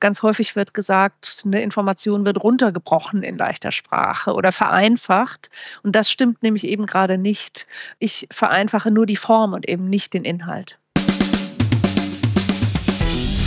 Ganz 0.00 0.22
häufig 0.22 0.56
wird 0.56 0.72
gesagt, 0.72 1.42
eine 1.44 1.60
Information 1.60 2.24
wird 2.24 2.42
runtergebrochen 2.42 3.22
in 3.22 3.36
leichter 3.36 3.70
Sprache 3.70 4.32
oder 4.32 4.50
vereinfacht. 4.50 5.50
Und 5.82 5.94
das 5.94 6.10
stimmt 6.10 6.42
nämlich 6.42 6.64
eben 6.64 6.86
gerade 6.86 7.18
nicht. 7.18 7.66
Ich 7.98 8.26
vereinfache 8.30 8.90
nur 8.90 9.04
die 9.04 9.16
Form 9.16 9.52
und 9.52 9.68
eben 9.68 9.90
nicht 9.90 10.14
den 10.14 10.24
Inhalt. 10.24 10.78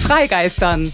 Freigeistern 0.04 0.94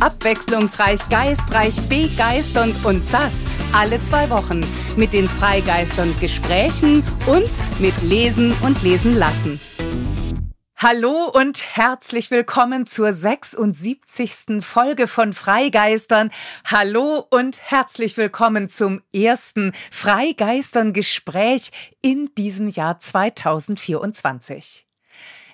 Abwechslungsreich, 0.00 1.06
geistreich, 1.10 1.76
begeisternd 1.88 2.84
und 2.86 3.02
das 3.12 3.44
alle 3.74 4.00
zwei 4.00 4.30
Wochen 4.30 4.60
mit 4.96 5.12
den 5.12 5.28
Freigeistern 5.28 6.14
Gesprächen 6.20 7.04
und 7.26 7.50
mit 7.80 8.00
Lesen 8.02 8.54
und 8.62 8.82
Lesen 8.82 9.14
lassen. 9.14 9.60
Hallo 10.74 11.30
und 11.30 11.76
herzlich 11.76 12.30
willkommen 12.30 12.86
zur 12.86 13.12
76. 13.12 14.62
Folge 14.62 15.06
von 15.06 15.34
Freigeistern. 15.34 16.30
Hallo 16.64 17.26
und 17.28 17.60
herzlich 17.70 18.16
willkommen 18.16 18.70
zum 18.70 19.02
ersten 19.12 19.74
Freigeistern 19.90 20.94
Gespräch 20.94 21.72
in 22.00 22.30
diesem 22.38 22.68
Jahr 22.68 22.98
2024. 22.98 24.86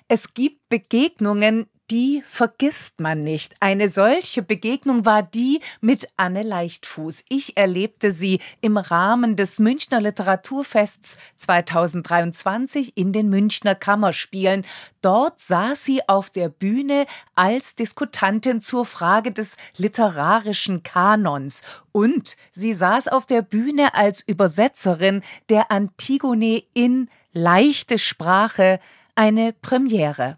Es 0.07 0.33
gibt 0.33 0.69
Begegnungen, 0.69 1.67
die 1.89 2.23
vergisst 2.27 2.99
man 2.99 3.23
nicht. 3.23 3.55
Eine 3.59 3.87
solche 3.87 4.41
Begegnung 4.41 5.05
war 5.05 5.23
die 5.23 5.61
mit 5.79 6.09
Anne 6.17 6.43
Leichtfuß. 6.43 7.25
Ich 7.29 7.55
erlebte 7.55 8.11
sie 8.11 8.39
im 8.61 8.77
Rahmen 8.77 9.35
des 9.35 9.59
Münchner 9.59 10.01
Literaturfests 10.01 11.17
2023 11.37 12.97
in 12.97 13.13
den 13.13 13.29
Münchner 13.29 13.75
Kammerspielen. 13.75 14.65
Dort 15.01 15.39
saß 15.39 15.83
sie 15.83 16.07
auf 16.07 16.29
der 16.29 16.49
Bühne 16.49 17.05
als 17.35 17.75
Diskutantin 17.75 18.59
zur 18.61 18.85
Frage 18.85 19.31
des 19.31 19.57
literarischen 19.77 20.83
Kanons. 20.83 21.63
Und 21.91 22.35
sie 22.51 22.73
saß 22.73 23.07
auf 23.07 23.25
der 23.25 23.41
Bühne 23.41 23.93
als 23.93 24.21
Übersetzerin 24.21 25.21
der 25.49 25.71
Antigone 25.71 26.63
in 26.73 27.09
leichte 27.31 27.97
Sprache, 27.97 28.79
eine 29.15 29.53
Premiere. 29.53 30.37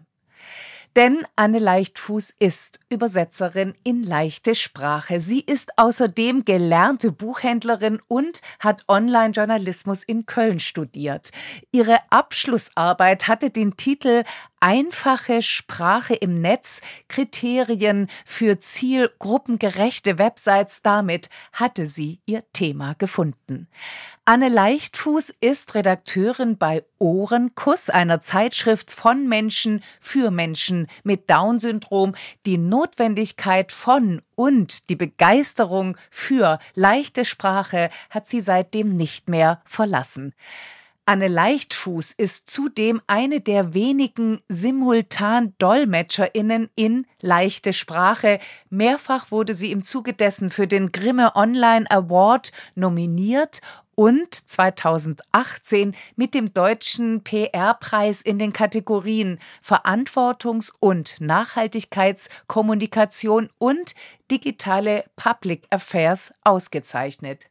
Denn 0.96 1.24
Anne 1.36 1.60
Leichtfuß 1.60 2.34
ist 2.40 2.80
Übersetzerin 2.88 3.74
in 3.84 4.02
leichte 4.02 4.56
Sprache. 4.56 5.20
Sie 5.20 5.40
ist 5.40 5.78
außerdem 5.78 6.44
gelernte 6.44 7.12
Buchhändlerin 7.12 8.00
und 8.08 8.42
hat 8.58 8.84
Online-Journalismus 8.88 10.02
in 10.02 10.26
Köln 10.26 10.58
studiert. 10.58 11.30
Ihre 11.70 11.98
Abschlussarbeit 12.10 13.28
hatte 13.28 13.50
den 13.50 13.76
Titel 13.76 14.24
Einfache 14.62 15.40
Sprache 15.40 16.14
im 16.14 16.42
Netz, 16.42 16.82
Kriterien 17.08 18.08
für 18.26 18.60
zielgruppengerechte 18.60 20.18
Websites. 20.18 20.82
Damit 20.82 21.30
hatte 21.54 21.86
sie 21.86 22.20
ihr 22.26 22.44
Thema 22.52 22.94
gefunden. 22.98 23.68
Anne 24.26 24.50
Leichtfuß 24.50 25.30
ist 25.30 25.74
Redakteurin 25.74 26.58
bei 26.58 26.84
Ohrenkuss, 26.98 27.88
einer 27.88 28.20
Zeitschrift 28.20 28.90
von 28.90 29.26
Menschen 29.26 29.82
für 29.98 30.30
Menschen 30.30 30.88
mit 31.04 31.30
Down-Syndrom, 31.30 32.14
die 32.44 32.58
Notwendigkeit 32.58 33.72
von 33.72 34.20
und 34.36 34.90
die 34.90 34.96
Begeisterung 34.96 35.96
für 36.10 36.58
leichte 36.74 37.24
Sprache 37.24 37.88
hat 38.10 38.26
sie 38.26 38.42
seitdem 38.42 38.94
nicht 38.94 39.30
mehr 39.30 39.62
verlassen. 39.64 40.34
Anne 41.10 41.26
Leichtfuß 41.26 42.12
ist 42.12 42.48
zudem 42.48 43.02
eine 43.08 43.40
der 43.40 43.74
wenigen 43.74 44.40
simultan 44.46 45.54
DolmetscherInnen 45.58 46.70
in 46.76 47.04
leichte 47.20 47.72
Sprache. 47.72 48.38
Mehrfach 48.68 49.32
wurde 49.32 49.54
sie 49.54 49.72
im 49.72 49.82
Zuge 49.82 50.12
dessen 50.12 50.50
für 50.50 50.68
den 50.68 50.92
Grimme 50.92 51.34
Online 51.34 51.90
Award 51.90 52.52
nominiert 52.76 53.60
und 53.96 54.32
2018 54.32 55.96
mit 56.14 56.32
dem 56.32 56.54
deutschen 56.54 57.24
PR-Preis 57.24 58.22
in 58.22 58.38
den 58.38 58.52
Kategorien 58.52 59.40
Verantwortungs- 59.66 60.72
und 60.78 61.20
Nachhaltigkeitskommunikation 61.20 63.48
und 63.58 63.96
digitale 64.30 65.02
Public 65.16 65.66
Affairs 65.70 66.32
ausgezeichnet. 66.44 67.48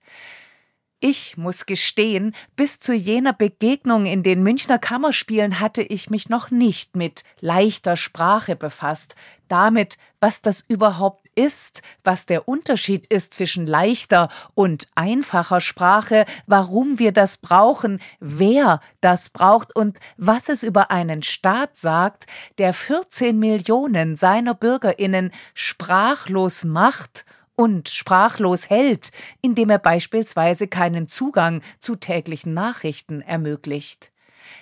Ich 1.01 1.37
muss 1.37 1.65
gestehen, 1.65 2.35
bis 2.57 2.81
zu 2.81 2.93
jener 2.93 3.31
Begegnung 3.31 4.05
in 4.05 4.21
den 4.21 4.43
Münchner 4.43 4.77
Kammerspielen 4.77 5.61
hatte 5.61 5.81
ich 5.81 6.09
mich 6.09 6.27
noch 6.27 6.51
nicht 6.51 6.97
mit 6.97 7.23
leichter 7.39 7.95
Sprache 7.95 8.57
befasst, 8.57 9.15
damit, 9.47 9.97
was 10.19 10.41
das 10.41 10.59
überhaupt 10.59 11.29
ist, 11.35 11.83
was 12.03 12.25
der 12.25 12.49
Unterschied 12.49 13.05
ist 13.05 13.33
zwischen 13.33 13.65
leichter 13.65 14.27
und 14.55 14.89
einfacher 14.95 15.61
Sprache, 15.61 16.25
warum 16.47 16.99
wir 16.99 17.13
das 17.13 17.37
brauchen, 17.37 18.01
wer 18.19 18.81
das 18.99 19.29
braucht 19.29 19.73
und 19.73 19.99
was 20.17 20.49
es 20.49 20.63
über 20.63 20.91
einen 20.91 21.23
Staat 21.23 21.77
sagt, 21.77 22.25
der 22.57 22.73
14 22.73 23.39
Millionen 23.39 24.17
seiner 24.17 24.53
Bürgerinnen 24.53 25.31
sprachlos 25.53 26.65
macht 26.65 27.23
und 27.59 27.89
sprachlos 27.89 28.69
hält, 28.69 29.11
indem 29.41 29.69
er 29.69 29.79
beispielsweise 29.79 30.69
keinen 30.69 31.09
Zugang 31.09 31.61
zu 31.81 31.97
täglichen 31.97 32.53
Nachrichten 32.53 33.19
ermöglicht. 33.19 34.13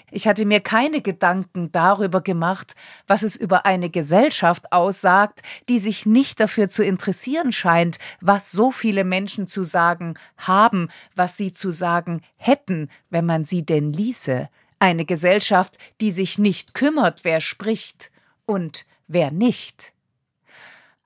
Ich 0.10 0.28
hatte 0.28 0.46
mir 0.46 0.62
keine 0.62 1.02
Gedanken 1.02 1.72
darüber 1.72 2.22
gemacht, 2.22 2.76
was 3.06 3.22
es 3.22 3.36
über 3.36 3.68
eine 3.68 3.92
Gesellschaft 3.92 4.72
aussagt, 4.72 5.44
die 5.70 5.78
sich 5.78 6.08
nicht 6.08 6.40
dafür 6.40 6.70
zu 6.70 6.84
interessieren 6.84 7.52
scheint, 7.52 8.00
was 8.20 8.52
so 8.52 8.72
viele 8.72 9.04
Menschen 9.04 9.48
zu 9.48 9.64
sagen 9.64 10.16
haben, 10.36 10.90
was 11.16 11.38
sie 11.38 11.54
zu 11.54 11.70
sagen 11.70 12.22
hätten, 12.36 12.90
wenn 13.12 13.28
man 13.28 13.46
sie 13.46 13.64
denn 13.64 13.94
ließe. 13.94 14.50
Eine 14.80 15.06
Gesellschaft, 15.06 15.78
die 16.02 16.10
sich 16.10 16.40
nicht 16.40 16.74
kümmert, 16.74 17.26
wer 17.26 17.42
spricht 17.42 18.10
und 18.48 18.88
wer 19.08 19.30
nicht. 19.30 19.94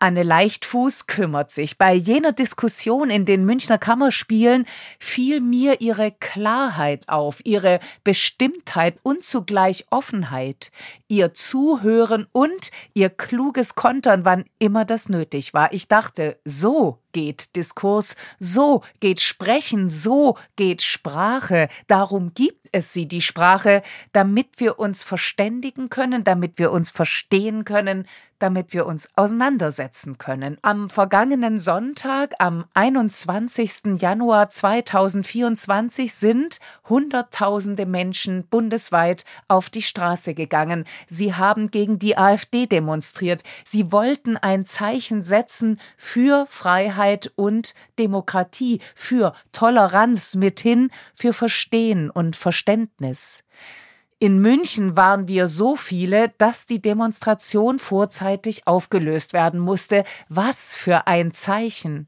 Anne 0.01 0.23
Leichtfuß 0.23 1.05
kümmert 1.05 1.51
sich. 1.51 1.77
Bei 1.77 1.93
jener 1.93 2.31
Diskussion 2.31 3.11
in 3.11 3.25
den 3.25 3.45
Münchner 3.45 3.77
Kammerspielen 3.77 4.65
fiel 4.97 5.41
mir 5.41 5.79
ihre 5.79 6.11
Klarheit 6.11 7.07
auf, 7.07 7.45
ihre 7.45 7.79
Bestimmtheit 8.03 8.97
und 9.03 9.23
zugleich 9.23 9.85
Offenheit, 9.91 10.71
ihr 11.07 11.35
Zuhören 11.35 12.25
und 12.31 12.71
ihr 12.95 13.11
kluges 13.11 13.75
Kontern, 13.75 14.25
wann 14.25 14.45
immer 14.57 14.85
das 14.85 15.07
nötig 15.07 15.53
war. 15.53 15.71
Ich 15.71 15.87
dachte, 15.87 16.39
so 16.45 16.97
geht 17.11 17.55
Diskurs, 17.55 18.15
so 18.39 18.81
geht 19.01 19.21
Sprechen, 19.21 19.87
so 19.87 20.35
geht 20.55 20.81
Sprache. 20.81 21.69
Darum 21.85 22.33
gibt 22.33 22.69
es 22.71 22.91
sie, 22.91 23.07
die 23.07 23.21
Sprache, 23.21 23.83
damit 24.13 24.47
wir 24.57 24.79
uns 24.79 25.03
verständigen 25.03 25.89
können, 25.89 26.23
damit 26.23 26.57
wir 26.57 26.71
uns 26.71 26.89
verstehen 26.89 27.65
können, 27.65 28.07
damit 28.41 28.73
wir 28.73 28.85
uns 28.85 29.09
auseinandersetzen 29.15 30.17
können. 30.17 30.57
Am 30.61 30.89
vergangenen 30.89 31.59
Sonntag, 31.59 32.33
am 32.39 32.65
21. 32.73 34.01
Januar 34.01 34.49
2024, 34.49 36.13
sind 36.13 36.59
Hunderttausende 36.89 37.85
Menschen 37.85 38.47
bundesweit 38.47 39.25
auf 39.47 39.69
die 39.69 39.81
Straße 39.81 40.33
gegangen. 40.33 40.85
Sie 41.07 41.33
haben 41.33 41.71
gegen 41.71 41.99
die 41.99 42.17
AfD 42.17 42.65
demonstriert. 42.65 43.43
Sie 43.65 43.91
wollten 43.91 44.37
ein 44.37 44.65
Zeichen 44.65 45.21
setzen 45.21 45.79
für 45.97 46.45
Freiheit 46.47 47.31
und 47.35 47.73
Demokratie, 47.99 48.79
für 48.95 49.33
Toleranz 49.51 50.35
mithin, 50.35 50.89
für 51.13 51.33
Verstehen 51.33 52.09
und 52.09 52.35
Verständnis. 52.35 53.43
In 54.23 54.39
München 54.39 54.95
waren 54.95 55.27
wir 55.27 55.47
so 55.47 55.75
viele, 55.75 56.31
dass 56.37 56.67
die 56.67 56.79
Demonstration 56.79 57.79
vorzeitig 57.79 58.67
aufgelöst 58.67 59.33
werden 59.33 59.59
musste. 59.59 60.03
Was 60.29 60.75
für 60.75 61.07
ein 61.07 61.31
Zeichen. 61.31 62.05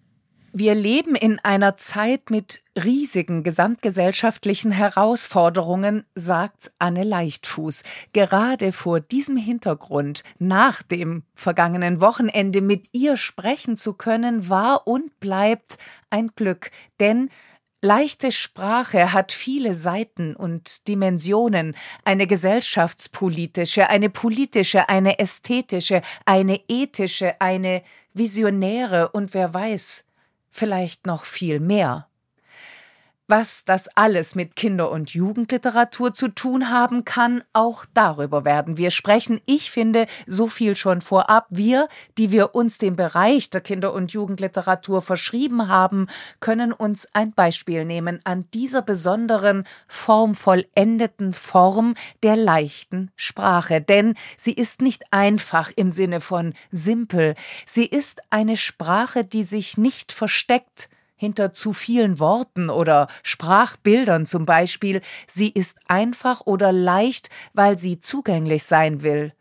Wir 0.52 0.76
leben 0.76 1.16
in 1.16 1.40
einer 1.40 1.76
Zeit 1.76 2.30
mit 2.30 2.62
riesigen 2.76 3.42
gesamtgesellschaftlichen 3.42 4.72
Herausforderungen, 4.72 6.04
sagt 6.14 6.72
Anne 6.78 7.04
Leichtfuß. 7.04 7.82
Gerade 8.14 8.72
vor 8.74 9.00
diesem 9.00 9.36
Hintergrund, 9.36 10.24
nach 10.38 10.84
dem 10.84 11.24
vergangenen 11.34 12.00
Wochenende 12.00 12.62
mit 12.62 12.90
ihr 12.92 13.18
sprechen 13.18 13.76
zu 13.76 13.96
können, 13.96 14.50
war 14.50 14.86
und 14.86 15.20
bleibt 15.20 15.80
ein 16.12 16.30
Glück, 16.36 16.70
denn 17.00 17.32
Leichte 17.86 18.32
Sprache 18.32 19.12
hat 19.12 19.34
viele 19.34 19.74
Seiten 19.74 20.38
und 20.38 20.88
Dimensionen, 20.88 21.76
eine 22.06 22.28
gesellschaftspolitische, 22.28 23.90
eine 23.90 24.10
politische, 24.10 24.88
eine 24.88 25.20
ästhetische, 25.20 26.02
eine 26.24 26.62
ethische, 26.70 27.42
eine 27.42 27.84
visionäre 28.14 29.10
und 29.10 29.34
wer 29.34 29.54
weiß, 29.54 30.06
vielleicht 30.50 31.06
noch 31.08 31.26
viel 31.26 31.60
mehr. 31.60 32.08
Was 33.28 33.64
das 33.64 33.88
alles 33.96 34.36
mit 34.36 34.58
Kinder- 34.58 34.92
und 34.92 35.12
Jugendliteratur 35.12 36.14
zu 36.14 36.28
tun 36.28 36.70
haben 36.70 37.06
kann, 37.06 37.42
auch 37.54 37.86
darüber 37.94 38.44
werden 38.44 38.76
wir 38.76 38.92
sprechen. 38.92 39.40
Ich 39.46 39.72
finde 39.72 40.08
so 40.28 40.48
viel 40.48 40.76
schon 40.76 41.00
vorab. 41.00 41.48
Wir, 41.50 41.88
die 42.18 42.32
wir 42.32 42.54
uns 42.54 42.80
dem 42.80 42.98
Bereich 42.98 43.50
der 43.50 43.62
Kinder- 43.62 43.94
und 43.94 44.12
Jugendliteratur 44.12 45.02
verschrieben 45.02 45.70
haben, 45.70 46.08
können 46.42 46.74
uns 46.74 47.08
ein 47.14 47.32
Beispiel 47.32 47.86
nehmen 47.86 48.20
an 48.26 48.46
dieser 48.54 48.82
besonderen, 48.82 49.64
formvollendeten 49.88 51.32
Form 51.32 51.96
der 52.24 52.36
leichten 52.36 53.10
Sprache. 53.16 53.80
Denn 53.80 54.16
sie 54.36 54.54
ist 54.54 54.82
nicht 54.82 55.06
einfach 55.12 55.72
im 55.74 55.94
Sinne 55.94 56.20
von 56.20 56.54
simpel. 56.72 57.36
Sie 57.66 57.86
ist 57.86 58.22
eine 58.32 58.58
Sprache, 58.58 59.24
die 59.24 59.44
sich 59.44 59.78
nicht 59.78 60.12
versteckt, 60.12 60.90
hinter 61.16 61.54
zu 61.54 61.74
vielen 61.74 62.20
Worten 62.20 62.70
oder 62.70 63.08
Sprachbildern 63.24 64.26
zum 64.26 64.46
Beispiel, 64.46 65.02
sie 65.28 65.50
ist 65.50 65.78
einfach 65.88 66.42
oder 66.46 66.72
leicht, 66.72 67.30
weil 67.54 67.78
sie 67.78 68.00
zugänglich 68.00 68.64
sein 68.64 69.04
will. 69.04 69.34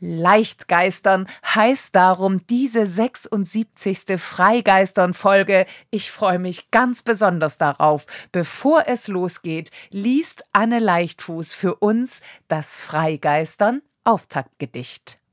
Leichtgeistern 0.00 1.26
heißt 1.54 1.94
darum 1.94 2.46
diese 2.46 2.84
76. 2.84 4.20
Freigeistern-Folge. 4.20 5.66
Ich 5.90 6.10
freue 6.10 6.38
mich 6.38 6.70
ganz 6.70 7.02
besonders 7.02 7.56
darauf. 7.56 8.06
Bevor 8.30 8.84
es 8.86 9.08
losgeht, 9.08 9.70
liest 9.90 10.44
Anne 10.52 10.78
Leichtfuß 10.78 11.54
für 11.54 11.76
uns 11.76 12.20
das 12.48 12.78
Freigeistern 12.80 13.80
Auftaktgedicht. 14.04 15.23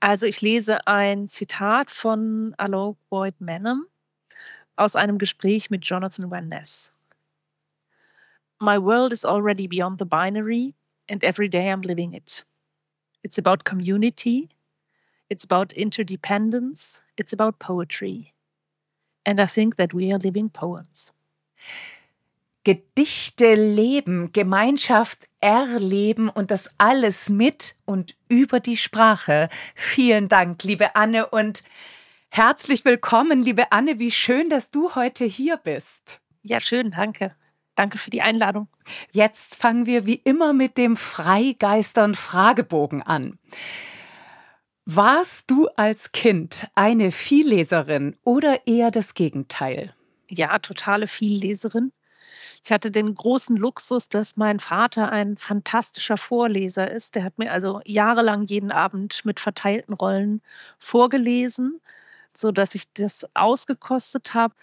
Also 0.00 0.26
ich 0.26 0.40
lese 0.40 0.86
ein 0.86 1.28
Zitat 1.28 1.90
von 1.90 2.54
Alok 2.56 2.96
Boyd 3.10 3.38
Manham 3.38 3.86
aus 4.76 4.96
einem 4.96 5.18
Gespräch 5.18 5.68
mit 5.68 5.84
Jonathan 5.84 6.30
Van 6.30 6.48
Ness. 6.48 6.90
My 8.58 8.78
world 8.78 9.12
is 9.12 9.26
already 9.26 9.68
beyond 9.68 9.98
the 9.98 10.06
binary 10.06 10.74
and 11.06 11.22
every 11.22 11.50
day 11.50 11.70
I'm 11.70 11.82
living 11.82 12.14
it. 12.14 12.46
It's 13.22 13.36
about 13.36 13.64
community, 13.64 14.48
it's 15.28 15.44
about 15.44 15.72
interdependence, 15.74 17.02
it's 17.18 17.34
about 17.34 17.58
poetry. 17.58 18.32
And 19.26 19.38
I 19.38 19.46
think 19.46 19.76
that 19.76 19.92
we 19.92 20.10
are 20.12 20.18
living 20.18 20.48
poems. 20.48 21.12
Gedichte 22.70 23.54
leben, 23.54 24.32
Gemeinschaft 24.32 25.26
erleben 25.40 26.28
und 26.28 26.52
das 26.52 26.72
alles 26.78 27.28
mit 27.28 27.74
und 27.84 28.14
über 28.28 28.60
die 28.60 28.76
Sprache. 28.76 29.48
Vielen 29.74 30.28
Dank, 30.28 30.62
liebe 30.62 30.94
Anne, 30.94 31.26
und 31.26 31.64
herzlich 32.28 32.84
willkommen, 32.84 33.42
liebe 33.42 33.72
Anne. 33.72 33.98
Wie 33.98 34.12
schön, 34.12 34.48
dass 34.50 34.70
du 34.70 34.94
heute 34.94 35.24
hier 35.24 35.56
bist. 35.56 36.20
Ja, 36.44 36.60
schön, 36.60 36.92
danke. 36.92 37.34
Danke 37.74 37.98
für 37.98 38.10
die 38.10 38.22
Einladung. 38.22 38.68
Jetzt 39.10 39.56
fangen 39.56 39.86
wir 39.86 40.06
wie 40.06 40.20
immer 40.22 40.52
mit 40.52 40.78
dem 40.78 40.96
Freigeistern 40.96 42.14
Fragebogen 42.14 43.02
an. 43.02 43.40
Warst 44.84 45.50
du 45.50 45.66
als 45.74 46.12
Kind 46.12 46.68
eine 46.76 47.10
Vielleserin 47.10 48.16
oder 48.22 48.68
eher 48.68 48.92
das 48.92 49.14
Gegenteil? 49.14 49.92
Ja, 50.28 50.56
totale 50.60 51.08
Vielleserin. 51.08 51.90
Ich 52.62 52.72
hatte 52.72 52.90
den 52.90 53.14
großen 53.14 53.56
Luxus, 53.56 54.08
dass 54.08 54.36
mein 54.36 54.60
Vater 54.60 55.10
ein 55.10 55.36
fantastischer 55.36 56.16
Vorleser 56.16 56.90
ist. 56.90 57.14
Der 57.14 57.24
hat 57.24 57.38
mir 57.38 57.52
also 57.52 57.80
jahrelang 57.84 58.44
jeden 58.44 58.70
Abend 58.70 59.24
mit 59.24 59.40
verteilten 59.40 59.94
Rollen 59.94 60.42
vorgelesen, 60.78 61.80
so 62.34 62.52
dass 62.52 62.74
ich 62.74 62.92
das 62.92 63.26
ausgekostet 63.34 64.34
habe, 64.34 64.54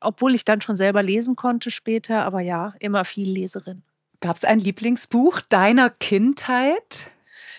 obwohl 0.00 0.34
ich 0.34 0.44
dann 0.44 0.60
schon 0.60 0.76
selber 0.76 1.02
lesen 1.02 1.36
konnte 1.36 1.70
später. 1.70 2.24
Aber 2.24 2.40
ja, 2.40 2.74
immer 2.80 3.04
viel 3.04 3.30
Leserin. 3.30 3.82
Gab 4.20 4.36
es 4.36 4.44
ein 4.44 4.60
Lieblingsbuch 4.60 5.40
deiner 5.40 5.90
Kindheit? 5.90 7.10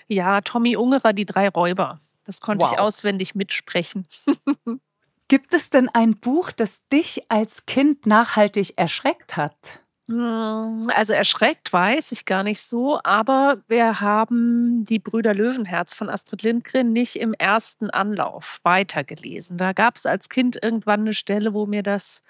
Ja, 0.07 0.41
Tommy 0.41 0.75
Ungerer, 0.75 1.13
Die 1.13 1.25
drei 1.25 1.49
Räuber. 1.49 1.99
Das 2.25 2.41
konnte 2.41 2.65
wow. 2.65 2.73
ich 2.73 2.79
auswendig 2.79 3.33
mitsprechen. 3.33 4.05
Gibt 5.29 5.53
es 5.53 5.69
denn 5.69 5.89
ein 5.89 6.17
Buch, 6.17 6.51
das 6.51 6.87
dich 6.87 7.29
als 7.29 7.67
Kind 7.67 8.07
nachhaltig 8.07 8.73
erschreckt 8.77 9.37
hat? 9.37 9.79
Hm, 10.07 10.89
also 10.95 11.13
erschreckt 11.13 11.71
weiß 11.71 12.11
ich 12.13 12.25
gar 12.25 12.41
nicht 12.41 12.63
so, 12.63 12.99
aber 13.03 13.61
wir 13.67 14.01
haben 14.01 14.85
die 14.85 14.97
Brüder 14.97 15.35
Löwenherz 15.35 15.93
von 15.93 16.09
Astrid 16.09 16.41
Lindgren 16.41 16.93
nicht 16.93 17.15
im 17.15 17.35
ersten 17.35 17.91
Anlauf 17.91 18.59
weitergelesen. 18.63 19.59
Da 19.59 19.73
gab 19.73 19.97
es 19.97 20.07
als 20.07 20.29
Kind 20.29 20.57
irgendwann 20.63 21.01
eine 21.01 21.13
Stelle, 21.13 21.53
wo 21.53 21.67
mir 21.67 21.83
das 21.83 22.21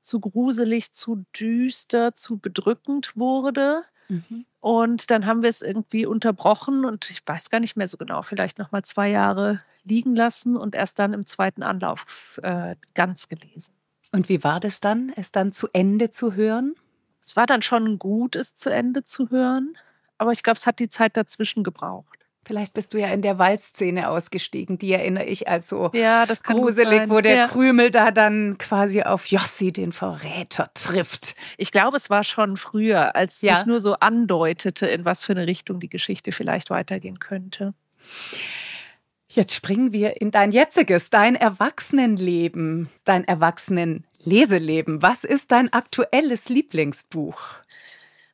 zu 0.00 0.18
gruselig, 0.18 0.92
zu 0.92 1.26
düster, 1.38 2.14
zu 2.14 2.38
bedrückend 2.38 3.14
wurde. 3.14 3.82
Mhm. 4.08 4.46
Und 4.60 5.10
dann 5.10 5.26
haben 5.26 5.42
wir 5.42 5.48
es 5.48 5.62
irgendwie 5.62 6.06
unterbrochen 6.06 6.84
und 6.84 7.10
ich 7.10 7.22
weiß 7.24 7.50
gar 7.50 7.60
nicht 7.60 7.76
mehr 7.76 7.86
so 7.86 7.96
genau, 7.96 8.22
vielleicht 8.22 8.58
noch 8.58 8.72
mal 8.72 8.82
zwei 8.82 9.08
Jahre 9.08 9.62
liegen 9.84 10.14
lassen 10.14 10.56
und 10.56 10.74
erst 10.74 10.98
dann 10.98 11.12
im 11.12 11.26
zweiten 11.26 11.62
Anlauf 11.62 12.38
äh, 12.42 12.76
ganz 12.94 13.28
gelesen. 13.28 13.72
Und 14.12 14.28
wie 14.28 14.42
war 14.42 14.58
das 14.60 14.80
dann, 14.80 15.12
es 15.16 15.32
dann 15.32 15.52
zu 15.52 15.68
Ende 15.72 16.10
zu 16.10 16.34
hören? 16.34 16.74
Es 17.20 17.36
war 17.36 17.46
dann 17.46 17.62
schon 17.62 17.98
gut, 17.98 18.36
es 18.36 18.54
zu 18.54 18.70
Ende 18.70 19.04
zu 19.04 19.30
hören, 19.30 19.76
aber 20.16 20.32
ich 20.32 20.42
glaube, 20.42 20.56
es 20.56 20.66
hat 20.66 20.78
die 20.78 20.88
Zeit 20.88 21.16
dazwischen 21.16 21.62
gebraucht. 21.62 22.18
Vielleicht 22.44 22.72
bist 22.72 22.94
du 22.94 22.98
ja 22.98 23.08
in 23.08 23.20
der 23.20 23.38
Waldszene 23.38 24.08
ausgestiegen, 24.08 24.78
die 24.78 24.92
erinnere 24.92 25.24
ich 25.24 25.48
als 25.48 25.68
so 25.68 25.90
ja, 25.92 26.24
gruselig, 26.24 27.10
wo 27.10 27.20
der 27.20 27.34
ja. 27.34 27.46
Krümel 27.48 27.90
da 27.90 28.10
dann 28.10 28.56
quasi 28.56 29.02
auf 29.02 29.26
Jossi, 29.26 29.70
den 29.70 29.92
Verräter, 29.92 30.70
trifft. 30.72 31.36
Ich 31.58 31.72
glaube, 31.72 31.98
es 31.98 32.08
war 32.08 32.24
schon 32.24 32.56
früher, 32.56 33.14
als 33.14 33.42
ja. 33.42 33.56
sich 33.56 33.66
nur 33.66 33.80
so 33.80 33.94
andeutete, 33.94 34.86
in 34.86 35.04
was 35.04 35.24
für 35.24 35.32
eine 35.32 35.46
Richtung 35.46 35.78
die 35.78 35.90
Geschichte 35.90 36.32
vielleicht 36.32 36.70
weitergehen 36.70 37.18
könnte. 37.18 37.74
Jetzt 39.30 39.54
springen 39.54 39.92
wir 39.92 40.20
in 40.20 40.30
dein 40.30 40.52
jetziges, 40.52 41.10
dein 41.10 41.34
Erwachsenenleben, 41.34 42.88
dein 43.04 43.24
Erwachsenenleseleben. 43.24 45.02
Was 45.02 45.24
ist 45.24 45.52
dein 45.52 45.70
aktuelles 45.72 46.48
Lieblingsbuch? 46.48 47.40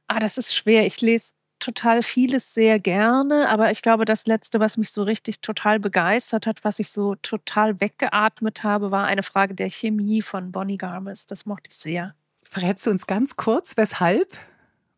Ah, 0.06 0.20
das 0.20 0.38
ist 0.38 0.54
schwer. 0.54 0.86
Ich 0.86 1.00
lese 1.00 1.32
total 1.64 2.02
vieles 2.02 2.52
sehr 2.52 2.78
gerne, 2.78 3.48
aber 3.48 3.70
ich 3.70 3.80
glaube, 3.80 4.04
das 4.04 4.26
letzte, 4.26 4.60
was 4.60 4.76
mich 4.76 4.90
so 4.90 5.02
richtig 5.02 5.40
total 5.40 5.80
begeistert 5.80 6.46
hat, 6.46 6.62
was 6.62 6.78
ich 6.78 6.90
so 6.90 7.14
total 7.16 7.80
weggeatmet 7.80 8.62
habe, 8.62 8.90
war 8.90 9.06
eine 9.06 9.22
Frage 9.22 9.54
der 9.54 9.70
Chemie 9.70 10.20
von 10.20 10.52
Bonnie 10.52 10.76
Garmis. 10.76 11.26
Das 11.26 11.46
mochte 11.46 11.70
ich 11.70 11.76
sehr. 11.76 12.14
Verrätst 12.44 12.86
du 12.86 12.90
uns 12.90 13.06
ganz 13.06 13.36
kurz, 13.36 13.76
weshalb 13.76 14.38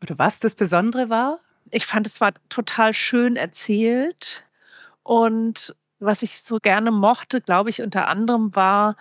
oder 0.01 0.19
was 0.19 0.39
das 0.39 0.55
Besondere 0.55 1.09
war? 1.09 1.39
Ich 1.71 1.85
fand, 1.85 2.05
es 2.05 2.19
war 2.21 2.33
total 2.49 2.93
schön 2.93 3.35
erzählt 3.35 4.43
und 5.03 5.75
was 5.99 6.21
ich 6.21 6.41
so 6.41 6.57
gerne 6.57 6.91
mochte, 6.91 7.41
glaube 7.41 7.69
ich, 7.69 7.81
unter 7.81 8.07
anderem 8.07 8.55
war 8.55 8.97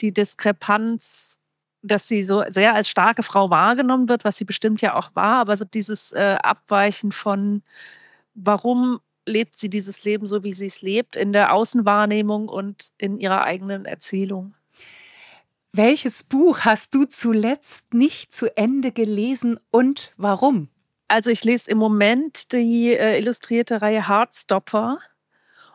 die 0.00 0.12
Diskrepanz 0.12 1.38
dass 1.82 2.08
sie 2.08 2.22
so 2.22 2.44
sehr 2.48 2.74
als 2.74 2.88
starke 2.88 3.22
Frau 3.22 3.50
wahrgenommen 3.50 4.08
wird, 4.08 4.24
was 4.24 4.36
sie 4.36 4.44
bestimmt 4.44 4.80
ja 4.80 4.94
auch 4.94 5.10
war, 5.14 5.40
aber 5.40 5.56
so 5.56 5.64
dieses 5.64 6.12
äh, 6.12 6.38
Abweichen 6.42 7.12
von, 7.12 7.62
warum 8.34 9.00
lebt 9.26 9.56
sie 9.56 9.68
dieses 9.68 10.04
Leben 10.04 10.26
so, 10.26 10.42
wie 10.42 10.52
sie 10.52 10.66
es 10.66 10.82
lebt, 10.82 11.16
in 11.16 11.32
der 11.32 11.52
Außenwahrnehmung 11.52 12.48
und 12.48 12.88
in 12.98 13.18
ihrer 13.18 13.42
eigenen 13.42 13.84
Erzählung. 13.84 14.54
Welches 15.72 16.22
Buch 16.22 16.60
hast 16.60 16.94
du 16.94 17.04
zuletzt 17.04 17.94
nicht 17.94 18.32
zu 18.32 18.54
Ende 18.56 18.92
gelesen 18.92 19.58
und 19.70 20.12
warum? 20.16 20.68
Also 21.08 21.30
ich 21.30 21.44
lese 21.44 21.70
im 21.70 21.78
Moment 21.78 22.52
die 22.52 22.92
äh, 22.92 23.18
illustrierte 23.18 23.80
Reihe 23.80 24.08
Heartstopper 24.08 24.98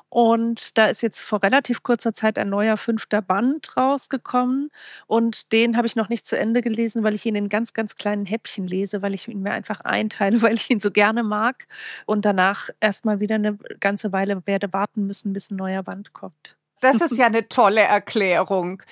und 0.09 0.77
da 0.77 0.85
ist 0.87 1.01
jetzt 1.01 1.19
vor 1.19 1.43
relativ 1.43 1.83
kurzer 1.83 2.13
Zeit 2.13 2.39
ein 2.39 2.49
neuer 2.49 2.77
fünfter 2.77 3.21
Band 3.21 3.75
rausgekommen. 3.75 4.71
Und 5.05 5.51
den 5.51 5.75
habe 5.75 5.85
ich 5.85 5.95
noch 5.95 6.07
nicht 6.07 6.25
zu 6.25 6.37
Ende 6.37 6.61
gelesen, 6.61 7.03
weil 7.03 7.13
ich 7.13 7.25
ihn 7.25 7.35
in 7.35 7.49
ganz, 7.49 7.73
ganz 7.73 7.95
kleinen 7.95 8.25
Häppchen 8.25 8.65
lese, 8.65 9.01
weil 9.01 9.13
ich 9.13 9.27
ihn 9.27 9.41
mir 9.41 9.51
einfach 9.51 9.81
einteile, 9.81 10.41
weil 10.41 10.55
ich 10.55 10.69
ihn 10.69 10.79
so 10.79 10.91
gerne 10.91 11.23
mag. 11.23 11.67
Und 12.05 12.23
danach 12.25 12.69
erstmal 12.79 13.19
wieder 13.19 13.35
eine 13.35 13.57
ganze 13.79 14.11
Weile 14.13 14.41
werde 14.45 14.71
warten 14.71 15.05
müssen, 15.05 15.33
bis 15.33 15.51
ein 15.51 15.57
neuer 15.57 15.83
Band 15.83 16.13
kommt. 16.13 16.57
Das 16.79 17.01
ist 17.01 17.17
ja 17.17 17.25
eine 17.25 17.49
tolle 17.49 17.81
Erklärung. 17.81 18.83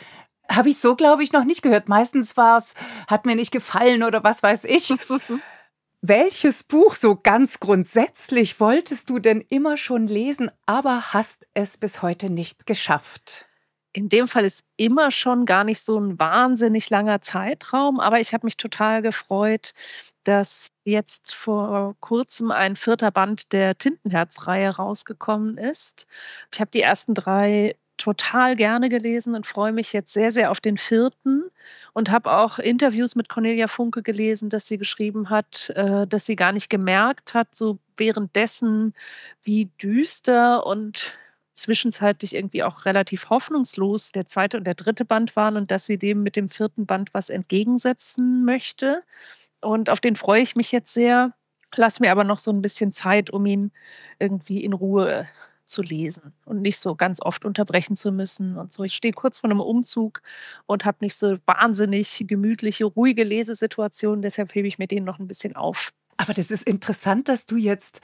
Habe 0.49 0.69
ich 0.69 0.79
so, 0.79 0.95
glaube 0.95 1.23
ich, 1.23 1.31
noch 1.31 1.45
nicht 1.45 1.61
gehört. 1.61 1.87
Meistens 1.87 2.35
war 2.35 2.57
es, 2.57 2.75
hat 3.07 3.25
mir 3.25 3.35
nicht 3.35 3.51
gefallen 3.51 4.03
oder 4.03 4.23
was 4.23 4.43
weiß 4.43 4.65
ich. 4.65 4.93
Welches 6.07 6.61
Buch 6.61 6.93
so 6.93 7.15
ganz 7.15 7.59
grundsätzlich 7.59 8.59
wolltest 8.59 9.09
du 9.09 9.17
denn 9.17 9.41
immer 9.41 9.75
schon 9.75 10.05
lesen, 10.05 10.51
aber 10.67 11.13
hast 11.13 11.47
es 11.55 11.77
bis 11.77 12.03
heute 12.03 12.29
nicht 12.29 12.67
geschafft? 12.67 13.47
in 13.95 14.09
dem 14.09 14.27
Fall 14.27 14.43
ist 14.43 14.65
immer 14.75 15.09
schon 15.09 15.45
gar 15.45 15.63
nicht 15.63 15.79
so 15.79 15.97
ein 15.97 16.19
wahnsinnig 16.19 16.89
langer 16.89 17.21
Zeitraum, 17.21 18.01
aber 18.01 18.19
ich 18.19 18.33
habe 18.33 18.45
mich 18.45 18.57
total 18.57 19.01
gefreut, 19.01 19.71
dass 20.25 20.67
jetzt 20.83 21.33
vor 21.33 21.95
kurzem 22.01 22.51
ein 22.51 22.75
vierter 22.75 23.11
Band 23.11 23.53
der 23.53 23.77
Tintenherz-Reihe 23.77 24.75
rausgekommen 24.75 25.57
ist. 25.57 26.07
Ich 26.53 26.59
habe 26.59 26.71
die 26.71 26.81
ersten 26.81 27.13
drei 27.13 27.77
total 27.97 28.55
gerne 28.55 28.89
gelesen 28.89 29.35
und 29.35 29.45
freue 29.45 29.71
mich 29.71 29.93
jetzt 29.93 30.13
sehr, 30.13 30.31
sehr 30.31 30.51
auf 30.51 30.59
den 30.59 30.77
vierten 30.77 31.43
und 31.93 32.11
habe 32.11 32.31
auch 32.31 32.59
Interviews 32.59 33.15
mit 33.15 33.29
Cornelia 33.29 33.67
Funke 33.67 34.01
gelesen, 34.03 34.49
dass 34.49 34.67
sie 34.67 34.77
geschrieben 34.77 35.29
hat, 35.29 35.71
äh, 35.75 36.05
dass 36.07 36.25
sie 36.25 36.35
gar 36.35 36.51
nicht 36.51 36.69
gemerkt 36.69 37.33
hat, 37.33 37.55
so 37.55 37.79
währenddessen, 37.97 38.93
wie 39.43 39.69
düster 39.81 40.65
und 40.65 41.17
zwischenzeitlich 41.53 42.35
irgendwie 42.35 42.63
auch 42.63 42.85
relativ 42.85 43.29
hoffnungslos 43.29 44.11
der 44.11 44.25
zweite 44.27 44.57
und 44.57 44.65
der 44.65 44.75
dritte 44.75 45.05
Band 45.05 45.35
waren 45.35 45.55
und 45.55 45.71
dass 45.71 45.85
sie 45.85 45.97
dem 45.97 46.21
mit 46.21 46.35
dem 46.35 46.49
vierten 46.49 46.85
Band 46.85 47.13
was 47.13 47.29
entgegensetzen 47.29 48.43
möchte. 48.45 49.03
Und 49.61 49.89
auf 49.89 50.01
den 50.01 50.15
freue 50.15 50.41
ich 50.41 50.55
mich 50.55 50.71
jetzt 50.71 50.93
sehr. 50.93 51.33
Lass 51.75 51.99
mir 51.99 52.11
aber 52.11 52.23
noch 52.23 52.39
so 52.39 52.51
ein 52.51 52.61
bisschen 52.61 52.91
Zeit, 52.91 53.29
um 53.29 53.45
ihn 53.45 53.71
irgendwie 54.19 54.63
in 54.63 54.73
Ruhe 54.73 55.27
zu 55.65 55.81
lesen 55.81 56.33
und 56.45 56.61
nicht 56.61 56.79
so 56.79 56.95
ganz 56.95 57.21
oft 57.21 57.45
unterbrechen 57.45 57.95
zu 57.95 58.11
müssen 58.11 58.57
und 58.57 58.73
so. 58.73 58.83
Ich 58.83 58.93
stehe 58.93 59.13
kurz 59.13 59.39
vor 59.39 59.49
einem 59.49 59.59
Umzug 59.59 60.21
und 60.65 60.85
habe 60.85 60.97
nicht 61.01 61.15
so 61.15 61.37
wahnsinnig 61.45 62.25
gemütliche, 62.27 62.85
ruhige 62.85 63.23
Lesesituationen, 63.23 64.21
deshalb 64.21 64.53
hebe 64.55 64.67
ich 64.67 64.79
mir 64.79 64.87
den 64.87 65.03
noch 65.03 65.19
ein 65.19 65.27
bisschen 65.27 65.55
auf. 65.55 65.91
Aber 66.17 66.33
das 66.33 66.51
ist 66.51 66.63
interessant, 66.63 67.27
dass 67.27 67.45
du 67.45 67.57
jetzt 67.57 68.01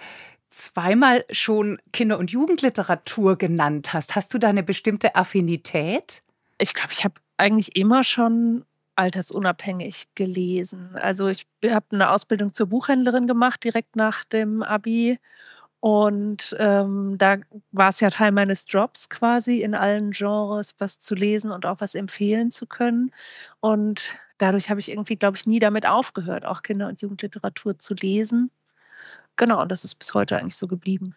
zweimal 0.50 1.26
schon 1.32 1.80
Kinder- 1.94 2.20
und 2.20 2.32
Jugendliteratur 2.32 3.38
genannt 3.38 3.94
hast. 3.94 4.16
Hast 4.16 4.34
du 4.34 4.38
da 4.38 4.50
eine 4.50 4.64
bestimmte 4.64 5.16
Affinität? 5.16 6.24
Ich 6.58 6.74
glaube, 6.74 6.92
ich 6.92 7.04
habe 7.06 7.16
eigentlich 7.38 7.76
immer 7.76 8.04
schon 8.04 8.66
altersunabhängig 8.96 10.10
gelesen. 10.16 10.92
Also 10.96 11.28
ich 11.28 11.48
habe 11.66 11.86
eine 11.92 12.10
Ausbildung 12.12 12.54
zur 12.54 12.68
Buchhändlerin 12.68 13.28
gemacht, 13.28 13.64
direkt 13.64 13.96
nach 13.96 14.24
dem 14.26 14.62
ABI. 14.62 15.18
Und 15.82 16.56
ähm, 16.60 17.18
da 17.18 17.38
war 17.72 17.90
es 17.90 18.00
ja 18.00 18.12
Teil 18.12 18.32
meines 18.32 18.66
Jobs 18.70 19.10
quasi, 19.10 19.62
in 19.62 19.74
allen 19.74 20.12
Genres 20.12 20.76
was 20.78 21.00
zu 21.00 21.16
lesen 21.16 21.52
und 21.52 21.66
auch 21.66 21.82
was 21.82 21.96
empfehlen 21.96 22.52
zu 22.52 22.68
können. 22.68 23.12
Und 23.60 24.16
dadurch 24.38 24.70
habe 24.70 24.80
ich 24.80 24.92
irgendwie, 24.92 25.16
glaube 25.16 25.38
ich, 25.38 25.48
nie 25.48 25.58
damit 25.58 25.88
aufgehört, 25.88 26.46
auch 26.46 26.62
Kinder- 26.62 26.88
und 26.88 27.02
Jugendliteratur 27.02 27.80
zu 27.80 27.96
lesen. 27.96 28.52
Genau, 29.38 29.60
und 29.60 29.72
das 29.72 29.84
ist 29.84 29.96
bis 29.96 30.14
heute 30.14 30.38
eigentlich 30.38 30.56
so 30.56 30.68
geblieben. 30.68 31.16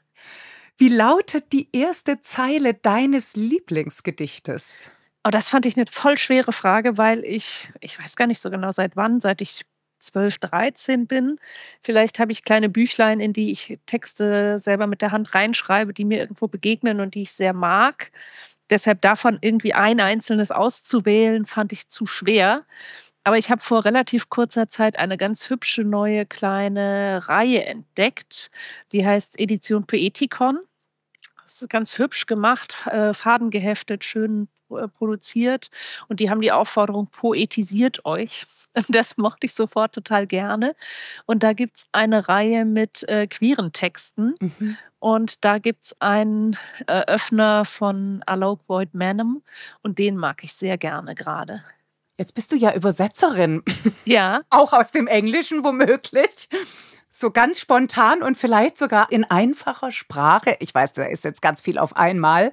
Wie 0.78 0.88
lautet 0.88 1.52
die 1.52 1.68
erste 1.72 2.22
Zeile 2.22 2.72
deines 2.72 3.36
Lieblingsgedichtes? 3.36 4.90
Oh, 5.24 5.30
das 5.30 5.50
fand 5.50 5.66
ich 5.66 5.76
eine 5.76 5.86
voll 5.90 6.16
schwere 6.16 6.52
Frage, 6.52 6.96
weil 6.96 7.22
ich, 7.24 7.70
ich 7.80 7.98
weiß 7.98 8.16
gar 8.16 8.26
nicht 8.26 8.40
so 8.40 8.48
genau 8.48 8.70
seit 8.70 8.96
wann, 8.96 9.20
seit 9.20 9.42
ich 9.42 9.66
12, 10.06 10.38
13 10.38 11.06
bin. 11.06 11.38
Vielleicht 11.82 12.18
habe 12.18 12.32
ich 12.32 12.44
kleine 12.44 12.68
Büchlein, 12.68 13.20
in 13.20 13.32
die 13.32 13.50
ich 13.50 13.78
Texte 13.86 14.58
selber 14.58 14.86
mit 14.86 15.02
der 15.02 15.12
Hand 15.12 15.34
reinschreibe, 15.34 15.92
die 15.94 16.04
mir 16.04 16.18
irgendwo 16.18 16.48
begegnen 16.48 17.00
und 17.00 17.14
die 17.14 17.22
ich 17.22 17.32
sehr 17.32 17.52
mag. 17.52 18.10
Deshalb 18.70 19.00
davon 19.02 19.38
irgendwie 19.40 19.74
ein 19.74 20.00
einzelnes 20.00 20.50
auszuwählen, 20.50 21.44
fand 21.44 21.72
ich 21.72 21.88
zu 21.88 22.06
schwer. 22.06 22.64
Aber 23.24 23.38
ich 23.38 23.50
habe 23.50 23.62
vor 23.62 23.84
relativ 23.84 24.28
kurzer 24.28 24.68
Zeit 24.68 24.98
eine 24.98 25.16
ganz 25.16 25.48
hübsche 25.48 25.82
neue 25.82 26.26
kleine 26.26 27.22
Reihe 27.26 27.64
entdeckt. 27.64 28.50
Die 28.92 29.06
heißt 29.06 29.38
Edition 29.40 29.86
Poetikon. 29.86 30.60
Ist 31.46 31.68
ganz 31.68 31.98
hübsch 31.98 32.26
gemacht, 32.26 32.86
äh, 32.86 33.12
fadengeheftet, 33.12 34.04
schön 34.04 34.48
äh, 34.70 34.88
produziert. 34.88 35.68
Und 36.08 36.20
die 36.20 36.30
haben 36.30 36.40
die 36.40 36.52
Aufforderung, 36.52 37.08
poetisiert 37.08 38.04
euch. 38.04 38.44
Das 38.88 39.16
mochte 39.16 39.46
ich 39.46 39.54
sofort 39.54 39.94
total 39.94 40.26
gerne. 40.26 40.74
Und 41.26 41.44
da 41.44 41.52
gibt 41.52 41.76
es 41.76 41.86
eine 41.92 42.28
Reihe 42.28 42.64
mit 42.64 43.08
äh, 43.08 43.28
queeren 43.28 43.72
Texten. 43.72 44.34
Mhm. 44.40 44.76
Und 44.98 45.44
da 45.44 45.58
gibt 45.58 45.84
es 45.84 46.00
einen 46.00 46.56
Öffner 46.88 47.64
von 47.64 48.22
Alok 48.26 48.66
Boyd 48.66 48.92
Manham. 48.94 49.42
Und 49.82 50.00
den 50.00 50.16
mag 50.16 50.42
ich 50.42 50.54
sehr 50.54 50.76
gerne 50.76 51.14
gerade. 51.14 51.62
Jetzt 52.18 52.34
bist 52.34 52.52
du 52.52 52.56
ja 52.56 52.74
Übersetzerin. 52.74 53.62
Ja. 54.04 54.42
Auch 54.50 54.72
aus 54.72 54.90
dem 54.90 55.06
Englischen 55.06 55.62
womöglich 55.62 56.48
so 57.16 57.30
ganz 57.30 57.60
spontan 57.60 58.22
und 58.22 58.36
vielleicht 58.36 58.76
sogar 58.76 59.10
in 59.12 59.24
einfacher 59.24 59.92
Sprache. 59.92 60.56
Ich 60.58 60.74
weiß, 60.74 60.94
da 60.94 61.04
ist 61.04 61.24
jetzt 61.24 61.42
ganz 61.42 61.60
viel 61.60 61.78
auf 61.78 61.96
einmal. 61.96 62.52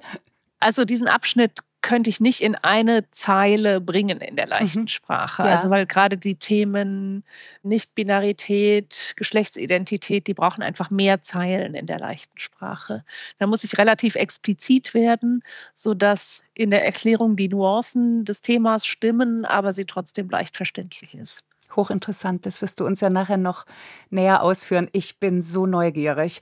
Also 0.60 0.84
diesen 0.84 1.08
Abschnitt 1.08 1.58
könnte 1.82 2.08
ich 2.08 2.20
nicht 2.20 2.40
in 2.40 2.54
eine 2.54 3.10
Zeile 3.10 3.80
bringen 3.80 4.20
in 4.20 4.36
der 4.36 4.46
leichten 4.46 4.82
mhm. 4.82 4.88
Sprache. 4.88 5.42
Ja. 5.42 5.48
Also 5.48 5.68
weil 5.68 5.84
gerade 5.84 6.16
die 6.16 6.36
Themen 6.36 7.24
Nicht-Binarität, 7.64 9.14
Geschlechtsidentität, 9.16 10.28
die 10.28 10.34
brauchen 10.34 10.62
einfach 10.62 10.90
mehr 10.90 11.22
Zeilen 11.22 11.74
in 11.74 11.88
der 11.88 11.98
leichten 11.98 12.38
Sprache. 12.38 13.04
Da 13.40 13.48
muss 13.48 13.64
ich 13.64 13.78
relativ 13.78 14.14
explizit 14.14 14.94
werden, 14.94 15.42
sodass 15.74 16.44
in 16.54 16.70
der 16.70 16.84
Erklärung 16.84 17.34
die 17.34 17.48
Nuancen 17.48 18.24
des 18.24 18.42
Themas 18.42 18.86
stimmen, 18.86 19.44
aber 19.44 19.72
sie 19.72 19.84
trotzdem 19.84 20.30
leicht 20.30 20.56
verständlich 20.56 21.16
ist 21.16 21.44
hochinteressant. 21.76 22.46
Das 22.46 22.62
wirst 22.62 22.80
du 22.80 22.86
uns 22.86 23.00
ja 23.00 23.10
nachher 23.10 23.36
noch 23.36 23.64
näher 24.10 24.42
ausführen. 24.42 24.88
Ich 24.92 25.18
bin 25.18 25.42
so 25.42 25.66
neugierig. 25.66 26.40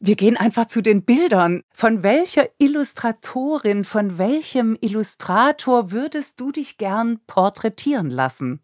Wir 0.00 0.14
gehen 0.14 0.36
einfach 0.36 0.66
zu 0.66 0.80
den 0.80 1.02
Bildern. 1.04 1.62
Von 1.72 2.04
welcher 2.04 2.48
Illustratorin, 2.58 3.84
von 3.84 4.18
welchem 4.18 4.76
Illustrator 4.80 5.90
würdest 5.90 6.38
du 6.38 6.52
dich 6.52 6.78
gern 6.78 7.18
porträtieren 7.26 8.10
lassen? 8.10 8.60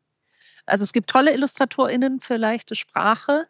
Also 0.67 0.85
es 0.85 0.93
gibt 0.93 1.11
tolle 1.11 1.35
IllustratorInnen 1.35 2.21
für 2.21 2.37
leichte 2.37 2.75
Sprache. 2.75 3.47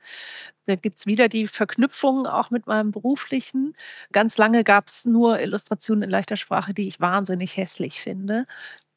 Da 0.66 0.76
gibt 0.76 0.98
es 0.98 1.06
wieder 1.06 1.28
die 1.28 1.46
Verknüpfung 1.46 2.26
auch 2.26 2.50
mit 2.50 2.66
meinem 2.66 2.90
beruflichen. 2.90 3.76
Ganz 4.12 4.38
lange 4.38 4.64
gab 4.64 4.88
es 4.88 5.04
nur 5.04 5.38
Illustrationen 5.38 6.04
in 6.04 6.10
leichter 6.10 6.36
Sprache, 6.36 6.74
die 6.74 6.88
ich 6.88 7.00
wahnsinnig 7.00 7.56
hässlich 7.56 8.00
finde. 8.00 8.46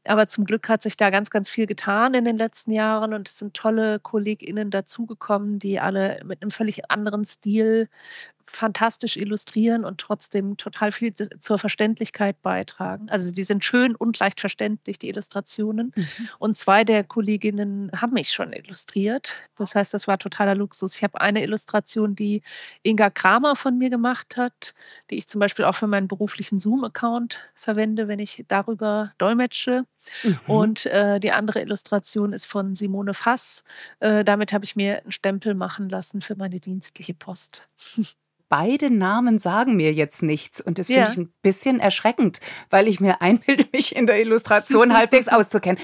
Aber 0.08 0.28
zum 0.28 0.46
Glück 0.46 0.70
hat 0.70 0.82
sich 0.82 0.98
da 0.98 1.10
ganz, 1.10 1.30
ganz 1.30 1.50
viel 1.50 1.68
getan 1.68 2.14
in 2.14 2.26
den 2.26 2.38
letzten 2.38 2.72
Jahren 2.72 3.14
und 3.14 3.28
es 3.28 3.38
sind 3.38 3.54
tolle 3.54 4.00
KollegInnen 4.00 4.70
dazugekommen, 4.72 5.60
die 5.60 5.80
alle 5.80 6.22
mit 6.26 6.42
einem 6.42 6.52
völlig 6.52 6.90
anderen 6.92 7.26
Stil 7.26 7.90
fantastisch 8.50 9.18
illustrieren 9.18 9.84
und 9.84 10.00
trotzdem 10.00 10.58
total 10.58 10.92
viel 10.92 11.14
zur 11.14 11.60
Verständlichkeit 11.60 12.42
beitragen. 12.42 13.10
Also 13.10 13.32
die 13.34 13.44
sind 13.44 13.64
schön 13.64 13.94
und 13.96 14.18
leicht 14.20 14.40
verständlich, 14.40 14.98
die 14.98 15.10
Illustrationen. 15.10 15.92
Mhm. 15.96 16.08
Und 16.40 16.58
zwei 16.58 16.84
der 16.84 17.04
Kolleginnen 17.04 17.92
haben 17.96 18.14
mich 18.14 18.32
schon 18.32 18.54
illustriert. 18.54 19.34
Das 19.56 19.76
heißt, 19.76 19.94
das 19.94 20.08
war 20.08 20.18
totaler 20.18 20.56
Luxus. 20.56 20.96
Ich 20.96 21.04
habe 21.04 21.20
eine 21.20 21.44
Illustration, 21.44 22.16
die 22.16 22.42
Inga 22.84 23.10
Kramer 23.10 23.56
von 23.56 23.78
mir 23.78 23.90
gemacht 23.90 24.38
hat, 24.38 24.74
die 25.10 25.16
ich 25.16 25.28
zum 25.28 25.40
Beispiel 25.40 25.66
auch 25.66 25.76
für 25.76 25.88
meinen 25.88 26.08
beruflichen 26.08 26.58
Zoom-Account 26.58 27.38
verwende, 27.54 28.08
wenn 28.08 28.20
ich 28.20 28.46
darüber 28.48 29.14
dolmetsche. 29.18 29.86
Mhm. 30.24 30.40
Und 30.48 30.86
äh, 30.88 31.20
die 31.20 31.32
andere 31.32 31.62
Illustration 31.62 32.32
ist 32.32 32.46
von 32.46 32.76
Simone 32.76 33.14
Fass. 33.14 33.64
Äh, 34.00 34.24
damit 34.24 34.54
habe 34.54 34.64
ich 34.64 34.76
mir 34.76 35.02
einen 35.02 35.12
Stempel 35.12 35.54
machen 35.54 35.90
lassen 35.90 36.22
für 36.22 36.36
meine 36.36 36.60
dienstliche 36.60 37.14
Post. 37.14 37.66
beide 38.50 38.90
Namen 38.90 39.40
sagen 39.40 39.76
mir 39.76 39.94
jetzt 39.94 40.24
nichts. 40.24 40.62
Und 40.62 40.80
das 40.80 40.88
finde 40.88 41.02
ja. 41.02 41.12
ich 41.12 41.18
ein 41.18 41.34
bisschen 41.42 41.80
erschreckend, 41.80 42.40
weil 42.70 42.88
ich 42.88 43.00
mir 43.00 43.22
einbilde, 43.22 43.66
mich 43.72 43.96
in 43.96 44.08
der 44.08 44.20
Illustration 44.22 44.94
halbwegs 44.98 45.28
auszukennen. 45.28 45.82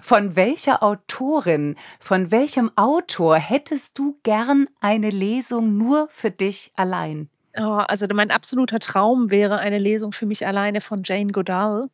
Von 0.00 0.36
welcher 0.36 0.82
Autorin, 0.82 1.76
von 2.00 2.30
welchem 2.30 2.70
Autor 2.76 3.36
hättest 3.36 3.98
du 3.98 4.18
gern 4.22 4.68
eine 4.80 5.10
Lesung 5.10 5.76
nur 5.76 6.08
für 6.10 6.30
dich 6.30 6.72
allein? 6.76 7.28
Oh, 7.56 7.82
also 7.86 8.06
mein 8.12 8.30
absoluter 8.30 8.78
Traum 8.78 9.30
wäre 9.30 9.58
eine 9.58 9.78
Lesung 9.78 10.12
für 10.12 10.24
mich 10.24 10.46
alleine 10.46 10.80
von 10.80 11.02
Jane 11.04 11.32
Goodall. 11.32 11.90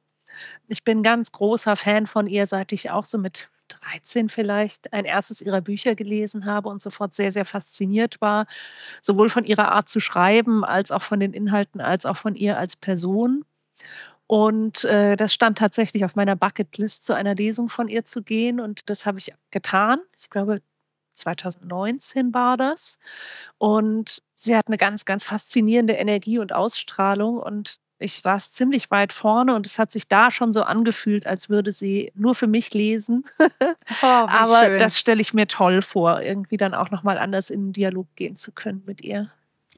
Ich 0.69 0.85
bin 0.85 1.03
ganz 1.03 1.33
großer 1.33 1.75
Fan 1.75 2.07
von 2.07 2.29
ihr, 2.29 2.47
seit 2.47 2.73
ich 2.73 2.91
auch 2.91 3.05
so 3.05 3.19
mit 3.19 3.49
13 3.69 4.29
vielleicht 4.29 4.93
ein 4.93 5.05
erstes 5.05 5.41
ihrer 5.41 5.61
Bücher 5.61 5.95
gelesen 5.95 6.47
habe 6.47 6.69
und 6.69 6.83
sofort 6.83 7.15
sehr, 7.15 7.33
sehr 7.33 7.45
fasziniert 7.45 8.21
war, 8.21 8.47
sowohl 9.01 9.29
von 9.29 9.45
ihrer 9.45 9.73
Art 9.73 9.89
zu 9.89 10.01
schreiben, 10.01 10.65
als 10.65 10.91
auch 10.91 11.03
von 11.03 11.21
den 11.21 11.33
Inhalten, 11.33 11.81
als 11.81 12.07
auch 12.07 12.17
von 12.17 12.35
ihr 12.35 12.59
als 12.59 12.77
Person. 12.77 13.45
Und 14.27 14.85
äh, 14.85 15.17
das 15.17 15.33
stand 15.33 15.59
tatsächlich 15.59 16.05
auf 16.05 16.15
meiner 16.15 16.37
Bucketlist, 16.37 17.05
zu 17.05 17.15
einer 17.15 17.35
Lesung 17.35 17.71
von 17.71 17.89
ihr 17.89 18.05
zu 18.05 18.23
gehen. 18.23 18.61
Und 18.61 18.91
das 18.91 19.07
habe 19.07 19.19
ich 19.19 19.33
getan. 19.51 20.01
Ich 20.19 20.29
glaube, 20.29 20.61
2019 21.15 22.35
war 22.35 22.57
das. 22.59 22.99
Und 23.57 24.23
sie 24.35 24.55
hat 24.55 24.69
eine 24.69 24.77
ganz, 24.77 25.07
ganz 25.07 25.25
faszinierende 25.25 25.95
Energie 25.95 26.39
und 26.39 26.53
Ausstrahlung. 26.53 27.39
Und 27.39 27.77
ich 27.99 28.21
saß 28.21 28.53
ziemlich 28.53 28.91
weit 28.91 29.13
vorne 29.13 29.55
und 29.55 29.67
es 29.67 29.79
hat 29.79 29.91
sich 29.91 30.09
da 30.09 30.31
schon 30.31 30.53
so 30.53 30.63
angefühlt, 30.63 31.27
als 31.27 31.49
würde 31.49 31.73
sie 31.73 32.13
nur 32.15 32.35
für 32.35 32.47
mich 32.47 32.73
lesen. 32.75 33.25
Oh, 34.03 34.07
Aber 34.07 34.65
schön. 34.65 34.79
das 34.79 34.99
stelle 34.99 35.21
ich 35.21 35.35
mir 35.35 35.47
toll 35.49 35.83
vor, 35.83 36.21
irgendwie 36.21 36.57
dann 36.57 36.75
auch 36.75 36.91
nochmal 36.91 37.19
anders 37.19 37.51
in 37.51 37.69
den 37.69 37.73
Dialog 37.73 38.07
gehen 38.17 38.37
zu 38.37 38.53
können 38.53 38.83
mit 38.87 39.01
ihr. 39.01 39.31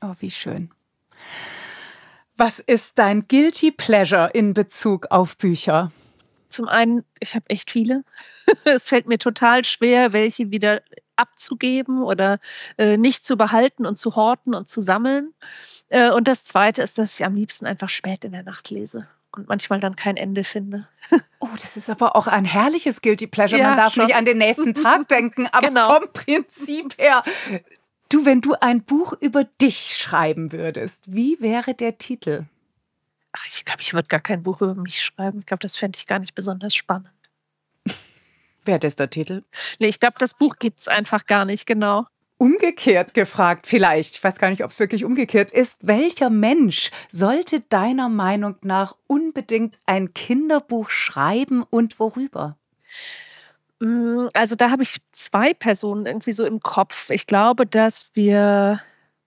Oh, 0.03 0.15
wie 0.19 0.31
schön. 0.31 0.71
Was 2.37 2.59
ist 2.59 2.99
dein 2.99 3.29
Guilty 3.29 3.71
Pleasure 3.71 4.31
in 4.33 4.53
Bezug 4.53 5.07
auf 5.11 5.37
Bücher? 5.37 5.93
Zum 6.49 6.69
einen, 6.69 7.05
ich 7.21 7.35
habe 7.35 7.49
echt 7.49 7.71
viele. 7.71 8.05
es 8.65 8.89
fällt 8.89 9.07
mir 9.07 9.19
total 9.19 9.65
schwer, 9.65 10.13
welche 10.13 10.51
wieder 10.51 10.83
abzugeben 11.21 12.03
oder 12.03 12.39
äh, 12.79 12.97
nicht 12.97 13.25
zu 13.25 13.37
behalten 13.37 13.87
und 13.87 13.97
zu 13.97 14.17
horten 14.17 14.55
und 14.55 14.69
zu 14.69 14.81
sammeln. 14.81 15.35
Äh, 15.89 16.11
und 16.11 16.29
das 16.29 16.45
Zweite 16.45 16.83
ist, 16.83 16.99
dass 16.99 17.19
ich 17.19 17.25
am 17.25 17.35
liebsten 17.35 17.67
einfach 17.67 17.89
spät 17.89 18.25
in 18.25 18.33
der 18.33 18.43
Nacht 18.43 18.71
lese 18.71 19.07
und 19.33 19.49
manchmal 19.49 19.81
dann 19.81 19.97
kein 19.97 20.17
Ende 20.17 20.45
finde. 20.45 20.89
Oh, 21.43 21.49
das 21.59 21.79
ist 21.79 21.89
aber 21.89 22.17
auch 22.17 22.27
ein 22.27 22.45
herrliches 22.45 23.01
Guilty 23.01 23.27
Pleasure. 23.27 23.59
Ja, 23.59 23.69
Man 23.69 23.79
darf 23.79 23.95
schon. 23.95 24.05
nicht 24.05 24.15
an 24.15 24.27
den 24.27 24.37
nächsten 24.37 24.75
Tag 24.75 25.09
denken, 25.09 25.49
aber 25.53 25.69
genau. 25.69 25.95
vom 25.99 26.13
Prinzip 26.13 26.99
her. 26.99 27.23
Du, 28.11 28.27
wenn 28.27 28.43
du 28.43 28.55
ein 28.61 28.83
Buch 28.83 29.15
über 29.21 29.45
dich 29.45 29.97
schreiben 29.97 30.53
würdest, 30.53 31.05
wie 31.07 31.41
wäre 31.41 31.73
der 31.73 31.97
Titel? 31.97 32.45
Ach, 33.33 33.47
ich 33.47 33.65
glaube, 33.65 33.81
ich 33.81 33.95
würde 33.95 34.09
gar 34.09 34.21
kein 34.21 34.43
Buch 34.43 34.61
über 34.61 34.75
mich 34.75 35.03
schreiben. 35.03 35.39
Ich 35.41 35.47
glaube, 35.47 35.63
das 35.63 35.77
fände 35.77 35.97
ich 35.97 36.07
gar 36.07 36.19
nicht 36.19 36.35
besonders 36.35 36.75
spannend. 36.75 37.09
Wäre 38.65 38.79
das 38.79 38.97
der 38.97 39.11
Titel? 39.11 39.43
Nee, 39.79 39.89
ich 39.89 40.01
glaube, 40.01 40.17
das 40.19 40.35
Buch 40.35 40.57
gibt 40.59 40.81
es 40.81 40.89
einfach 40.89 41.27
gar 41.27 41.45
nicht, 41.45 41.67
genau. 41.67 42.07
Umgekehrt 42.39 43.13
gefragt, 43.13 43.67
vielleicht, 43.67 44.15
ich 44.15 44.25
weiß 44.25 44.39
gar 44.39 44.49
nicht, 44.49 44.65
ob 44.65 44.71
es 44.71 44.81
wirklich 44.81 45.05
umgekehrt 45.05 45.51
ist, 45.51 45.87
welcher 45.87 46.31
Mensch 46.31 46.91
sollte 47.11 47.61
deiner 47.61 48.09
Meinung 48.09 48.57
nach 48.63 48.97
unbedingt 49.07 49.79
ein 49.85 50.15
Kinderbuch 50.15 50.89
schreiben 50.89 51.63
und 51.69 52.01
worüber? 52.01 52.57
Mm, 53.81 54.29
also 54.33 54.55
da 54.55 54.71
habe 54.71 54.83
ich 54.83 54.99
zwei 55.13 55.53
Personen 55.53 56.07
irgendwie 56.07 56.33
so 56.33 56.47
im 56.47 56.61
Kopf. 56.61 57.11
Ich 57.11 57.27
glaube, 57.27 57.67
dass 57.67 58.11
wir 58.15 58.81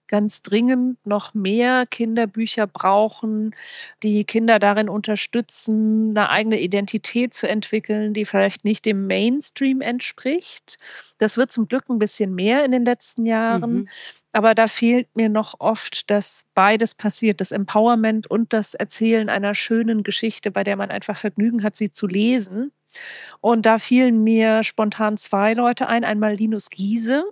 ganz 0.08 0.42
dringend 0.42 1.04
noch 1.06 1.34
mehr 1.34 1.86
Kinderbücher 1.86 2.66
brauchen, 2.66 3.54
die 4.02 4.24
Kinder 4.24 4.58
darin 4.58 4.88
unterstützen, 4.88 6.10
eine 6.10 6.30
eigene 6.30 6.60
Identität 6.60 7.34
zu 7.34 7.48
entwickeln, 7.48 8.14
die 8.14 8.24
vielleicht 8.24 8.64
nicht 8.64 8.84
dem 8.84 9.06
Mainstream 9.06 9.80
entspricht. 9.80 10.76
Das 11.18 11.36
wird 11.36 11.52
zum 11.52 11.68
Glück 11.68 11.88
ein 11.88 11.98
bisschen 11.98 12.34
mehr 12.34 12.64
in 12.64 12.72
den 12.72 12.84
letzten 12.84 13.26
Jahren. 13.26 13.72
Mhm. 13.72 13.88
Aber 14.32 14.54
da 14.54 14.66
fehlt 14.66 15.14
mir 15.14 15.28
noch 15.28 15.60
oft, 15.60 16.10
dass 16.10 16.44
beides 16.54 16.94
passiert, 16.94 17.40
das 17.40 17.52
Empowerment 17.52 18.26
und 18.26 18.52
das 18.52 18.74
Erzählen 18.74 19.28
einer 19.28 19.54
schönen 19.54 20.02
Geschichte, 20.02 20.50
bei 20.50 20.64
der 20.64 20.76
man 20.76 20.90
einfach 20.90 21.16
Vergnügen 21.16 21.62
hat, 21.62 21.76
sie 21.76 21.92
zu 21.92 22.08
lesen. 22.08 22.72
Und 23.40 23.64
da 23.66 23.78
fielen 23.78 24.24
mir 24.24 24.62
spontan 24.62 25.16
zwei 25.16 25.54
Leute 25.54 25.86
ein. 25.86 26.04
Einmal 26.04 26.34
Linus 26.34 26.70
Giese, 26.70 27.24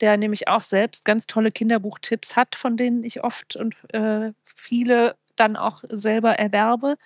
der 0.00 0.16
nämlich 0.16 0.48
auch 0.48 0.62
selbst 0.62 1.04
ganz 1.04 1.26
tolle 1.26 1.50
Kinderbuchtipps 1.50 2.36
hat, 2.36 2.54
von 2.54 2.76
denen 2.76 3.04
ich 3.04 3.24
oft 3.24 3.56
und 3.56 3.74
äh, 3.92 4.32
viele 4.54 5.16
dann 5.36 5.56
auch 5.56 5.82
selber 5.88 6.38
erwerbe. 6.38 6.96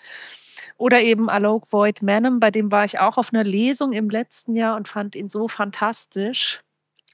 Oder 0.76 1.02
eben 1.02 1.28
Alok 1.28 1.72
Void 1.72 2.02
Manham, 2.02 2.40
bei 2.40 2.50
dem 2.50 2.70
war 2.70 2.84
ich 2.84 2.98
auch 2.98 3.18
auf 3.18 3.32
einer 3.32 3.44
Lesung 3.44 3.92
im 3.92 4.10
letzten 4.10 4.54
Jahr 4.54 4.76
und 4.76 4.88
fand 4.88 5.14
ihn 5.14 5.28
so 5.28 5.48
fantastisch. 5.48 6.60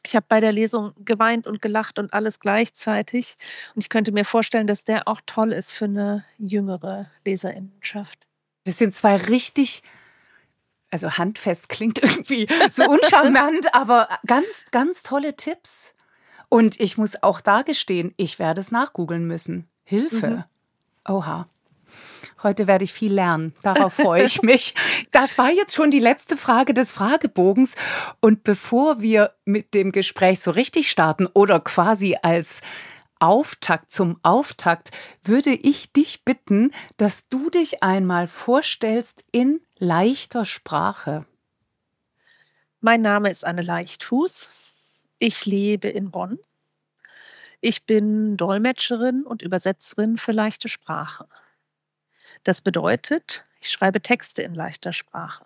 Ich 0.05 0.15
habe 0.15 0.27
bei 0.29 0.41
der 0.41 0.53
Lesung 0.53 0.93
geweint 1.05 1.47
und 1.47 1.61
gelacht 1.61 1.99
und 1.99 2.13
alles 2.13 2.41
gleichzeitig. 2.41 3.37
Und 3.75 3.83
ich 3.83 3.89
könnte 3.89 4.13
mir 4.13 4.25
vorstellen, 4.25 4.67
dass 4.67 4.85
der 4.85 5.09
auch 5.09 5.21
toll 5.27 5.53
ist 5.53 5.73
für 5.73 5.87
eine 5.87 6.25
jüngere 6.39 7.11
Leserinnenschaft. 7.25 8.27
Das 8.65 8.79
sind 8.79 8.95
zwei 8.95 9.17
richtig 9.17 9.83
also 10.91 11.19
handfest 11.19 11.69
klingt 11.69 11.99
irgendwie 12.03 12.49
so 12.71 12.85
uncharmant, 12.89 13.75
aber 13.75 14.09
ganz, 14.27 14.67
ganz 14.71 15.03
tolle 15.03 15.37
Tipps. 15.37 15.95
Und 16.49 16.81
ich 16.81 16.97
muss 16.97 17.23
auch 17.23 17.41
da 17.41 17.63
gestehen, 17.63 18.15
ich 18.17 18.39
werde 18.39 18.61
es 18.61 18.71
nachgoogeln 18.71 19.27
müssen. 19.27 19.69
Hilfe. 19.85 20.31
Mhm. 20.31 20.45
Oha. 21.09 21.47
Heute 22.43 22.67
werde 22.67 22.85
ich 22.85 22.93
viel 22.93 23.13
lernen. 23.13 23.53
Darauf 23.63 23.95
freue 23.95 24.23
ich 24.23 24.43
mich. 24.43 24.75
Das 25.11 25.39
war 25.39 25.51
jetzt 25.51 25.75
schon 25.75 25.91
die 25.91 25.99
letzte 25.99 26.37
Frage 26.37 26.73
des 26.73 26.93
Fragebogens. 26.93 27.77
Und 28.21 28.45
bevor 28.45 29.01
wir 29.01 29.33
mit 29.45 29.75
dem 29.75 29.93
Gespräch 29.93 30.41
so 30.41 30.53
richtig 30.53 30.91
starten 30.91 31.27
oder 31.27 31.61
quasi 31.61 32.17
als 32.23 32.63
Auftakt 33.21 33.91
zum 33.91 34.19
Auftakt 34.23 34.91
würde 35.23 35.51
ich 35.51 35.93
dich 35.93 36.25
bitten, 36.25 36.73
dass 36.97 37.29
du 37.29 37.51
dich 37.51 37.83
einmal 37.83 38.27
vorstellst 38.27 39.25
in 39.33 39.61
leichter 39.79 40.45
Sprache. 40.45 41.27
Mein 42.81 43.03
Name 43.03 43.31
ist 43.31 43.45
Anne 43.45 43.63
Leichtfuß. 43.63 44.49
Ich 45.19 45.47
lebe 45.47 45.89
in 45.89 46.11
Bonn. 46.11 46.39
Ich 47.61 47.87
bin 47.87 48.37
Dolmetscherin 48.37 49.25
und 49.25 49.43
Übersetzerin 49.43 50.17
für 50.17 50.33
leichte 50.33 50.69
Sprache. 50.69 51.27
Das 52.45 52.61
bedeutet, 52.61 53.43
ich 53.61 53.71
schreibe 53.71 54.01
Texte 54.01 54.43
in 54.43 54.55
leichter 54.55 54.93
Sprache 54.93 55.45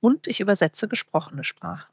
und 0.00 0.26
ich 0.26 0.40
übersetze 0.40 0.88
gesprochene 0.88 1.44
Sprache. 1.44 1.86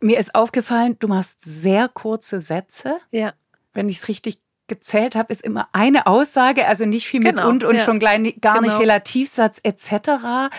Mir 0.00 0.18
ist 0.18 0.34
aufgefallen, 0.34 0.98
du 0.98 1.08
machst 1.08 1.42
sehr 1.42 1.88
kurze 1.88 2.40
Sätze. 2.40 2.98
Ja. 3.10 3.34
Wenn 3.72 3.88
ich 3.88 3.98
es 3.98 4.08
richtig 4.08 4.38
gezählt 4.68 5.14
habe, 5.14 5.32
ist 5.32 5.42
immer 5.42 5.68
eine 5.72 6.06
Aussage, 6.06 6.66
also 6.66 6.86
nicht 6.86 7.06
viel 7.06 7.20
mit 7.20 7.36
genau, 7.36 7.48
und 7.48 7.64
und 7.64 7.76
ja. 7.76 7.80
schon 7.80 8.00
gar 8.00 8.18
nicht 8.18 8.42
genau. 8.42 8.78
Relativsatz 8.78 9.60
etc. 9.62 10.52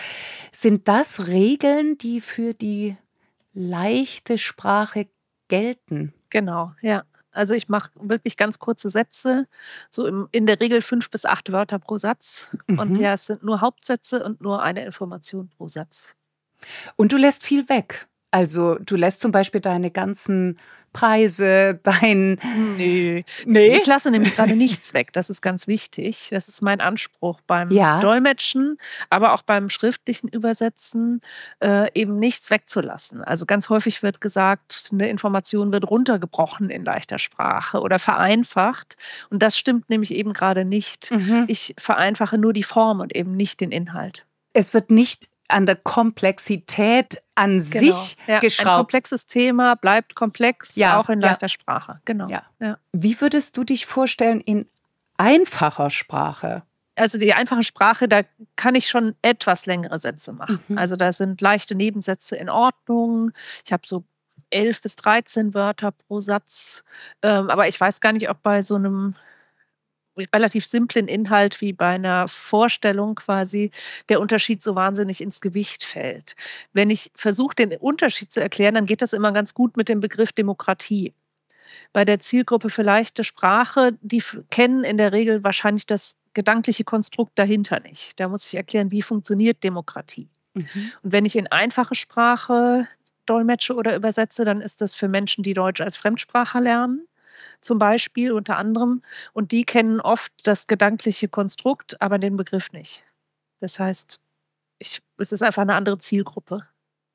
Sind 0.52 0.88
das 0.88 1.26
Regeln, 1.26 1.98
die 1.98 2.20
für 2.20 2.54
die 2.54 2.96
leichte 3.52 4.38
Sprache 4.38 5.08
gelten? 5.48 6.14
Genau, 6.30 6.72
ja. 6.80 7.04
Also 7.30 7.54
ich 7.54 7.68
mache 7.68 7.90
wirklich 7.94 8.36
ganz 8.36 8.58
kurze 8.58 8.90
Sätze, 8.90 9.44
so 9.90 10.06
im, 10.06 10.28
in 10.32 10.46
der 10.46 10.60
Regel 10.60 10.82
fünf 10.82 11.10
bis 11.10 11.24
acht 11.24 11.52
Wörter 11.52 11.78
pro 11.78 11.96
Satz. 11.96 12.48
Mhm. 12.66 12.78
Und 12.78 12.98
ja, 12.98 13.12
es 13.12 13.26
sind 13.26 13.44
nur 13.44 13.60
Hauptsätze 13.60 14.24
und 14.24 14.40
nur 14.40 14.62
eine 14.62 14.84
Information 14.84 15.48
pro 15.56 15.68
Satz. 15.68 16.14
Und 16.96 17.12
du 17.12 17.16
lässt 17.16 17.44
viel 17.44 17.68
weg. 17.68 18.08
Also 18.30 18.76
du 18.76 18.96
lässt 18.96 19.20
zum 19.20 19.32
Beispiel 19.32 19.60
deine 19.60 19.90
ganzen 19.90 20.58
Preise, 20.92 21.78
dein. 21.82 22.38
Nö. 22.76 23.22
Nee. 23.44 23.76
Ich 23.76 23.86
lasse 23.86 24.10
nämlich 24.10 24.34
gerade 24.34 24.56
nichts 24.56 24.94
weg. 24.94 25.12
Das 25.12 25.30
ist 25.30 25.42
ganz 25.42 25.66
wichtig. 25.66 26.28
Das 26.30 26.48
ist 26.48 26.62
mein 26.62 26.80
Anspruch 26.80 27.40
beim 27.46 27.70
ja. 27.70 28.00
Dolmetschen, 28.00 28.78
aber 29.10 29.32
auch 29.34 29.42
beim 29.42 29.70
schriftlichen 29.70 30.28
Übersetzen, 30.28 31.20
äh, 31.60 31.90
eben 31.94 32.18
nichts 32.18 32.50
wegzulassen. 32.50 33.22
Also 33.22 33.46
ganz 33.46 33.68
häufig 33.68 34.02
wird 34.02 34.20
gesagt, 34.20 34.90
eine 34.92 35.08
Information 35.08 35.72
wird 35.72 35.90
runtergebrochen 35.90 36.70
in 36.70 36.84
leichter 36.84 37.18
Sprache 37.18 37.80
oder 37.80 37.98
vereinfacht. 37.98 38.96
Und 39.30 39.42
das 39.42 39.58
stimmt 39.58 39.90
nämlich 39.90 40.12
eben 40.12 40.32
gerade 40.32 40.64
nicht. 40.64 41.10
Mhm. 41.10 41.44
Ich 41.48 41.74
vereinfache 41.78 42.38
nur 42.38 42.52
die 42.52 42.62
Form 42.62 43.00
und 43.00 43.14
eben 43.14 43.36
nicht 43.36 43.60
den 43.60 43.70
Inhalt. 43.70 44.24
Es 44.52 44.74
wird 44.74 44.90
nicht 44.90 45.28
an 45.48 45.66
der 45.66 45.76
Komplexität 45.76 47.22
an 47.34 47.58
genau. 47.58 47.60
sich 47.60 48.16
ja, 48.26 48.38
geschraubt. 48.40 48.68
Ein 48.68 48.76
komplexes 48.76 49.26
Thema 49.26 49.74
bleibt 49.76 50.14
komplex, 50.14 50.76
ja, 50.76 51.00
auch 51.00 51.08
in 51.08 51.20
leichter 51.20 51.46
ja. 51.46 51.48
Sprache. 51.48 52.00
Genau. 52.04 52.28
Ja. 52.28 52.78
Wie 52.92 53.20
würdest 53.20 53.56
du 53.56 53.64
dich 53.64 53.86
vorstellen 53.86 54.40
in 54.40 54.66
einfacher 55.16 55.90
Sprache? 55.90 56.62
Also 56.96 57.18
die 57.18 57.32
einfache 57.32 57.62
Sprache, 57.62 58.08
da 58.08 58.22
kann 58.56 58.74
ich 58.74 58.88
schon 58.88 59.14
etwas 59.22 59.66
längere 59.66 59.98
Sätze 59.98 60.32
machen. 60.32 60.62
Mhm. 60.68 60.78
Also 60.78 60.96
da 60.96 61.12
sind 61.12 61.40
leichte 61.40 61.74
Nebensätze 61.74 62.36
in 62.36 62.50
Ordnung. 62.50 63.30
Ich 63.64 63.72
habe 63.72 63.86
so 63.86 64.04
elf 64.50 64.80
bis 64.82 64.96
13 64.96 65.54
Wörter 65.54 65.92
pro 65.92 66.20
Satz. 66.20 66.82
Ähm, 67.22 67.50
aber 67.50 67.68
ich 67.68 67.80
weiß 67.80 68.00
gar 68.00 68.12
nicht, 68.12 68.28
ob 68.28 68.42
bei 68.42 68.62
so 68.62 68.74
einem 68.74 69.14
relativ 70.34 70.66
simplen 70.66 71.08
Inhalt 71.08 71.60
wie 71.60 71.72
bei 71.72 71.88
einer 71.88 72.28
Vorstellung 72.28 73.14
quasi 73.14 73.70
der 74.08 74.20
Unterschied 74.20 74.62
so 74.62 74.74
wahnsinnig 74.74 75.20
ins 75.20 75.40
Gewicht 75.40 75.84
fällt. 75.84 76.34
Wenn 76.72 76.90
ich 76.90 77.10
versuche, 77.14 77.54
den 77.54 77.76
Unterschied 77.76 78.32
zu 78.32 78.40
erklären, 78.40 78.74
dann 78.74 78.86
geht 78.86 79.02
das 79.02 79.12
immer 79.12 79.32
ganz 79.32 79.54
gut 79.54 79.76
mit 79.76 79.88
dem 79.88 80.00
Begriff 80.00 80.32
Demokratie. 80.32 81.14
Bei 81.92 82.04
der 82.04 82.18
Zielgruppe 82.18 82.70
für 82.70 82.82
leichte 82.82 83.24
Sprache, 83.24 83.96
die 84.00 84.22
kennen 84.50 84.84
in 84.84 84.98
der 84.98 85.12
Regel 85.12 85.44
wahrscheinlich 85.44 85.86
das 85.86 86.16
gedankliche 86.34 86.84
Konstrukt 86.84 87.38
dahinter 87.38 87.80
nicht. 87.80 88.18
Da 88.20 88.28
muss 88.28 88.46
ich 88.46 88.54
erklären, 88.54 88.90
wie 88.90 89.02
funktioniert 89.02 89.64
Demokratie. 89.64 90.28
Mhm. 90.54 90.92
Und 91.02 91.12
wenn 91.12 91.24
ich 91.24 91.36
in 91.36 91.46
einfache 91.46 91.94
Sprache 91.94 92.86
dolmetsche 93.26 93.74
oder 93.74 93.96
übersetze, 93.96 94.44
dann 94.44 94.60
ist 94.60 94.80
das 94.80 94.94
für 94.94 95.08
Menschen, 95.08 95.42
die 95.42 95.54
Deutsch 95.54 95.80
als 95.80 95.96
Fremdsprache 95.96 96.60
lernen 96.60 97.07
zum 97.60 97.78
Beispiel 97.78 98.32
unter 98.32 98.56
anderem. 98.56 99.02
Und 99.32 99.52
die 99.52 99.64
kennen 99.64 100.00
oft 100.00 100.32
das 100.42 100.66
gedankliche 100.66 101.28
Konstrukt, 101.28 102.00
aber 102.00 102.18
den 102.18 102.36
Begriff 102.36 102.72
nicht. 102.72 103.04
Das 103.60 103.78
heißt, 103.78 104.20
ich, 104.78 105.00
es 105.16 105.32
ist 105.32 105.42
einfach 105.42 105.62
eine 105.62 105.74
andere 105.74 105.98
Zielgruppe. 105.98 106.66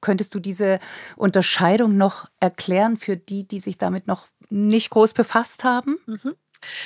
Könntest 0.02 0.36
du 0.36 0.40
diese 0.40 0.80
Unterscheidung 1.16 1.96
noch 1.96 2.30
erklären 2.42 2.98
für 2.98 3.16
die, 3.16 3.48
die 3.48 3.60
sich 3.60 3.78
damit 3.78 4.06
noch 4.06 4.28
nicht 4.50 4.90
groß 4.90 5.14
befasst 5.14 5.64
haben? 5.64 5.98
Mhm. 6.06 6.36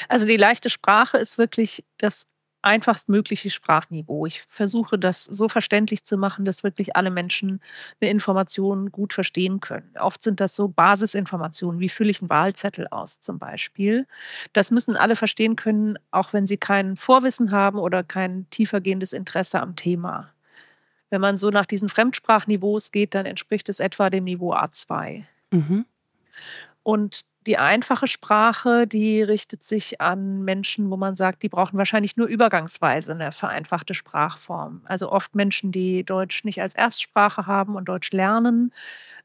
Also 0.08 0.26
die 0.26 0.38
leichte 0.38 0.70
Sprache 0.70 1.18
ist 1.18 1.38
wirklich 1.38 1.84
das 1.98 2.28
einfachstmögliche 2.68 3.50
Sprachniveau. 3.50 4.26
Ich 4.26 4.42
versuche 4.44 5.00
das 5.00 5.24
so 5.24 5.48
verständlich 5.48 6.04
zu 6.04 6.18
machen, 6.18 6.44
dass 6.46 6.64
wirklich 6.64 6.96
alle 6.96 7.10
Menschen 7.10 7.62
eine 8.02 8.12
Information 8.12 8.92
gut 8.92 9.14
verstehen 9.14 9.62
können. 9.62 9.90
Oft 10.00 10.22
sind 10.22 10.42
das 10.42 10.56
so 10.56 10.68
Basisinformationen, 10.68 11.80
wie 11.80 11.90
fülle 11.90 12.12
ich 12.12 12.22
einen 12.22 12.30
Wahlzettel 12.30 12.88
aus 12.90 13.22
zum 13.22 13.40
Beispiel. 13.40 14.06
Das 14.52 14.70
müssen 14.70 14.98
alle 14.98 15.16
verstehen 15.16 15.56
können, 15.56 15.98
auch 16.12 16.34
wenn 16.34 16.46
sie 16.46 16.58
kein 16.58 16.98
Vorwissen 16.98 17.52
haben 17.52 17.80
oder 17.80 18.04
kein 18.04 18.50
tiefergehendes 18.50 19.14
Interesse 19.14 19.62
am 19.62 19.76
Thema. 19.76 20.30
Wenn 21.10 21.22
man 21.22 21.38
so 21.38 21.50
nach 21.50 21.66
diesen 21.66 21.88
Fremdsprachniveaus 21.88 22.92
geht, 22.92 23.16
dann 23.16 23.26
entspricht 23.26 23.70
es 23.70 23.80
etwa 23.80 24.10
dem 24.10 24.26
Niveau 24.26 24.54
A2. 24.54 25.24
Mhm. 25.52 25.86
Und 26.84 27.22
die 27.48 27.58
einfache 27.58 28.08
Sprache, 28.08 28.86
die 28.86 29.22
richtet 29.22 29.64
sich 29.64 30.02
an 30.02 30.44
Menschen, 30.44 30.92
wo 30.92 30.98
man 30.98 31.16
sagt, 31.16 31.44
die 31.44 31.50
brauchen 31.50 31.78
wahrscheinlich 31.78 32.18
nur 32.18 32.28
übergangsweise 32.28 33.14
eine 33.14 33.32
vereinfachte 33.32 33.94
Sprachform. 33.94 34.82
Also 34.86 35.12
oft 35.12 35.34
Menschen, 35.34 35.72
die 35.72 36.04
Deutsch 36.04 36.44
nicht 36.44 36.62
als 36.62 36.76
Erstsprache 36.76 37.48
haben 37.48 37.76
und 37.76 37.86
Deutsch 37.86 38.12
lernen, 38.12 38.74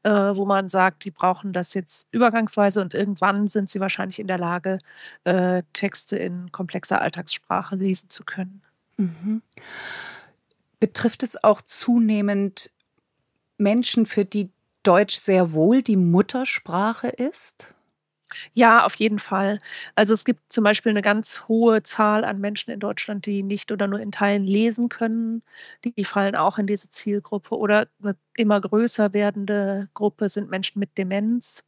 äh, 0.03 0.09
wo 0.09 0.45
man 0.45 0.69
sagt, 0.69 1.03
die 1.03 1.11
brauchen 1.11 1.51
das 1.51 1.73
jetzt 1.73 2.07
übergangsweise 2.11 2.81
und 2.81 2.93
irgendwann 2.93 3.49
sind 3.49 3.69
sie 3.69 3.81
wahrscheinlich 3.81 4.19
in 4.19 4.27
der 4.27 4.37
Lage, 4.37 4.79
äh, 5.25 5.63
Texte 5.73 6.15
in 6.15 6.51
komplexer 6.51 7.01
Alltagssprache 7.01 7.75
lesen 7.75 8.09
zu 8.09 8.23
können. 8.23 8.61
Mhm. 8.97 9.41
Betrifft 10.79 11.23
es 11.23 11.43
auch 11.43 11.61
zunehmend 11.61 12.71
Menschen, 13.57 14.05
für 14.05 14.25
die 14.25 14.49
Deutsch 14.83 15.15
sehr 15.15 15.53
wohl 15.53 15.81
die 15.81 15.95
Muttersprache 15.95 17.07
ist? 17.07 17.73
Ja, 18.53 18.85
auf 18.85 18.95
jeden 18.95 19.19
Fall. 19.19 19.59
Also 19.95 20.13
es 20.13 20.25
gibt 20.25 20.51
zum 20.51 20.63
Beispiel 20.63 20.91
eine 20.91 21.01
ganz 21.01 21.47
hohe 21.47 21.83
Zahl 21.83 22.23
an 22.23 22.39
Menschen 22.39 22.71
in 22.71 22.79
Deutschland, 22.79 23.25
die 23.25 23.43
nicht 23.43 23.71
oder 23.71 23.87
nur 23.87 23.99
in 23.99 24.11
Teilen 24.11 24.43
lesen 24.43 24.89
können. 24.89 25.43
Die 25.83 26.05
fallen 26.05 26.35
auch 26.35 26.57
in 26.57 26.67
diese 26.67 26.89
Zielgruppe. 26.89 27.57
Oder 27.57 27.87
eine 28.01 28.15
immer 28.35 28.59
größer 28.61 29.13
werdende 29.13 29.89
Gruppe 29.93 30.29
sind 30.29 30.49
Menschen 30.49 30.79
mit 30.79 30.97
Demenz. 30.97 31.63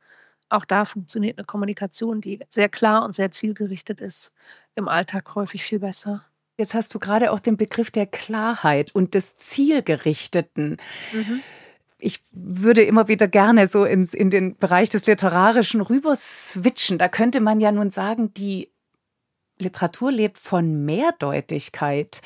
Auch 0.49 0.65
da 0.65 0.85
funktioniert 0.85 1.37
eine 1.37 1.45
Kommunikation, 1.45 2.21
die 2.21 2.39
sehr 2.49 2.69
klar 2.69 3.03
und 3.03 3.15
sehr 3.15 3.31
zielgerichtet 3.31 4.01
ist, 4.01 4.31
im 4.75 4.87
Alltag 4.87 5.33
häufig 5.35 5.63
viel 5.63 5.79
besser. 5.79 6.23
Jetzt 6.57 6.73
hast 6.73 6.93
du 6.93 6.99
gerade 6.99 7.31
auch 7.31 7.39
den 7.39 7.57
Begriff 7.57 7.91
der 7.91 8.05
Klarheit 8.05 8.93
und 8.93 9.13
des 9.13 9.35
Zielgerichteten. 9.35 10.77
Mhm 11.11 11.41
ich 11.97 12.21
würde 12.31 12.83
immer 12.83 13.07
wieder 13.07 13.27
gerne 13.27 13.67
so 13.67 13.85
ins, 13.85 14.13
in 14.13 14.29
den 14.29 14.57
Bereich 14.57 14.89
des 14.89 15.05
Literarischen 15.05 15.81
rüber 15.81 16.15
switchen. 16.15 16.97
Da 16.97 17.07
könnte 17.07 17.39
man 17.39 17.59
ja 17.59 17.71
nun 17.71 17.89
sagen, 17.89 18.33
die 18.33 18.71
Literatur 19.57 20.11
lebt 20.11 20.37
von 20.37 20.85
Mehrdeutigkeit. 20.85 22.21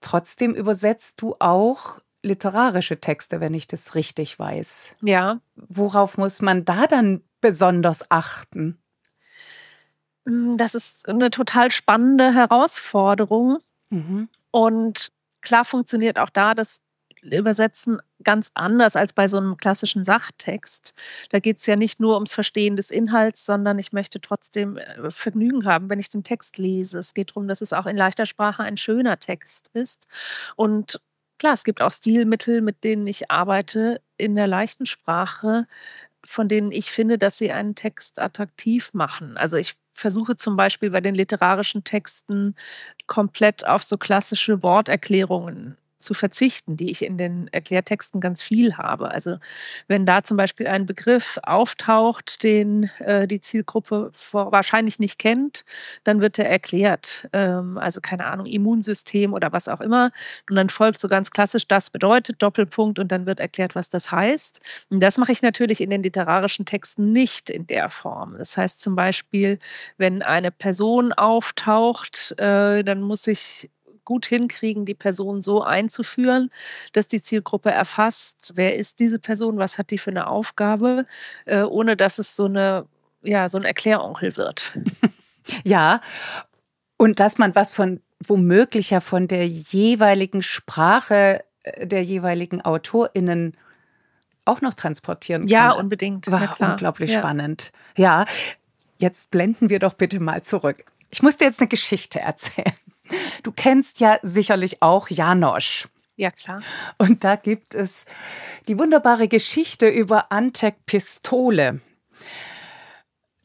Trotzdem 0.00 0.54
übersetzt 0.54 1.22
du 1.22 1.36
auch 1.38 2.00
literarische 2.22 3.00
Texte, 3.00 3.40
wenn 3.40 3.54
ich 3.54 3.66
das 3.66 3.94
richtig 3.94 4.38
weiß. 4.38 4.96
Ja. 5.00 5.40
Worauf 5.56 6.18
muss 6.18 6.42
man 6.42 6.64
da 6.64 6.86
dann 6.86 7.22
besonders 7.40 8.10
achten? 8.10 8.78
Mm, 10.26 10.56
das 10.56 10.74
ist 10.74 11.08
eine 11.08 11.30
total 11.30 11.70
spannende 11.70 12.34
Herausforderung. 12.34 13.58
Mhm. 13.88 14.28
Und 14.50 15.08
klar 15.40 15.64
funktioniert 15.64 16.18
auch 16.18 16.30
da 16.30 16.54
das 16.54 16.82
Übersetzen 17.22 18.00
ganz 18.22 18.50
anders 18.54 18.96
als 18.96 19.12
bei 19.12 19.28
so 19.28 19.36
einem 19.36 19.56
klassischen 19.56 20.04
Sachtext. 20.04 20.94
Da 21.30 21.38
geht 21.38 21.58
es 21.58 21.66
ja 21.66 21.76
nicht 21.76 22.00
nur 22.00 22.14
ums 22.14 22.34
Verstehen 22.34 22.76
des 22.76 22.90
Inhalts, 22.90 23.44
sondern 23.44 23.78
ich 23.78 23.92
möchte 23.92 24.20
trotzdem 24.20 24.76
äh, 24.76 25.10
Vergnügen 25.10 25.64
haben, 25.66 25.90
wenn 25.90 25.98
ich 25.98 26.08
den 26.08 26.22
Text 26.22 26.58
lese. 26.58 26.98
Es 26.98 27.14
geht 27.14 27.30
darum, 27.30 27.48
dass 27.48 27.60
es 27.60 27.72
auch 27.72 27.86
in 27.86 27.96
leichter 27.96 28.26
Sprache 28.26 28.62
ein 28.62 28.76
schöner 28.76 29.18
Text 29.18 29.70
ist. 29.74 30.06
Und 30.56 31.00
klar, 31.38 31.54
es 31.54 31.64
gibt 31.64 31.82
auch 31.82 31.92
Stilmittel, 31.92 32.62
mit 32.62 32.84
denen 32.84 33.06
ich 33.06 33.30
arbeite 33.30 34.00
in 34.16 34.34
der 34.34 34.46
leichten 34.46 34.86
Sprache, 34.86 35.66
von 36.24 36.48
denen 36.48 36.72
ich 36.72 36.90
finde, 36.90 37.18
dass 37.18 37.38
sie 37.38 37.50
einen 37.52 37.74
Text 37.74 38.18
attraktiv 38.18 38.92
machen. 38.92 39.36
Also 39.36 39.56
ich 39.56 39.74
versuche 39.92 40.36
zum 40.36 40.56
Beispiel 40.56 40.90
bei 40.90 41.00
den 41.00 41.14
literarischen 41.14 41.84
Texten 41.84 42.54
komplett 43.06 43.66
auf 43.66 43.82
so 43.84 43.98
klassische 43.98 44.62
Worterklärungen 44.62 45.76
zu 46.00 46.14
verzichten, 46.14 46.76
die 46.76 46.90
ich 46.90 47.04
in 47.04 47.18
den 47.18 47.48
Erklärtexten 47.48 48.20
ganz 48.20 48.42
viel 48.42 48.76
habe. 48.76 49.10
Also 49.10 49.38
wenn 49.86 50.06
da 50.06 50.22
zum 50.22 50.36
Beispiel 50.36 50.66
ein 50.66 50.86
Begriff 50.86 51.38
auftaucht, 51.42 52.42
den 52.42 52.90
äh, 52.98 53.26
die 53.26 53.40
Zielgruppe 53.40 54.10
vor, 54.12 54.52
wahrscheinlich 54.52 54.98
nicht 54.98 55.18
kennt, 55.18 55.64
dann 56.04 56.20
wird 56.20 56.38
er 56.38 56.48
erklärt. 56.48 57.28
Ähm, 57.32 57.78
also 57.78 58.00
keine 58.00 58.26
Ahnung, 58.26 58.46
Immunsystem 58.46 59.32
oder 59.32 59.52
was 59.52 59.68
auch 59.68 59.80
immer. 59.80 60.10
Und 60.48 60.56
dann 60.56 60.68
folgt 60.68 60.98
so 60.98 61.08
ganz 61.08 61.30
klassisch, 61.30 61.66
das 61.66 61.90
bedeutet 61.90 62.42
Doppelpunkt 62.42 62.98
und 62.98 63.12
dann 63.12 63.26
wird 63.26 63.40
erklärt, 63.40 63.74
was 63.74 63.88
das 63.88 64.10
heißt. 64.10 64.60
Und 64.90 65.00
das 65.00 65.18
mache 65.18 65.32
ich 65.32 65.42
natürlich 65.42 65.80
in 65.80 65.90
den 65.90 66.02
literarischen 66.02 66.64
Texten 66.64 67.12
nicht 67.12 67.50
in 67.50 67.66
der 67.66 67.90
Form. 67.90 68.36
Das 68.38 68.56
heißt 68.56 68.80
zum 68.80 68.96
Beispiel, 68.96 69.58
wenn 69.98 70.22
eine 70.22 70.50
Person 70.50 71.12
auftaucht, 71.12 72.34
äh, 72.38 72.82
dann 72.82 73.02
muss 73.02 73.26
ich 73.26 73.70
gut 74.10 74.26
hinkriegen, 74.26 74.86
die 74.86 74.96
Person 74.96 75.40
so 75.40 75.62
einzuführen, 75.62 76.50
dass 76.92 77.06
die 77.06 77.22
Zielgruppe 77.22 77.70
erfasst, 77.70 78.54
wer 78.56 78.74
ist 78.74 78.98
diese 78.98 79.20
Person, 79.20 79.58
was 79.58 79.78
hat 79.78 79.92
die 79.92 79.98
für 79.98 80.10
eine 80.10 80.26
Aufgabe, 80.26 81.04
äh, 81.44 81.62
ohne 81.62 81.96
dass 81.96 82.18
es 82.18 82.34
so 82.34 82.46
eine 82.46 82.86
ja 83.22 83.48
so 83.48 83.58
ein 83.58 83.64
Erkläronkel 83.64 84.36
wird. 84.36 84.72
Ja, 85.64 86.00
und 86.96 87.18
dass 87.18 87.38
man 87.38 87.56
was 87.56 87.72
von 87.72 88.00
womöglich 88.24 88.90
ja 88.90 89.00
von 89.00 89.26
der 89.26 89.48
jeweiligen 89.48 90.42
Sprache 90.42 91.42
äh, 91.62 91.86
der 91.86 92.04
jeweiligen 92.04 92.60
AutorInnen 92.60 93.56
auch 94.44 94.60
noch 94.60 94.74
transportieren 94.74 95.42
kann. 95.42 95.48
Ja, 95.48 95.72
unbedingt. 95.72 96.30
War 96.30 96.54
unglaublich 96.60 97.10
ja. 97.10 97.18
spannend. 97.18 97.72
Ja, 97.96 98.26
jetzt 98.98 99.30
blenden 99.30 99.70
wir 99.70 99.78
doch 99.78 99.94
bitte 99.94 100.20
mal 100.20 100.42
zurück. 100.42 100.84
Ich 101.08 101.22
muss 101.22 101.38
dir 101.38 101.46
jetzt 101.46 101.60
eine 101.60 101.68
Geschichte 101.68 102.20
erzählen. 102.20 102.76
Du 103.42 103.52
kennst 103.52 104.00
ja 104.00 104.18
sicherlich 104.22 104.82
auch 104.82 105.08
Janosch. 105.08 105.88
Ja, 106.20 106.30
klar. 106.30 106.60
Und 106.98 107.24
da 107.24 107.36
gibt 107.36 107.74
es 107.74 108.04
die 108.68 108.78
wunderbare 108.78 109.26
Geschichte 109.26 109.88
über 109.88 110.30
Antek 110.30 110.84
Pistole, 110.84 111.80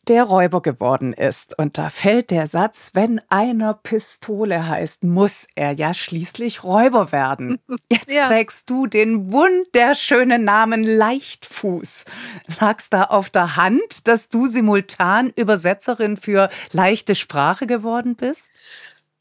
der 0.10 0.24
Räuber 0.24 0.62
geworden 0.62 1.14
ist. 1.14 1.58
Und 1.58 1.78
da 1.78 1.90
fällt 1.90 2.32
der 2.32 2.48
Satz, 2.48 2.92
wenn 2.94 3.22
einer 3.30 3.76
Pistole 3.76 4.68
heißt, 4.68 5.06
muss 5.06 5.48
er 5.56 5.72
ja 5.72 5.94
schließlich 5.94 6.66
Räuber 6.66 7.14
werden. 7.14 7.60
Jetzt 7.90 8.12
ja. 8.12 8.28
trägst 8.28 8.70
du 8.70 8.88
den 8.88 9.32
wunderschönen 9.32 10.44
Namen 10.44 10.84
Leichtfuß. 10.84 12.04
Lag's 12.60 12.90
da 12.90 13.04
auf 13.04 13.30
der 13.30 13.56
Hand, 13.56 14.10
dass 14.10 14.28
du 14.28 14.48
simultan 14.48 15.30
Übersetzerin 15.30 16.18
für 16.18 16.50
leichte 16.74 17.16
Sprache 17.16 17.68
geworden 17.68 18.18
bist? 18.18 18.52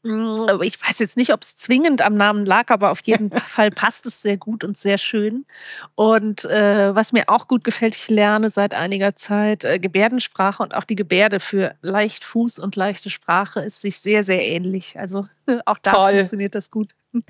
Hm, 0.05 0.61
ich 0.61 0.79
weiß 0.79 0.99
jetzt 0.99 1.17
nicht, 1.17 1.33
ob 1.33 1.41
es 1.41 1.55
zwingend 1.55 2.03
am 2.03 2.13
Namen 2.13 2.45
lag, 2.45 2.69
aber 2.69 2.91
auf 2.91 3.01
jeden 3.05 3.31
Fall 3.47 3.71
passt 3.71 4.05
es 4.05 4.21
sehr 4.21 4.37
gut 4.37 4.63
und 4.63 4.77
sehr 4.77 4.99
schön. 4.99 5.45
Und 5.95 6.45
äh, 6.45 6.93
was 6.93 7.11
mir 7.11 7.27
auch 7.27 7.47
gut 7.47 7.63
gefällt, 7.63 7.95
ich 7.95 8.07
lerne 8.07 8.51
seit 8.51 8.75
einiger 8.75 9.15
Zeit 9.15 9.63
äh, 9.63 9.79
Gebärdensprache 9.79 10.61
und 10.61 10.75
auch 10.75 10.83
die 10.83 10.95
Gebärde 10.95 11.39
für 11.39 11.73
Leichtfuß 11.81 12.59
und 12.59 12.75
leichte 12.75 13.09
Sprache 13.09 13.61
ist 13.61 13.81
sich 13.81 13.99
sehr, 13.99 14.21
sehr 14.21 14.45
ähnlich. 14.45 14.99
Also 14.99 15.27
auch 15.65 15.79
da 15.81 15.93
Toll. 15.93 16.13
funktioniert 16.13 16.53
das 16.53 16.69
gut. 16.69 16.91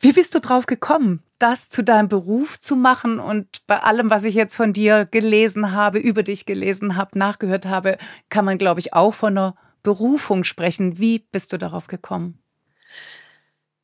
Wie 0.00 0.12
bist 0.12 0.34
du 0.34 0.40
drauf 0.40 0.66
gekommen, 0.66 1.22
das 1.38 1.68
zu 1.68 1.84
deinem 1.84 2.08
Beruf 2.08 2.58
zu 2.58 2.74
machen? 2.74 3.20
Und 3.20 3.64
bei 3.68 3.78
allem, 3.80 4.10
was 4.10 4.24
ich 4.24 4.34
jetzt 4.34 4.56
von 4.56 4.72
dir 4.72 5.04
gelesen 5.04 5.70
habe, 5.70 5.98
über 5.98 6.24
dich 6.24 6.46
gelesen 6.46 6.96
habe, 6.96 7.16
nachgehört 7.16 7.66
habe, 7.66 7.96
kann 8.28 8.44
man, 8.44 8.58
glaube 8.58 8.80
ich, 8.80 8.92
auch 8.92 9.14
von 9.14 9.38
einer 9.38 9.54
Berufung 9.86 10.42
sprechen. 10.42 10.98
Wie 10.98 11.20
bist 11.20 11.52
du 11.52 11.58
darauf 11.58 11.86
gekommen? 11.86 12.42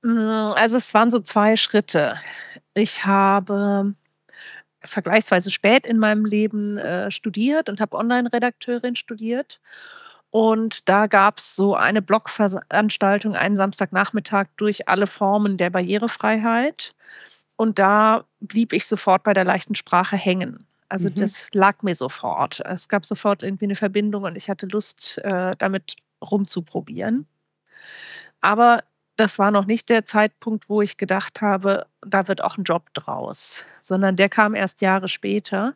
Mm, 0.02 0.50
also 0.56 0.76
es 0.76 0.92
waren 0.94 1.12
so 1.12 1.20
zwei 1.20 1.54
Schritte. 1.54 2.18
Ich 2.74 3.06
habe 3.06 3.94
vergleichsweise 4.82 5.52
spät 5.52 5.86
in 5.86 6.00
meinem 6.00 6.24
Leben 6.24 6.76
äh, 6.76 7.12
studiert 7.12 7.68
und 7.68 7.80
habe 7.80 7.96
Online-Redakteurin 7.96 8.96
studiert. 8.96 9.60
Und 10.30 10.88
da 10.88 11.06
gab 11.06 11.38
es 11.38 11.54
so 11.54 11.76
eine 11.76 12.02
Blogveranstaltung 12.02 13.36
einen 13.36 13.54
Samstagnachmittag 13.54 14.46
durch 14.56 14.88
alle 14.88 15.06
Formen 15.06 15.56
der 15.56 15.70
Barrierefreiheit. 15.70 16.96
Und 17.54 17.78
da 17.78 18.24
blieb 18.40 18.72
ich 18.72 18.88
sofort 18.88 19.22
bei 19.22 19.34
der 19.34 19.44
leichten 19.44 19.76
Sprache 19.76 20.16
hängen. 20.16 20.66
Also 20.92 21.08
mhm. 21.08 21.14
das 21.14 21.48
lag 21.54 21.82
mir 21.82 21.94
sofort. 21.94 22.60
Es 22.66 22.86
gab 22.86 23.06
sofort 23.06 23.42
irgendwie 23.42 23.64
eine 23.64 23.76
Verbindung 23.76 24.24
und 24.24 24.36
ich 24.36 24.50
hatte 24.50 24.66
Lust, 24.66 25.16
äh, 25.24 25.56
damit 25.56 25.96
rumzuprobieren. 26.22 27.26
Aber 28.42 28.84
das 29.16 29.38
war 29.38 29.50
noch 29.50 29.64
nicht 29.64 29.88
der 29.88 30.04
Zeitpunkt, 30.04 30.68
wo 30.68 30.82
ich 30.82 30.98
gedacht 30.98 31.40
habe, 31.40 31.86
da 32.02 32.28
wird 32.28 32.44
auch 32.44 32.58
ein 32.58 32.64
Job 32.64 32.92
draus, 32.92 33.64
sondern 33.80 34.16
der 34.16 34.28
kam 34.28 34.54
erst 34.54 34.82
Jahre 34.82 35.08
später. 35.08 35.72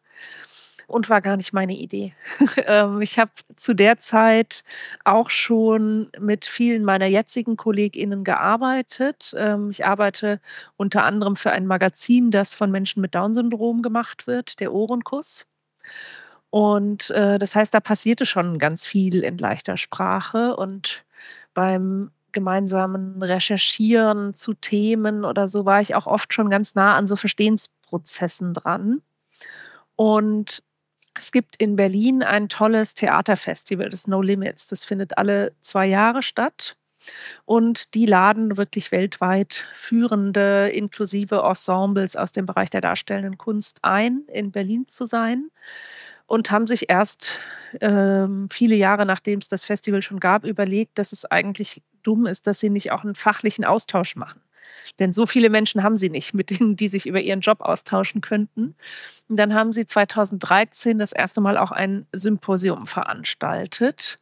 Und 0.86 1.10
war 1.10 1.20
gar 1.20 1.36
nicht 1.36 1.52
meine 1.52 1.76
Idee. 1.76 2.12
Ähm, 2.68 3.00
ich 3.00 3.18
habe 3.18 3.30
zu 3.54 3.74
der 3.74 3.98
Zeit 3.98 4.64
auch 5.04 5.30
schon 5.30 6.10
mit 6.18 6.46
vielen 6.46 6.84
meiner 6.84 7.06
jetzigen 7.06 7.56
KollegInnen 7.56 8.24
gearbeitet. 8.24 9.34
Ähm, 9.36 9.70
ich 9.70 9.84
arbeite 9.86 10.40
unter 10.76 11.04
anderem 11.04 11.36
für 11.36 11.52
ein 11.52 11.66
Magazin, 11.66 12.30
das 12.30 12.54
von 12.54 12.70
Menschen 12.70 13.02
mit 13.02 13.14
Down-Syndrom 13.14 13.82
gemacht 13.82 14.26
wird, 14.26 14.58
der 14.58 14.72
Ohrenkuss. 14.72 15.46
Und 16.50 17.10
äh, 17.10 17.38
das 17.38 17.54
heißt, 17.54 17.74
da 17.74 17.80
passierte 17.80 18.26
schon 18.26 18.58
ganz 18.58 18.86
viel 18.86 19.22
in 19.22 19.38
leichter 19.38 19.76
Sprache 19.76 20.56
und 20.56 21.04
beim 21.54 22.10
gemeinsamen 22.32 23.22
Recherchieren 23.22 24.34
zu 24.34 24.54
Themen 24.54 25.24
oder 25.24 25.48
so 25.48 25.64
war 25.64 25.80
ich 25.80 25.94
auch 25.94 26.06
oft 26.06 26.34
schon 26.34 26.50
ganz 26.50 26.74
nah 26.74 26.94
an 26.96 27.06
so 27.06 27.16
Verstehensprozessen 27.16 28.54
dran. 28.54 29.00
Und 29.96 30.62
es 31.16 31.32
gibt 31.32 31.56
in 31.56 31.76
Berlin 31.76 32.22
ein 32.22 32.48
tolles 32.48 32.94
Theaterfestival, 32.94 33.88
das 33.88 34.06
No 34.06 34.20
Limits. 34.20 34.66
Das 34.66 34.84
findet 34.84 35.18
alle 35.18 35.52
zwei 35.60 35.86
Jahre 35.86 36.22
statt. 36.22 36.76
Und 37.44 37.94
die 37.94 38.06
laden 38.06 38.56
wirklich 38.56 38.90
weltweit 38.90 39.64
führende, 39.72 40.68
inklusive 40.68 41.42
Ensembles 41.42 42.16
aus 42.16 42.32
dem 42.32 42.46
Bereich 42.46 42.70
der 42.70 42.80
darstellenden 42.80 43.38
Kunst 43.38 43.78
ein, 43.82 44.22
in 44.28 44.50
Berlin 44.50 44.86
zu 44.88 45.04
sein. 45.04 45.50
Und 46.26 46.50
haben 46.50 46.66
sich 46.66 46.90
erst 46.90 47.38
ähm, 47.80 48.48
viele 48.50 48.74
Jahre, 48.74 49.06
nachdem 49.06 49.38
es 49.38 49.48
das 49.48 49.64
Festival 49.64 50.02
schon 50.02 50.18
gab, 50.18 50.44
überlegt, 50.44 50.98
dass 50.98 51.12
es 51.12 51.24
eigentlich 51.24 51.82
dumm 52.02 52.26
ist, 52.26 52.46
dass 52.46 52.58
sie 52.58 52.70
nicht 52.70 52.90
auch 52.90 53.04
einen 53.04 53.14
fachlichen 53.14 53.64
Austausch 53.64 54.16
machen. 54.16 54.40
Denn 54.98 55.12
so 55.12 55.26
viele 55.26 55.50
Menschen 55.50 55.82
haben 55.82 55.96
sie 55.96 56.10
nicht, 56.10 56.34
mit 56.34 56.50
denen 56.50 56.76
die 56.76 56.88
sich 56.88 57.06
über 57.06 57.20
ihren 57.20 57.40
Job 57.40 57.60
austauschen 57.60 58.20
könnten. 58.20 58.74
Und 59.28 59.36
dann 59.36 59.54
haben 59.54 59.72
sie 59.72 59.86
2013 59.86 60.98
das 60.98 61.12
erste 61.12 61.40
Mal 61.40 61.58
auch 61.58 61.70
ein 61.70 62.06
Symposium 62.12 62.86
veranstaltet 62.86 64.18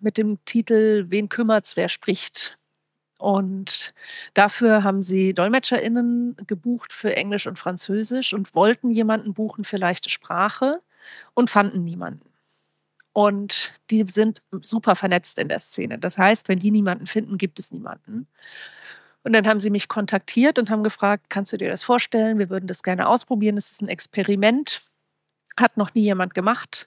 mit 0.00 0.18
dem 0.18 0.38
Titel 0.44 1.06
Wen 1.08 1.28
kümmert's, 1.28 1.76
wer 1.76 1.88
spricht? 1.88 2.58
Und 3.18 3.94
dafür 4.34 4.84
haben 4.84 5.00
sie 5.00 5.32
DolmetscherInnen 5.32 6.36
gebucht 6.46 6.92
für 6.92 7.16
Englisch 7.16 7.46
und 7.46 7.58
Französisch 7.58 8.34
und 8.34 8.54
wollten 8.54 8.90
jemanden 8.90 9.32
buchen 9.32 9.64
für 9.64 9.78
leichte 9.78 10.10
Sprache 10.10 10.80
und 11.34 11.48
fanden 11.48 11.84
niemanden. 11.84 12.28
Und 13.12 13.72
die 13.90 14.04
sind 14.06 14.42
super 14.60 14.94
vernetzt 14.94 15.38
in 15.38 15.48
der 15.48 15.58
Szene. 15.58 15.98
Das 15.98 16.18
heißt, 16.18 16.48
wenn 16.50 16.58
die 16.58 16.70
niemanden 16.70 17.06
finden, 17.06 17.38
gibt 17.38 17.58
es 17.58 17.72
niemanden. 17.72 18.26
Und 19.26 19.32
dann 19.32 19.48
haben 19.48 19.58
sie 19.58 19.70
mich 19.70 19.88
kontaktiert 19.88 20.56
und 20.56 20.70
haben 20.70 20.84
gefragt, 20.84 21.30
kannst 21.30 21.52
du 21.52 21.56
dir 21.56 21.68
das 21.68 21.82
vorstellen? 21.82 22.38
Wir 22.38 22.48
würden 22.48 22.68
das 22.68 22.84
gerne 22.84 23.08
ausprobieren. 23.08 23.56
Es 23.56 23.72
ist 23.72 23.82
ein 23.82 23.88
Experiment. 23.88 24.82
Hat 25.58 25.76
noch 25.76 25.94
nie 25.94 26.02
jemand 26.02 26.32
gemacht. 26.32 26.86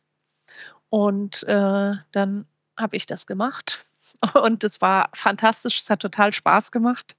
Und 0.87 1.43
äh, 1.43 1.95
dann 2.13 2.45
habe 2.77 2.95
ich 2.95 3.05
das 3.05 3.27
gemacht. 3.27 3.81
Und 4.41 4.63
es 4.63 4.79
war 4.79 5.09
fantastisch. 5.13 5.79
Es 5.79 5.89
hat 5.89 5.99
total 5.99 6.31
Spaß 6.31 6.71
gemacht. 6.71 7.17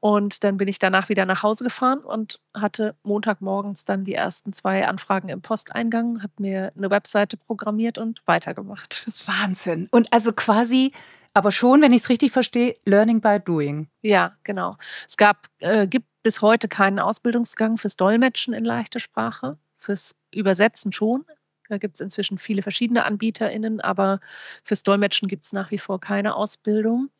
Und 0.00 0.42
dann 0.42 0.56
bin 0.56 0.68
ich 0.68 0.78
danach 0.78 1.10
wieder 1.10 1.26
nach 1.26 1.42
Hause 1.42 1.64
gefahren 1.64 1.98
und 2.00 2.40
hatte 2.54 2.94
Montagmorgens 3.02 3.84
dann 3.84 4.04
die 4.04 4.14
ersten 4.14 4.54
zwei 4.54 4.86
Anfragen 4.86 5.28
im 5.28 5.42
Posteingang, 5.42 6.22
habe 6.22 6.32
mir 6.38 6.72
eine 6.78 6.88
Webseite 6.88 7.36
programmiert 7.36 7.98
und 7.98 8.22
weitergemacht. 8.24 9.04
Wahnsinn. 9.26 9.86
Und 9.90 10.10
also 10.14 10.32
quasi, 10.32 10.92
aber 11.34 11.50
schon, 11.50 11.82
wenn 11.82 11.92
ich 11.92 12.02
es 12.02 12.08
richtig 12.08 12.32
verstehe, 12.32 12.74
Learning 12.84 13.20
by 13.20 13.38
Doing. 13.44 13.88
Ja, 14.00 14.36
genau. 14.44 14.76
Es 15.06 15.16
gab, 15.16 15.48
äh, 15.58 15.86
gibt 15.86 16.06
bis 16.22 16.40
heute 16.40 16.68
keinen 16.68 17.00
Ausbildungsgang 17.00 17.76
fürs 17.76 17.96
Dolmetschen 17.96 18.54
in 18.54 18.64
leichter 18.64 19.00
Sprache, 19.00 19.58
fürs 19.76 20.14
Übersetzen 20.32 20.92
schon. 20.92 21.24
Da 21.68 21.78
gibt 21.78 21.96
es 21.96 22.00
inzwischen 22.00 22.38
viele 22.38 22.62
verschiedene 22.62 23.04
AnbieterInnen, 23.04 23.80
aber 23.80 24.20
fürs 24.62 24.82
Dolmetschen 24.82 25.28
gibt 25.28 25.44
es 25.44 25.52
nach 25.52 25.70
wie 25.70 25.78
vor 25.78 25.98
keine 25.98 26.36
Ausbildung. 26.36 27.10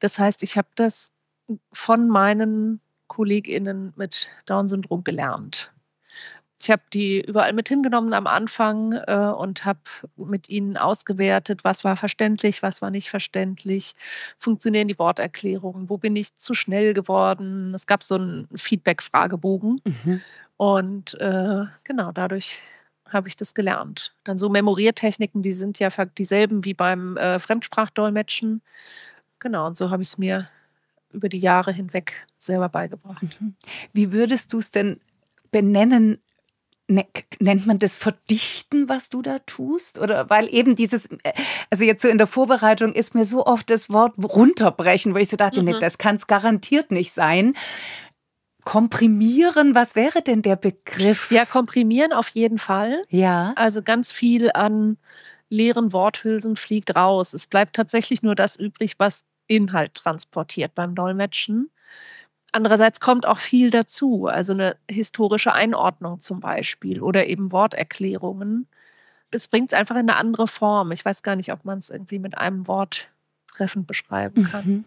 Das 0.00 0.18
heißt, 0.18 0.42
ich 0.42 0.56
habe 0.56 0.68
das 0.74 1.12
von 1.72 2.08
meinen 2.08 2.80
KollegInnen 3.06 3.92
mit 3.96 4.28
Down-Syndrom 4.46 5.04
gelernt. 5.04 5.72
Ich 6.60 6.70
habe 6.70 6.82
die 6.92 7.20
überall 7.20 7.52
mit 7.52 7.68
hingenommen 7.68 8.12
am 8.12 8.26
Anfang 8.26 8.92
äh, 8.92 9.32
und 9.36 9.64
habe 9.64 9.80
mit 10.16 10.48
ihnen 10.48 10.76
ausgewertet, 10.76 11.62
was 11.62 11.84
war 11.84 11.94
verständlich, 11.96 12.62
was 12.62 12.82
war 12.82 12.90
nicht 12.90 13.10
verständlich, 13.10 13.94
funktionieren 14.38 14.88
die 14.88 14.98
Worterklärungen, 14.98 15.88
wo 15.88 15.98
bin 15.98 16.16
ich 16.16 16.34
zu 16.34 16.54
schnell 16.54 16.94
geworden. 16.94 17.74
Es 17.74 17.86
gab 17.86 18.02
so 18.02 18.16
einen 18.16 18.48
Feedback-Fragebogen 18.54 19.80
mhm. 19.84 20.20
und 20.56 21.14
äh, 21.20 21.66
genau 21.84 22.10
dadurch 22.12 22.60
habe 23.12 23.28
ich 23.28 23.36
das 23.36 23.54
gelernt. 23.54 24.14
Dann 24.24 24.38
so 24.38 24.48
Memoriertechniken, 24.48 25.42
die 25.42 25.52
sind 25.52 25.78
ja 25.78 25.88
dieselben 26.18 26.64
wie 26.64 26.74
beim 26.74 27.16
äh, 27.16 27.38
Fremdsprachdolmetschen. 27.38 28.62
Genau, 29.38 29.66
und 29.66 29.76
so 29.76 29.90
habe 29.90 30.02
ich 30.02 30.08
es 30.08 30.18
mir 30.18 30.48
über 31.10 31.28
die 31.28 31.38
Jahre 31.38 31.72
hinweg 31.72 32.26
selber 32.36 32.68
beigebracht. 32.68 33.22
Mhm. 33.40 33.54
Wie 33.92 34.12
würdest 34.12 34.52
du 34.52 34.58
es 34.58 34.70
denn 34.70 35.00
benennen? 35.50 36.20
Ne, 36.90 37.04
nennt 37.38 37.66
man 37.66 37.78
das 37.78 37.98
Verdichten, 37.98 38.88
was 38.88 39.10
du 39.10 39.20
da 39.20 39.40
tust? 39.40 39.98
Oder 39.98 40.30
weil 40.30 40.48
eben 40.52 40.74
dieses, 40.74 41.04
äh, 41.22 41.32
also 41.68 41.84
jetzt 41.84 42.00
so 42.00 42.08
in 42.08 42.16
der 42.16 42.26
Vorbereitung 42.26 42.94
ist 42.94 43.14
mir 43.14 43.26
so 43.26 43.44
oft 43.44 43.68
das 43.68 43.90
Wort 43.90 44.14
runterbrechen, 44.16 45.14
wo 45.14 45.18
ich 45.18 45.28
so 45.28 45.36
dachte, 45.36 45.60
mhm. 45.60 45.68
nee, 45.68 45.78
das 45.78 45.98
kann 45.98 46.16
es 46.16 46.26
garantiert 46.26 46.90
nicht 46.90 47.12
sein. 47.12 47.54
Komprimieren, 48.64 49.74
was 49.74 49.96
wäre 49.96 50.22
denn 50.22 50.40
der 50.40 50.56
Begriff? 50.56 51.30
Ja, 51.30 51.44
komprimieren 51.44 52.14
auf 52.14 52.30
jeden 52.30 52.58
Fall. 52.58 53.02
Ja. 53.10 53.52
Also 53.56 53.82
ganz 53.82 54.10
viel 54.10 54.50
an 54.52 54.96
leeren 55.50 55.92
Worthülsen 55.92 56.56
fliegt 56.56 56.96
raus. 56.96 57.34
Es 57.34 57.46
bleibt 57.46 57.76
tatsächlich 57.76 58.22
nur 58.22 58.34
das 58.34 58.56
übrig, 58.56 58.94
was 58.98 59.24
Inhalt 59.46 59.94
transportiert 59.94 60.74
beim 60.74 60.94
Dolmetschen. 60.94 61.70
Andererseits 62.52 63.00
kommt 63.00 63.26
auch 63.26 63.38
viel 63.38 63.70
dazu, 63.70 64.26
also 64.26 64.52
eine 64.52 64.76
historische 64.90 65.52
Einordnung 65.52 66.20
zum 66.20 66.40
Beispiel 66.40 67.02
oder 67.02 67.26
eben 67.26 67.52
Worterklärungen. 67.52 68.66
Es 69.30 69.48
bringt 69.48 69.72
es 69.72 69.78
einfach 69.78 69.96
in 69.96 70.08
eine 70.08 70.16
andere 70.16 70.48
Form. 70.48 70.90
Ich 70.90 71.04
weiß 71.04 71.22
gar 71.22 71.36
nicht, 71.36 71.52
ob 71.52 71.64
man 71.64 71.78
es 71.78 71.90
irgendwie 71.90 72.18
mit 72.18 72.38
einem 72.38 72.66
Wort 72.66 73.08
treffend 73.54 73.86
beschreiben 73.86 74.44
kann. 74.44 74.64
Mhm. 74.66 74.84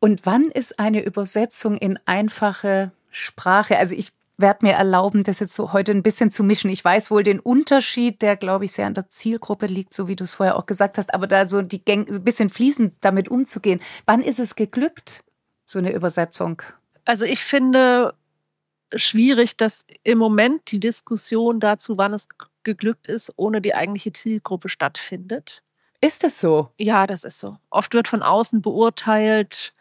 Und 0.00 0.26
wann 0.26 0.50
ist 0.50 0.78
eine 0.78 1.02
Übersetzung 1.02 1.76
in 1.78 1.98
einfache 2.04 2.90
Sprache? 3.10 3.78
Also 3.78 3.94
ich 3.94 4.12
werde 4.38 4.66
mir 4.66 4.72
erlauben, 4.72 5.24
das 5.24 5.40
jetzt 5.40 5.54
so 5.54 5.72
heute 5.72 5.92
ein 5.92 6.02
bisschen 6.02 6.30
zu 6.30 6.44
mischen. 6.44 6.70
Ich 6.70 6.84
weiß 6.84 7.10
wohl 7.10 7.22
den 7.22 7.40
Unterschied, 7.40 8.20
der, 8.20 8.36
glaube 8.36 8.66
ich, 8.66 8.72
sehr 8.72 8.86
an 8.86 8.94
der 8.94 9.08
Zielgruppe 9.08 9.66
liegt, 9.66 9.94
so 9.94 10.08
wie 10.08 10.16
du 10.16 10.24
es 10.24 10.34
vorher 10.34 10.56
auch 10.56 10.66
gesagt 10.66 10.98
hast, 10.98 11.14
aber 11.14 11.26
da 11.26 11.46
so 11.46 11.62
die 11.62 11.82
Gang, 11.82 12.08
ein 12.08 12.24
bisschen 12.24 12.50
fließend 12.50 12.94
damit 13.00 13.28
umzugehen. 13.28 13.80
Wann 14.04 14.20
ist 14.20 14.38
es 14.38 14.54
geglückt, 14.54 15.24
so 15.66 15.78
eine 15.78 15.92
Übersetzung? 15.92 16.62
Also 17.04 17.24
ich 17.24 17.40
finde 17.40 18.14
schwierig, 18.94 19.56
dass 19.56 19.84
im 20.04 20.18
Moment 20.18 20.70
die 20.70 20.80
Diskussion 20.80 21.60
dazu, 21.60 21.98
wann 21.98 22.14
es 22.14 22.28
geglückt 22.62 23.08
ist, 23.08 23.32
ohne 23.36 23.60
die 23.60 23.74
eigentliche 23.74 24.12
Zielgruppe 24.12 24.68
stattfindet. 24.68 25.62
Ist 26.00 26.24
es 26.24 26.40
so? 26.40 26.70
Ja, 26.78 27.06
das 27.06 27.24
ist 27.24 27.40
so. 27.40 27.56
Oft 27.70 27.94
wird 27.94 28.06
von 28.06 28.22
außen 28.22 28.60
beurteilt, 28.60 29.72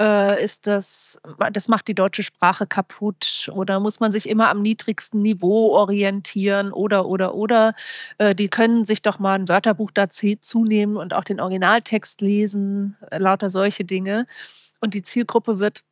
äh, 0.00 0.42
ist 0.42 0.66
das, 0.66 1.18
das 1.52 1.68
macht 1.68 1.88
die 1.88 1.94
deutsche 1.94 2.22
Sprache 2.22 2.66
kaputt 2.66 3.50
oder 3.52 3.80
muss 3.80 4.00
man 4.00 4.12
sich 4.12 4.28
immer 4.28 4.48
am 4.48 4.62
niedrigsten 4.62 5.22
Niveau 5.22 5.70
orientieren 5.70 6.72
oder, 6.72 7.06
oder, 7.06 7.34
oder. 7.34 7.74
Äh, 8.18 8.34
die 8.34 8.48
können 8.48 8.84
sich 8.84 9.02
doch 9.02 9.18
mal 9.18 9.34
ein 9.34 9.48
Wörterbuch 9.48 9.90
dazu 9.92 10.64
nehmen 10.64 10.96
und 10.96 11.14
auch 11.14 11.24
den 11.24 11.40
Originaltext 11.40 12.20
lesen, 12.20 12.96
äh, 13.10 13.18
lauter 13.18 13.50
solche 13.50 13.84
Dinge. 13.84 14.26
Und 14.84 14.94
die 14.94 15.02
Zielgruppe 15.02 15.58
wird 15.58 15.82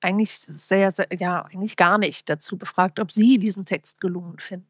eigentlich 0.00 0.38
sehr, 0.38 0.90
sehr, 0.90 1.08
ja, 1.18 1.42
eigentlich 1.42 1.76
gar 1.76 1.98
nicht 1.98 2.28
dazu 2.30 2.56
befragt, 2.56 3.00
ob 3.00 3.10
sie 3.12 3.38
diesen 3.38 3.64
Text 3.64 4.00
gelungen 4.00 4.38
finden. 4.38 4.68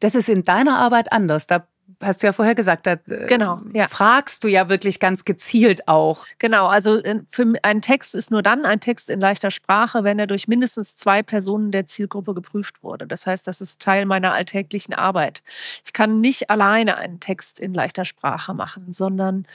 Das 0.00 0.14
ist 0.14 0.28
in 0.28 0.44
deiner 0.44 0.78
Arbeit 0.78 1.12
anders. 1.12 1.46
Da 1.46 1.68
hast 2.00 2.22
du 2.22 2.26
ja 2.26 2.32
vorher 2.32 2.54
gesagt, 2.54 2.86
da 2.86 2.92
äh, 2.92 3.26
genau, 3.26 3.60
ja. 3.72 3.86
fragst 3.86 4.44
du 4.44 4.48
ja 4.48 4.68
wirklich 4.68 4.98
ganz 4.98 5.24
gezielt 5.24 5.88
auch. 5.88 6.26
Genau, 6.38 6.66
also 6.66 6.96
äh, 6.96 7.20
für 7.30 7.52
ein 7.62 7.82
Text 7.82 8.14
ist 8.14 8.30
nur 8.30 8.42
dann 8.42 8.64
ein 8.64 8.80
Text 8.80 9.10
in 9.10 9.20
leichter 9.20 9.50
Sprache, 9.50 10.04
wenn 10.04 10.18
er 10.18 10.26
durch 10.26 10.48
mindestens 10.48 10.96
zwei 10.96 11.22
Personen 11.22 11.70
der 11.70 11.86
Zielgruppe 11.86 12.34
geprüft 12.34 12.82
wurde. 12.82 13.06
Das 13.06 13.26
heißt, 13.26 13.46
das 13.46 13.60
ist 13.60 13.80
Teil 13.80 14.06
meiner 14.06 14.32
alltäglichen 14.32 14.94
Arbeit. 14.94 15.42
Ich 15.84 15.92
kann 15.92 16.20
nicht 16.20 16.50
alleine 16.50 16.96
einen 16.96 17.20
Text 17.20 17.60
in 17.60 17.74
leichter 17.74 18.04
Sprache 18.04 18.54
machen, 18.54 18.92
sondern 18.92 19.46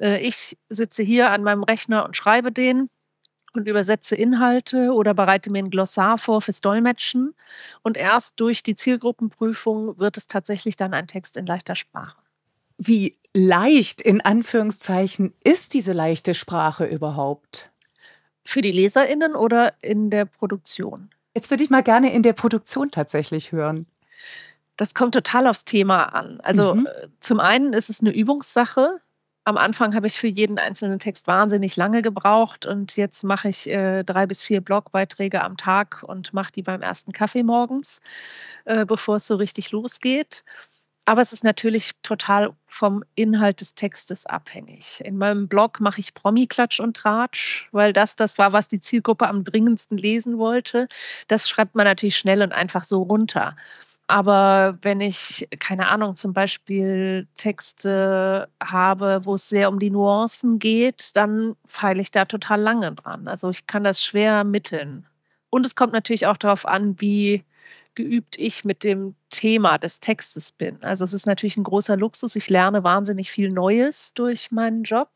äh, 0.00 0.18
ich 0.20 0.56
sitze 0.68 1.02
hier 1.02 1.30
an 1.30 1.42
meinem 1.42 1.62
Rechner 1.62 2.04
und 2.04 2.16
schreibe 2.16 2.52
den 2.52 2.88
und 3.54 3.68
übersetze 3.68 4.14
Inhalte 4.14 4.92
oder 4.92 5.14
bereite 5.14 5.50
mir 5.50 5.58
ein 5.58 5.70
Glossar 5.70 6.18
vor 6.18 6.40
fürs 6.40 6.60
Dolmetschen. 6.60 7.34
Und 7.82 7.96
erst 7.96 8.38
durch 8.40 8.62
die 8.62 8.74
Zielgruppenprüfung 8.74 9.98
wird 9.98 10.16
es 10.16 10.26
tatsächlich 10.26 10.76
dann 10.76 10.94
ein 10.94 11.06
Text 11.06 11.36
in 11.36 11.46
leichter 11.46 11.74
Sprache. 11.74 12.16
Wie 12.78 13.18
leicht 13.34 14.00
in 14.00 14.20
Anführungszeichen 14.20 15.34
ist 15.44 15.74
diese 15.74 15.92
leichte 15.92 16.34
Sprache 16.34 16.86
überhaupt? 16.86 17.70
Für 18.44 18.62
die 18.62 18.72
Leserinnen 18.72 19.34
oder 19.34 19.74
in 19.82 20.10
der 20.10 20.24
Produktion? 20.24 21.10
Jetzt 21.34 21.50
würde 21.50 21.62
ich 21.62 21.70
mal 21.70 21.82
gerne 21.82 22.12
in 22.12 22.22
der 22.22 22.32
Produktion 22.32 22.90
tatsächlich 22.90 23.52
hören. 23.52 23.86
Das 24.76 24.94
kommt 24.94 25.12
total 25.12 25.46
aufs 25.46 25.64
Thema 25.66 26.04
an. 26.04 26.40
Also 26.40 26.74
mhm. 26.74 26.86
Äh, 26.86 27.08
zum 27.20 27.38
einen 27.38 27.74
ist 27.74 27.90
es 27.90 28.00
eine 28.00 28.10
Übungssache. 28.10 29.00
Am 29.50 29.56
Anfang 29.56 29.96
habe 29.96 30.06
ich 30.06 30.16
für 30.16 30.28
jeden 30.28 30.60
einzelnen 30.60 31.00
Text 31.00 31.26
wahnsinnig 31.26 31.74
lange 31.74 32.02
gebraucht 32.02 32.66
und 32.66 32.96
jetzt 32.96 33.24
mache 33.24 33.48
ich 33.48 33.68
äh, 33.68 34.04
drei 34.04 34.26
bis 34.26 34.40
vier 34.40 34.60
Blogbeiträge 34.60 35.42
am 35.42 35.56
Tag 35.56 36.04
und 36.04 36.32
mache 36.32 36.52
die 36.52 36.62
beim 36.62 36.82
ersten 36.82 37.10
Kaffee 37.10 37.42
morgens, 37.42 37.98
äh, 38.64 38.84
bevor 38.84 39.16
es 39.16 39.26
so 39.26 39.34
richtig 39.34 39.72
losgeht. 39.72 40.44
Aber 41.04 41.20
es 41.20 41.32
ist 41.32 41.42
natürlich 41.42 41.90
total 42.04 42.52
vom 42.66 43.02
Inhalt 43.16 43.60
des 43.60 43.74
Textes 43.74 44.24
abhängig. 44.24 45.02
In 45.04 45.18
meinem 45.18 45.48
Blog 45.48 45.80
mache 45.80 45.98
ich 45.98 46.14
Promi-Klatsch 46.14 46.78
und 46.78 46.96
Tratsch, 46.96 47.68
weil 47.72 47.92
das 47.92 48.14
das 48.14 48.38
war, 48.38 48.52
was 48.52 48.68
die 48.68 48.78
Zielgruppe 48.78 49.26
am 49.26 49.42
dringendsten 49.42 49.98
lesen 49.98 50.38
wollte. 50.38 50.86
Das 51.26 51.48
schreibt 51.48 51.74
man 51.74 51.86
natürlich 51.86 52.16
schnell 52.16 52.42
und 52.42 52.52
einfach 52.52 52.84
so 52.84 53.02
runter. 53.02 53.56
Aber 54.10 54.76
wenn 54.82 55.00
ich, 55.00 55.46
keine 55.60 55.86
Ahnung, 55.88 56.16
zum 56.16 56.32
Beispiel 56.32 57.28
Texte 57.36 58.48
habe, 58.60 59.20
wo 59.24 59.34
es 59.34 59.48
sehr 59.48 59.68
um 59.68 59.78
die 59.78 59.90
Nuancen 59.90 60.58
geht, 60.58 61.14
dann 61.16 61.54
feile 61.64 62.02
ich 62.02 62.10
da 62.10 62.24
total 62.24 62.60
lange 62.60 62.92
dran. 62.92 63.28
Also 63.28 63.50
ich 63.50 63.68
kann 63.68 63.84
das 63.84 64.02
schwer 64.04 64.42
mitteln. 64.42 65.06
Und 65.48 65.64
es 65.64 65.76
kommt 65.76 65.92
natürlich 65.92 66.26
auch 66.26 66.36
darauf 66.36 66.66
an, 66.66 67.00
wie 67.00 67.44
geübt 68.00 68.36
ich 68.38 68.64
mit 68.64 68.82
dem 68.84 69.14
Thema 69.28 69.78
des 69.78 70.00
Textes 70.00 70.52
bin. 70.52 70.82
Also 70.82 71.04
es 71.04 71.12
ist 71.12 71.26
natürlich 71.26 71.56
ein 71.56 71.64
großer 71.64 71.96
Luxus. 71.96 72.36
Ich 72.36 72.48
lerne 72.48 72.82
wahnsinnig 72.82 73.30
viel 73.30 73.50
Neues 73.50 74.14
durch 74.14 74.50
meinen 74.50 74.84
Job. 74.84 75.08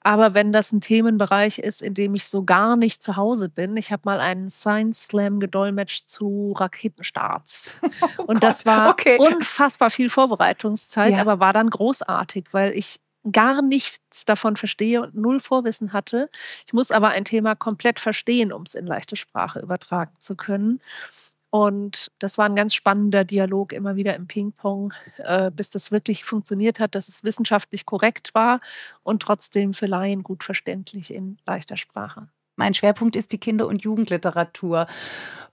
Aber 0.00 0.32
wenn 0.34 0.52
das 0.52 0.72
ein 0.72 0.80
Themenbereich 0.80 1.58
ist, 1.58 1.82
in 1.82 1.94
dem 1.94 2.14
ich 2.14 2.28
so 2.28 2.44
gar 2.44 2.76
nicht 2.76 3.02
zu 3.02 3.16
Hause 3.16 3.48
bin, 3.48 3.76
ich 3.76 3.92
habe 3.92 4.02
mal 4.04 4.20
einen 4.20 4.48
Science 4.48 5.06
Slam 5.06 5.40
gedolmetscht 5.40 6.08
zu 6.08 6.54
Raketenstarts. 6.56 7.80
Oh 8.16 8.24
und 8.24 8.42
das 8.42 8.64
war 8.64 8.90
okay. 8.90 9.16
unfassbar 9.18 9.90
viel 9.90 10.08
Vorbereitungszeit, 10.08 11.12
ja. 11.12 11.20
aber 11.20 11.40
war 11.40 11.52
dann 11.52 11.68
großartig, 11.70 12.46
weil 12.52 12.72
ich 12.72 13.00
gar 13.30 13.62
nichts 13.62 14.24
davon 14.24 14.56
verstehe 14.56 15.02
und 15.02 15.14
null 15.14 15.40
Vorwissen 15.40 15.92
hatte. 15.92 16.30
Ich 16.66 16.72
muss 16.72 16.90
aber 16.90 17.08
ein 17.08 17.24
Thema 17.24 17.54
komplett 17.54 18.00
verstehen, 18.00 18.52
um 18.52 18.62
es 18.62 18.74
in 18.74 18.86
leichte 18.86 19.16
Sprache 19.16 19.60
übertragen 19.60 20.14
zu 20.18 20.36
können. 20.36 20.80
Und 21.50 22.10
das 22.18 22.36
war 22.36 22.44
ein 22.44 22.56
ganz 22.56 22.74
spannender 22.74 23.24
Dialog 23.24 23.72
immer 23.72 23.96
wieder 23.96 24.14
im 24.14 24.26
Ping-Pong, 24.26 24.92
äh, 25.18 25.50
bis 25.50 25.70
das 25.70 25.90
wirklich 25.90 26.24
funktioniert 26.24 26.78
hat, 26.78 26.94
dass 26.94 27.08
es 27.08 27.24
wissenschaftlich 27.24 27.86
korrekt 27.86 28.34
war 28.34 28.60
und 29.02 29.22
trotzdem 29.22 29.72
für 29.72 29.86
Laien 29.86 30.22
gut 30.22 30.44
verständlich 30.44 31.12
in 31.12 31.38
leichter 31.46 31.76
Sprache. 31.76 32.28
Mein 32.56 32.74
Schwerpunkt 32.74 33.14
ist 33.14 33.30
die 33.32 33.38
Kinder- 33.38 33.68
und 33.68 33.82
Jugendliteratur. 33.82 34.88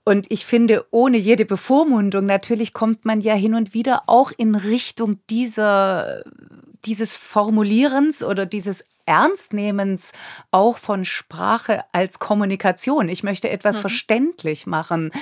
Und 0.04 0.26
ich 0.28 0.44
finde, 0.44 0.84
ohne 0.90 1.16
jede 1.16 1.44
Bevormundung, 1.46 2.26
natürlich 2.26 2.72
kommt 2.72 3.04
man 3.04 3.20
ja 3.20 3.34
hin 3.34 3.54
und 3.54 3.74
wieder 3.74 4.02
auch 4.06 4.32
in 4.36 4.56
Richtung 4.56 5.20
dieser, 5.30 6.24
dieses 6.84 7.14
Formulierens 7.14 8.24
oder 8.24 8.44
dieses 8.44 8.84
Ernstnehmens 9.06 10.12
auch 10.50 10.78
von 10.78 11.04
Sprache 11.04 11.84
als 11.92 12.18
Kommunikation. 12.18 13.08
Ich 13.08 13.22
möchte 13.22 13.48
etwas 13.48 13.76
mhm. 13.76 13.80
verständlich 13.80 14.66
machen. 14.66 15.12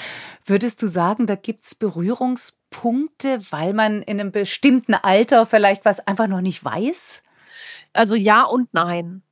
Würdest 0.45 0.83
du 0.83 0.87
sagen, 0.87 1.27
da 1.27 1.37
gibt 1.37 1.63
es 1.63 1.75
Berührungspunkte, 1.75 3.41
weil 3.51 3.73
man 3.75 4.03
in 4.03 4.21
einem 4.21 4.33
bestimmten 4.33 4.95
Alter 4.95 5.47
vielleicht 5.47 5.85
was 5.85 6.07
einfach 6.07 6.27
noch 6.27 6.41
nicht 6.41 6.65
weiß? 6.65 7.23
Also 7.93 8.15
ja 8.15 8.43
und 8.43 8.73
nein. 8.73 9.23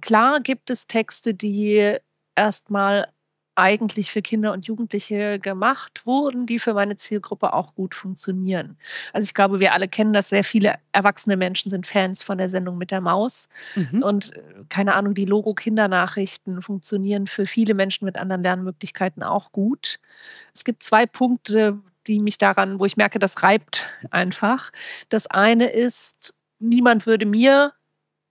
Klar 0.00 0.40
gibt 0.40 0.70
es 0.70 0.86
Texte, 0.86 1.34
die 1.34 1.96
erstmal 2.36 3.08
eigentlich 3.54 4.10
für 4.10 4.22
Kinder 4.22 4.52
und 4.52 4.66
Jugendliche 4.66 5.38
gemacht 5.38 6.06
wurden, 6.06 6.46
die 6.46 6.58
für 6.58 6.74
meine 6.74 6.96
Zielgruppe 6.96 7.52
auch 7.52 7.74
gut 7.74 7.94
funktionieren. 7.94 8.78
Also 9.12 9.26
ich 9.26 9.34
glaube, 9.34 9.60
wir 9.60 9.74
alle 9.74 9.88
kennen 9.88 10.12
das. 10.12 10.30
Sehr 10.30 10.44
viele 10.44 10.76
erwachsene 10.92 11.36
Menschen 11.36 11.70
sind 11.70 11.86
Fans 11.86 12.22
von 12.22 12.38
der 12.38 12.48
Sendung 12.48 12.78
mit 12.78 12.90
der 12.90 13.00
Maus. 13.00 13.48
Mhm. 13.74 14.02
Und 14.02 14.36
äh, 14.36 14.42
keine 14.68 14.94
Ahnung, 14.94 15.14
die 15.14 15.26
Logo-Kindernachrichten 15.26 16.62
funktionieren 16.62 17.26
für 17.26 17.46
viele 17.46 17.74
Menschen 17.74 18.06
mit 18.06 18.16
anderen 18.16 18.42
Lernmöglichkeiten 18.42 19.22
auch 19.22 19.52
gut. 19.52 19.98
Es 20.54 20.64
gibt 20.64 20.82
zwei 20.82 21.04
Punkte, 21.06 21.78
die 22.06 22.20
mich 22.20 22.38
daran, 22.38 22.78
wo 22.80 22.86
ich 22.86 22.96
merke, 22.96 23.18
das 23.18 23.42
reibt 23.42 23.86
einfach. 24.10 24.70
Das 25.08 25.26
eine 25.26 25.70
ist, 25.70 26.34
niemand 26.58 27.06
würde 27.06 27.26
mir 27.26 27.72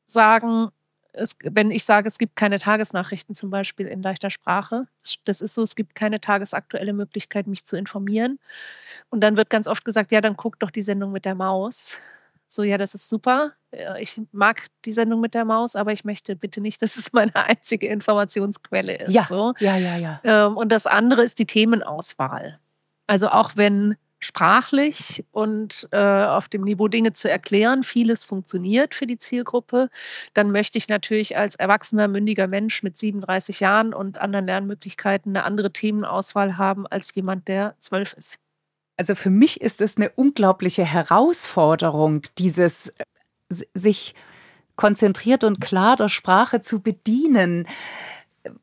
sagen, 0.06 0.72
es, 1.13 1.36
wenn 1.43 1.71
ich 1.71 1.84
sage, 1.84 2.08
es 2.08 2.17
gibt 2.17 2.36
keine 2.36 2.60
Tagesnachrichten 2.60 3.36
zum 3.36 3.50
Beispiel 3.50 3.88
in 3.88 4.02
leichter 4.02 4.30
Sprache, 4.30 4.84
das 5.26 5.41
ist 5.41 5.54
so, 5.54 5.62
es 5.62 5.76
gibt 5.76 5.95
keine 5.95 6.21
tagesaktuelle 6.21 6.93
Möglichkeit, 6.93 7.47
mich 7.47 7.63
zu 7.65 7.76
informieren. 7.76 8.39
Und 9.10 9.21
dann 9.21 9.38
wird 9.38 9.50
ganz 9.50 9.67
oft 9.67 9.84
gesagt, 9.84 10.12
ja, 10.12 10.21
dann 10.21 10.38
guck 10.38 10.60
doch 10.60 10.71
die 10.71 10.82
Sendung 10.82 11.12
mit 11.12 11.26
der 11.26 11.36
Maus. 11.36 11.97
So, 12.47 12.63
ja, 12.63 12.78
das 12.78 12.93
ist 12.93 13.08
super. 13.08 13.54
Ich 14.00 14.19
mag 14.34 14.67
die 14.84 14.91
Sendung 14.91 15.21
mit 15.21 15.34
der 15.34 15.45
Maus, 15.45 15.78
aber 15.78 15.93
ich 15.93 16.04
möchte 16.04 16.36
bitte 16.36 16.60
nicht, 16.60 16.82
dass 16.82 16.97
es 16.97 17.13
meine 17.13 17.36
einzige 17.36 17.88
Informationsquelle 17.88 18.97
ist. 18.97 19.13
Ja, 19.13 19.24
so. 19.24 19.54
ja, 19.60 19.78
ja, 19.78 19.97
ja. 19.97 20.19
Ähm, 20.24 20.58
und 20.58 20.71
das 20.71 20.86
andere 20.86 21.24
ist 21.24 21.39
die 21.39 21.45
Themenauswahl. 21.45 22.60
Also 23.08 23.30
auch 23.30 23.52
wenn 23.56 23.95
sprachlich 24.22 25.26
und 25.32 25.90
äh, 25.92 25.98
auf 25.98 26.48
dem 26.48 26.64
Niveau 26.64 26.88
Dinge 26.88 27.14
zu 27.14 27.30
erklären. 27.30 27.84
Vieles 27.84 28.24
funktioniert 28.24 28.94
für 28.94 29.08
die 29.08 29.18
Zielgruppe. 29.18 29.90
Dann 30.34 30.52
möchte 30.52 30.78
ich 30.78 30.88
natürlich 30.88 31.38
als 31.38 31.56
erwachsener, 31.56 32.08
mündiger 32.08 32.48
Mensch 32.48 32.84
mit 32.84 32.98
37 32.98 33.60
Jahren 33.60 33.94
und 33.94 34.20
anderen 34.20 34.46
Lernmöglichkeiten 34.46 35.36
eine 35.36 35.44
andere 35.44 35.74
Themenauswahl 35.74 36.58
haben 36.58 36.86
als 36.88 37.14
jemand, 37.16 37.48
der 37.48 37.76
zwölf 37.80 38.14
ist. 38.14 38.38
Also 38.98 39.16
für 39.16 39.32
mich 39.32 39.60
ist 39.60 39.82
es 39.82 39.98
eine 39.98 40.12
unglaubliche 40.12 40.86
Herausforderung, 40.86 42.22
dieses 42.38 42.90
äh, 42.90 43.64
sich 43.74 44.14
konzentriert 44.76 45.44
und 45.44 45.60
klar 45.60 45.96
der 45.96 46.10
Sprache 46.10 46.62
zu 46.62 46.82
bedienen. 46.82 47.68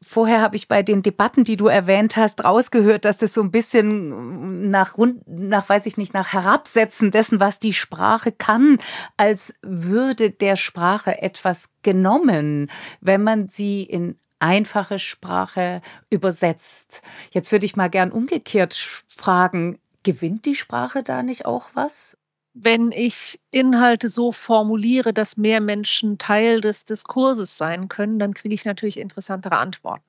Vorher 0.02 0.40
habe 0.40 0.56
ich 0.56 0.68
bei 0.68 0.82
den 0.82 1.02
Debatten, 1.02 1.44
die 1.44 1.56
du 1.56 1.66
erwähnt 1.66 2.16
hast, 2.16 2.44
rausgehört, 2.44 3.04
dass 3.04 3.18
das 3.18 3.34
so 3.34 3.42
ein 3.42 3.50
bisschen 3.50 4.70
nach, 4.70 4.96
nach, 5.26 5.68
weiß 5.68 5.86
ich 5.86 5.96
nicht, 5.96 6.14
nach 6.14 6.32
Herabsetzen 6.32 7.10
dessen, 7.10 7.40
was 7.40 7.58
die 7.58 7.72
Sprache 7.72 8.32
kann, 8.32 8.78
als 9.16 9.54
würde 9.62 10.30
der 10.30 10.56
Sprache 10.56 11.22
etwas 11.22 11.70
genommen, 11.82 12.70
wenn 13.00 13.22
man 13.22 13.48
sie 13.48 13.82
in 13.82 14.16
einfache 14.40 14.98
Sprache 14.98 15.80
übersetzt. 16.10 17.02
Jetzt 17.32 17.52
würde 17.52 17.66
ich 17.66 17.76
mal 17.76 17.90
gern 17.90 18.12
umgekehrt 18.12 18.74
fragen, 19.06 19.78
gewinnt 20.02 20.46
die 20.46 20.54
Sprache 20.54 21.02
da 21.02 21.22
nicht 21.22 21.46
auch 21.46 21.70
was? 21.74 22.16
Wenn 22.62 22.92
ich 22.92 23.40
Inhalte 23.50 24.08
so 24.08 24.32
formuliere, 24.32 25.12
dass 25.12 25.36
mehr 25.36 25.60
Menschen 25.60 26.18
Teil 26.18 26.60
des 26.60 26.84
Diskurses 26.84 27.56
sein 27.56 27.88
können, 27.88 28.18
dann 28.18 28.34
kriege 28.34 28.54
ich 28.54 28.64
natürlich 28.64 28.98
interessantere 28.98 29.58
Antworten. 29.58 30.04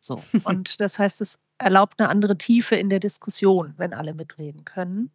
So. 0.00 0.22
Und 0.44 0.80
das 0.80 0.98
heißt, 0.98 1.20
es 1.20 1.38
erlaubt 1.58 2.00
eine 2.00 2.08
andere 2.08 2.36
Tiefe 2.36 2.76
in 2.76 2.90
der 2.90 3.00
Diskussion, 3.00 3.74
wenn 3.76 3.94
alle 3.94 4.14
mitreden 4.14 4.64
können. 4.64 5.10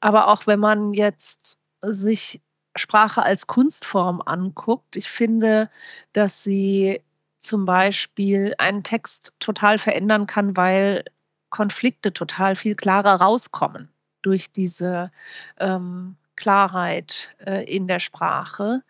Aber 0.00 0.28
auch 0.28 0.46
wenn 0.46 0.60
man 0.60 0.92
jetzt 0.92 1.56
sich 1.82 2.40
Sprache 2.76 3.22
als 3.22 3.46
Kunstform 3.46 4.22
anguckt, 4.24 4.96
ich 4.96 5.08
finde, 5.08 5.70
dass 6.12 6.42
sie 6.42 7.00
zum 7.38 7.64
Beispiel 7.64 8.54
einen 8.58 8.82
Text 8.82 9.32
total 9.38 9.78
verändern 9.78 10.26
kann, 10.26 10.56
weil 10.56 11.04
Konflikte 11.48 12.12
total 12.12 12.56
viel 12.56 12.74
klarer 12.74 13.20
rauskommen 13.20 13.88
durch 14.26 14.50
diese 14.50 15.12
ähm, 15.58 16.16
Klarheit 16.34 17.30
äh, 17.44 17.64
in 17.64 17.86
der 17.86 18.00
Sprache. 18.00 18.82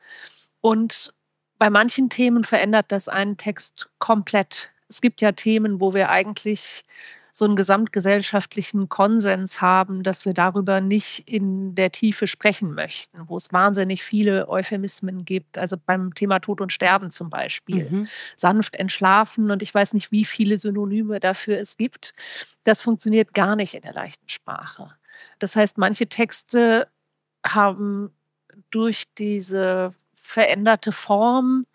Und 0.61 1.14
bei 1.59 1.70
manchen 1.70 2.09
Themen 2.09 2.42
verändert 2.44 2.87
das 2.88 3.09
einen 3.09 3.37
Text 3.37 3.88
komplett. 3.99 4.70
Es 4.88 5.01
gibt 5.01 5.20
ja 5.20 5.33
Themen, 5.33 5.81
wo 5.81 5.94
wir 5.94 6.11
eigentlich 6.11 6.85
so 7.37 7.44
einen 7.44 7.57
gesamtgesellschaftlichen 7.57 8.88
Konsens 8.88 9.61
haben, 9.61 10.03
dass 10.03 10.25
wir 10.25 10.33
darüber 10.33 10.81
nicht 10.81 11.29
in 11.29 11.75
der 11.75 11.92
Tiefe 11.92 12.27
sprechen 12.27 12.72
möchten, 12.72 13.29
wo 13.29 13.37
es 13.37 13.53
wahnsinnig 13.53 14.03
viele 14.03 14.49
Euphemismen 14.49 15.27
gibt, 15.27 15.59
also 15.59 15.77
beim 15.77 16.14
Thema 16.14 16.38
Tod 16.38 16.62
und 16.62 16.72
Sterben 16.72 17.11
zum 17.11 17.29
Beispiel. 17.29 17.90
Mhm. 17.90 18.09
Sanft 18.37 18.75
entschlafen 18.77 19.51
und 19.51 19.61
ich 19.61 19.75
weiß 19.75 19.92
nicht, 19.92 20.12
wie 20.12 20.25
viele 20.25 20.57
Synonyme 20.57 21.20
dafür 21.20 21.59
es 21.59 21.77
gibt. 21.77 22.14
Das 22.64 22.81
funktioniert 22.81 23.35
gar 23.35 23.55
nicht 23.55 23.75
in 23.75 23.83
der 23.83 23.92
leichten 23.92 24.31
Sprache. 24.31 24.90
Das 25.38 25.57
heißt, 25.57 25.79
manche 25.79 26.07
Texte 26.09 26.88
haben 27.44 28.11
durch 28.70 29.05
diese 29.18 29.94
veränderte 30.14 30.92
Form 30.92 31.66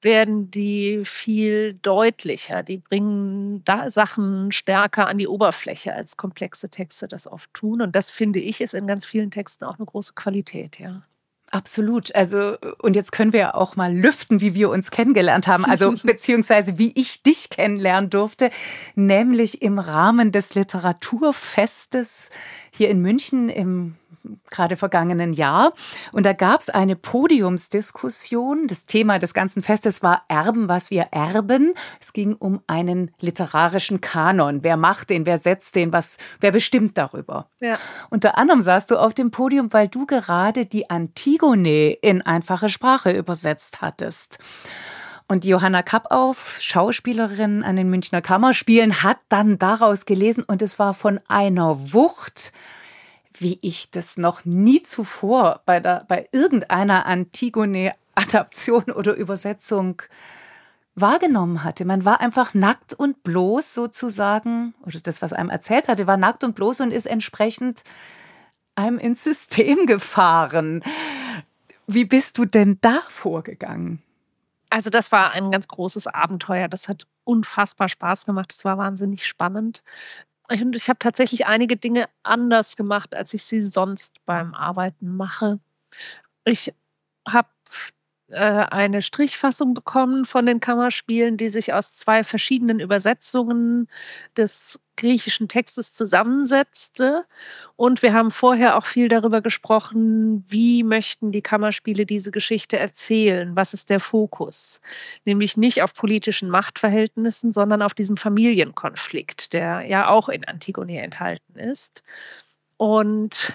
werden 0.00 0.50
die 0.50 1.02
viel 1.04 1.74
deutlicher. 1.74 2.62
Die 2.62 2.78
bringen 2.78 3.64
da 3.64 3.90
Sachen 3.90 4.52
stärker 4.52 5.08
an 5.08 5.18
die 5.18 5.26
Oberfläche, 5.26 5.92
als 5.92 6.16
komplexe 6.16 6.68
Texte 6.68 7.08
das 7.08 7.26
oft 7.26 7.52
tun. 7.52 7.82
Und 7.82 7.96
das 7.96 8.10
finde 8.10 8.38
ich 8.38 8.60
ist 8.60 8.74
in 8.74 8.86
ganz 8.86 9.04
vielen 9.04 9.30
Texten 9.30 9.64
auch 9.64 9.76
eine 9.78 9.86
große 9.86 10.12
Qualität, 10.14 10.78
ja. 10.78 11.02
Absolut. 11.50 12.14
Also, 12.14 12.56
und 12.78 12.94
jetzt 12.94 13.12
können 13.12 13.32
wir 13.32 13.40
ja 13.40 13.54
auch 13.54 13.76
mal 13.76 13.94
lüften, 13.94 14.40
wie 14.40 14.54
wir 14.54 14.68
uns 14.68 14.90
kennengelernt 14.90 15.48
haben. 15.48 15.64
Also, 15.64 15.92
beziehungsweise 16.04 16.78
wie 16.78 16.92
ich 16.94 17.22
dich 17.22 17.48
kennenlernen 17.48 18.10
durfte, 18.10 18.50
nämlich 18.94 19.62
im 19.62 19.78
Rahmen 19.78 20.30
des 20.30 20.54
Literaturfestes 20.54 22.30
hier 22.70 22.90
in 22.90 23.00
München 23.00 23.48
im 23.48 23.96
gerade 24.50 24.76
vergangenen 24.76 25.32
Jahr. 25.32 25.72
Und 26.12 26.26
da 26.26 26.32
gab 26.32 26.60
es 26.60 26.70
eine 26.70 26.96
Podiumsdiskussion. 26.96 28.66
Das 28.66 28.86
Thema 28.86 29.18
des 29.18 29.34
ganzen 29.34 29.62
Festes 29.62 30.02
war 30.02 30.24
Erben, 30.28 30.68
was 30.68 30.90
wir 30.90 31.08
erben. 31.10 31.74
Es 32.00 32.12
ging 32.12 32.34
um 32.34 32.60
einen 32.66 33.10
literarischen 33.20 34.00
Kanon. 34.00 34.62
Wer 34.62 34.76
macht 34.76 35.10
den, 35.10 35.26
wer 35.26 35.38
setzt 35.38 35.74
den, 35.74 35.92
was, 35.92 36.18
wer 36.40 36.52
bestimmt 36.52 36.98
darüber? 36.98 37.48
Ja. 37.60 37.78
Unter 38.10 38.38
anderem 38.38 38.62
saßt 38.62 38.90
du 38.90 38.96
auf 38.96 39.14
dem 39.14 39.30
Podium, 39.30 39.72
weil 39.72 39.88
du 39.88 40.06
gerade 40.06 40.66
die 40.66 40.90
Antigone 40.90 41.92
in 41.92 42.22
einfache 42.22 42.68
Sprache 42.68 43.10
übersetzt 43.12 43.80
hattest. 43.80 44.38
Und 45.30 45.44
Johanna 45.44 45.82
Kappauf, 45.82 46.56
Schauspielerin 46.58 47.62
an 47.62 47.76
den 47.76 47.90
Münchner 47.90 48.22
Kammerspielen, 48.22 49.02
hat 49.02 49.18
dann 49.28 49.58
daraus 49.58 50.06
gelesen 50.06 50.42
und 50.42 50.62
es 50.62 50.78
war 50.78 50.94
von 50.94 51.20
einer 51.28 51.92
Wucht, 51.92 52.54
wie 53.40 53.58
ich 53.62 53.90
das 53.90 54.16
noch 54.16 54.44
nie 54.44 54.82
zuvor 54.82 55.62
bei, 55.66 55.80
der, 55.80 56.04
bei 56.08 56.26
irgendeiner 56.32 57.06
Antigone-Adaption 57.06 58.84
oder 58.94 59.14
Übersetzung 59.14 60.02
wahrgenommen 60.94 61.64
hatte. 61.64 61.84
Man 61.84 62.04
war 62.04 62.20
einfach 62.20 62.54
nackt 62.54 62.94
und 62.94 63.22
bloß 63.22 63.72
sozusagen, 63.74 64.74
oder 64.84 65.00
das, 65.00 65.22
was 65.22 65.32
einem 65.32 65.50
erzählt 65.50 65.88
hatte, 65.88 66.06
war 66.06 66.16
nackt 66.16 66.44
und 66.44 66.54
bloß 66.54 66.80
und 66.80 66.90
ist 66.90 67.06
entsprechend 67.06 67.82
einem 68.74 68.98
ins 68.98 69.24
System 69.24 69.86
gefahren. 69.86 70.82
Wie 71.86 72.04
bist 72.04 72.38
du 72.38 72.44
denn 72.44 72.78
da 72.80 73.00
vorgegangen? 73.08 74.02
Also 74.70 74.90
das 74.90 75.10
war 75.12 75.32
ein 75.32 75.50
ganz 75.50 75.66
großes 75.68 76.06
Abenteuer. 76.06 76.68
Das 76.68 76.88
hat 76.88 77.06
unfassbar 77.24 77.88
Spaß 77.88 78.26
gemacht. 78.26 78.50
Das 78.50 78.64
war 78.64 78.78
wahnsinnig 78.78 79.26
spannend. 79.26 79.82
Ich, 80.50 80.62
ich 80.62 80.88
habe 80.88 80.98
tatsächlich 80.98 81.46
einige 81.46 81.76
Dinge 81.76 82.08
anders 82.22 82.76
gemacht, 82.76 83.14
als 83.14 83.34
ich 83.34 83.44
sie 83.44 83.60
sonst 83.60 84.24
beim 84.24 84.54
Arbeiten 84.54 85.16
mache. 85.16 85.60
Ich 86.44 86.72
habe 87.28 87.48
eine 88.30 89.00
Strichfassung 89.00 89.72
bekommen 89.72 90.24
von 90.24 90.44
den 90.44 90.60
Kammerspielen, 90.60 91.36
die 91.36 91.48
sich 91.48 91.72
aus 91.72 91.94
zwei 91.94 92.24
verschiedenen 92.24 92.78
Übersetzungen 92.78 93.88
des 94.36 94.78
griechischen 94.96 95.48
Textes 95.48 95.94
zusammensetzte. 95.94 97.24
Und 97.76 98.02
wir 98.02 98.12
haben 98.12 98.30
vorher 98.30 98.76
auch 98.76 98.84
viel 98.84 99.08
darüber 99.08 99.40
gesprochen, 99.40 100.44
wie 100.48 100.82
möchten 100.82 101.32
die 101.32 101.40
Kammerspiele 101.40 102.04
diese 102.04 102.30
Geschichte 102.30 102.78
erzählen? 102.78 103.56
Was 103.56 103.72
ist 103.72 103.88
der 103.88 104.00
Fokus? 104.00 104.80
Nämlich 105.24 105.56
nicht 105.56 105.82
auf 105.82 105.94
politischen 105.94 106.50
Machtverhältnissen, 106.50 107.52
sondern 107.52 107.80
auf 107.80 107.94
diesem 107.94 108.16
Familienkonflikt, 108.18 109.52
der 109.54 109.82
ja 109.82 110.08
auch 110.08 110.28
in 110.28 110.44
Antigone 110.44 111.00
enthalten 111.00 111.58
ist. 111.58 112.02
Und 112.76 113.52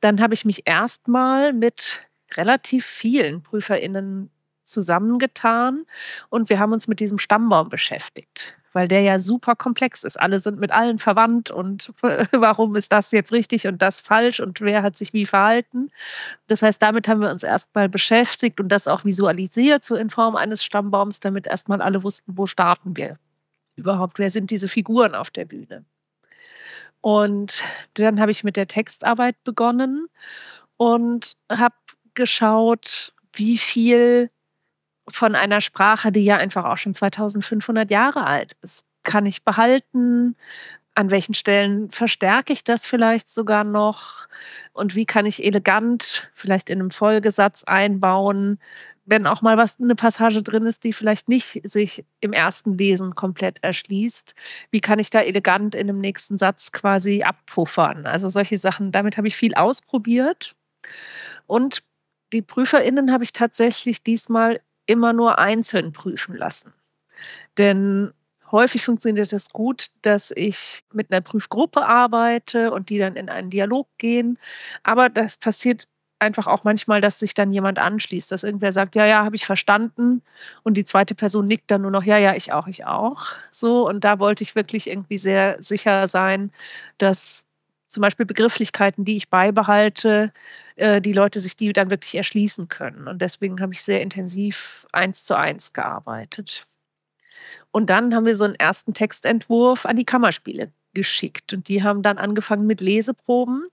dann 0.00 0.20
habe 0.20 0.34
ich 0.34 0.44
mich 0.44 0.66
erstmal 0.66 1.52
mit 1.52 2.06
relativ 2.36 2.84
vielen 2.86 3.42
PrüferInnen 3.42 4.30
zusammengetan 4.64 5.86
und 6.28 6.48
wir 6.48 6.58
haben 6.58 6.72
uns 6.72 6.88
mit 6.88 7.00
diesem 7.00 7.18
Stammbaum 7.18 7.68
beschäftigt 7.68 8.56
weil 8.76 8.88
der 8.88 9.00
ja 9.00 9.18
super 9.18 9.56
komplex 9.56 10.02
ist. 10.04 10.20
Alle 10.20 10.38
sind 10.38 10.60
mit 10.60 10.70
allen 10.70 10.98
verwandt 10.98 11.50
und 11.50 11.94
warum 12.32 12.76
ist 12.76 12.92
das 12.92 13.10
jetzt 13.10 13.32
richtig 13.32 13.66
und 13.66 13.80
das 13.80 14.00
falsch 14.00 14.38
und 14.38 14.60
wer 14.60 14.82
hat 14.82 14.98
sich 14.98 15.14
wie 15.14 15.24
verhalten. 15.24 15.90
Das 16.46 16.60
heißt, 16.60 16.82
damit 16.82 17.08
haben 17.08 17.22
wir 17.22 17.30
uns 17.30 17.42
erstmal 17.42 17.88
beschäftigt 17.88 18.60
und 18.60 18.68
das 18.68 18.86
auch 18.86 19.06
visualisiert, 19.06 19.82
so 19.82 19.94
in 19.94 20.10
Form 20.10 20.36
eines 20.36 20.62
Stammbaums, 20.62 21.20
damit 21.20 21.46
erstmal 21.46 21.80
alle 21.80 22.02
wussten, 22.02 22.36
wo 22.36 22.44
starten 22.44 22.98
wir 22.98 23.16
überhaupt, 23.76 24.18
wer 24.18 24.28
sind 24.28 24.50
diese 24.50 24.68
Figuren 24.68 25.14
auf 25.14 25.30
der 25.30 25.46
Bühne. 25.46 25.86
Und 27.00 27.64
dann 27.94 28.20
habe 28.20 28.30
ich 28.30 28.44
mit 28.44 28.58
der 28.58 28.66
Textarbeit 28.66 29.42
begonnen 29.42 30.08
und 30.76 31.38
habe 31.50 31.74
geschaut, 32.16 33.12
wie 33.32 33.58
viel 33.58 34.30
von 35.08 35.36
einer 35.36 35.60
Sprache, 35.60 36.10
die 36.10 36.24
ja 36.24 36.36
einfach 36.36 36.64
auch 36.64 36.78
schon 36.78 36.94
2500 36.94 37.90
Jahre 37.90 38.26
alt 38.26 38.56
ist. 38.62 38.84
Kann 39.04 39.24
ich 39.24 39.44
behalten? 39.44 40.36
An 40.96 41.10
welchen 41.10 41.34
Stellen 41.34 41.90
verstärke 41.90 42.52
ich 42.52 42.64
das 42.64 42.86
vielleicht 42.86 43.28
sogar 43.28 43.62
noch? 43.62 44.26
Und 44.72 44.96
wie 44.96 45.06
kann 45.06 45.26
ich 45.26 45.44
elegant 45.44 46.28
vielleicht 46.34 46.70
in 46.70 46.80
einem 46.80 46.90
Folgesatz 46.90 47.62
einbauen, 47.64 48.58
wenn 49.06 49.26
auch 49.26 49.40
mal 49.40 49.56
was 49.56 49.78
eine 49.80 49.94
Passage 49.94 50.42
drin 50.42 50.66
ist, 50.66 50.82
die 50.82 50.92
vielleicht 50.92 51.28
nicht 51.28 51.60
sich 51.62 52.04
im 52.20 52.32
ersten 52.32 52.76
Lesen 52.76 53.14
komplett 53.14 53.62
erschließt, 53.62 54.34
wie 54.72 54.80
kann 54.80 54.98
ich 54.98 55.10
da 55.10 55.20
elegant 55.20 55.76
in 55.76 55.86
dem 55.86 56.00
nächsten 56.00 56.38
Satz 56.38 56.72
quasi 56.72 57.22
abpuffern? 57.22 58.06
Also 58.06 58.28
solche 58.28 58.58
Sachen, 58.58 58.90
damit 58.90 59.16
habe 59.16 59.28
ich 59.28 59.36
viel 59.36 59.54
ausprobiert. 59.54 60.56
Und 61.46 61.84
die 62.32 62.42
PrüferInnen 62.42 63.12
habe 63.12 63.24
ich 63.24 63.32
tatsächlich 63.32 64.02
diesmal 64.02 64.60
immer 64.86 65.12
nur 65.12 65.38
einzeln 65.38 65.92
prüfen 65.92 66.36
lassen. 66.36 66.72
Denn 67.58 68.12
häufig 68.52 68.84
funktioniert 68.84 69.32
das 69.32 69.50
gut, 69.50 69.88
dass 70.02 70.30
ich 70.30 70.82
mit 70.92 71.10
einer 71.10 71.20
Prüfgruppe 71.20 71.84
arbeite 71.86 72.70
und 72.70 72.90
die 72.90 72.98
dann 72.98 73.16
in 73.16 73.28
einen 73.28 73.50
Dialog 73.50 73.88
gehen. 73.98 74.38
Aber 74.82 75.08
das 75.08 75.36
passiert 75.36 75.88
einfach 76.18 76.46
auch 76.46 76.64
manchmal, 76.64 77.00
dass 77.00 77.18
sich 77.18 77.34
dann 77.34 77.52
jemand 77.52 77.78
anschließt, 77.78 78.32
dass 78.32 78.44
irgendwer 78.44 78.72
sagt, 78.72 78.94
ja, 78.94 79.06
ja, 79.06 79.24
habe 79.24 79.36
ich 79.36 79.44
verstanden. 79.44 80.22
Und 80.62 80.76
die 80.76 80.84
zweite 80.84 81.14
Person 81.14 81.46
nickt 81.46 81.70
dann 81.70 81.82
nur 81.82 81.90
noch, 81.90 82.04
ja, 82.04 82.18
ja, 82.18 82.34
ich 82.34 82.52
auch, 82.52 82.66
ich 82.68 82.86
auch. 82.86 83.34
So, 83.50 83.86
und 83.86 84.04
da 84.04 84.18
wollte 84.18 84.42
ich 84.42 84.54
wirklich 84.54 84.88
irgendwie 84.88 85.18
sehr 85.18 85.60
sicher 85.60 86.08
sein, 86.08 86.52
dass 86.98 87.44
zum 87.86 88.00
Beispiel 88.00 88.26
Begrifflichkeiten, 88.26 89.04
die 89.04 89.16
ich 89.16 89.28
beibehalte, 89.28 90.32
äh, 90.76 91.00
die 91.00 91.12
Leute 91.12 91.40
sich 91.40 91.56
die 91.56 91.72
dann 91.72 91.90
wirklich 91.90 92.14
erschließen 92.14 92.68
können. 92.68 93.08
Und 93.08 93.20
deswegen 93.20 93.60
habe 93.60 93.72
ich 93.72 93.82
sehr 93.82 94.00
intensiv 94.00 94.86
eins 94.92 95.24
zu 95.24 95.36
eins 95.36 95.72
gearbeitet. 95.72 96.66
Und 97.70 97.90
dann 97.90 98.14
haben 98.14 98.26
wir 98.26 98.36
so 98.36 98.44
einen 98.44 98.54
ersten 98.54 98.94
Textentwurf 98.94 99.86
an 99.86 99.96
die 99.96 100.04
Kammerspiele 100.04 100.72
geschickt. 100.94 101.52
Und 101.52 101.68
die 101.68 101.82
haben 101.82 102.02
dann 102.02 102.18
angefangen 102.18 102.66
mit 102.66 102.80
Leseproben. 102.80 103.66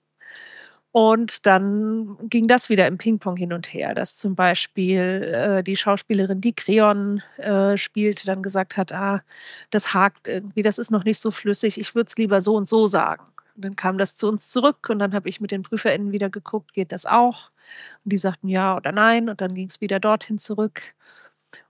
Und 0.91 1.47
dann 1.47 2.17
ging 2.29 2.47
das 2.47 2.69
wieder 2.69 2.85
im 2.85 2.99
Ping-Pong 2.99 3.35
hin 3.35 3.51
und 3.51 3.73
her, 3.73 3.95
dass 3.95 4.15
zum 4.15 4.35
Beispiel 4.35 4.99
äh, 4.99 5.63
die 5.63 5.75
Schauspielerin, 5.75 6.39
die 6.39 6.53
Creon 6.53 7.23
äh, 7.37 7.77
spielte, 7.77 8.27
dann 8.27 8.43
gesagt 8.43 8.77
hat, 8.77 8.93
ah, 8.93 9.21
das 9.71 9.95
hakt 9.95 10.27
irgendwie, 10.27 10.61
das 10.61 10.77
ist 10.77 10.91
noch 10.91 11.03
nicht 11.03 11.19
so 11.19 11.31
flüssig, 11.31 11.79
ich 11.79 11.95
würde 11.95 12.09
es 12.09 12.17
lieber 12.17 12.41
so 12.41 12.55
und 12.55 12.69
so 12.69 12.85
sagen. 12.85 13.32
Und 13.55 13.65
dann 13.65 13.75
kam 13.75 13.97
das 13.97 14.15
zu 14.15 14.27
uns 14.27 14.49
zurück 14.49 14.89
und 14.89 14.99
dann 14.99 15.13
habe 15.13 15.29
ich 15.29 15.39
mit 15.39 15.51
den 15.51 15.61
PrüferInnen 15.61 16.11
wieder 16.11 16.29
geguckt, 16.29 16.73
geht 16.73 16.91
das 16.91 17.05
auch? 17.05 17.49
Und 18.03 18.11
die 18.13 18.17
sagten 18.17 18.47
ja 18.47 18.75
oder 18.75 18.91
nein 18.91 19.29
und 19.29 19.41
dann 19.41 19.53
ging 19.53 19.67
es 19.67 19.81
wieder 19.81 19.99
dorthin 19.99 20.37
zurück. 20.37 20.81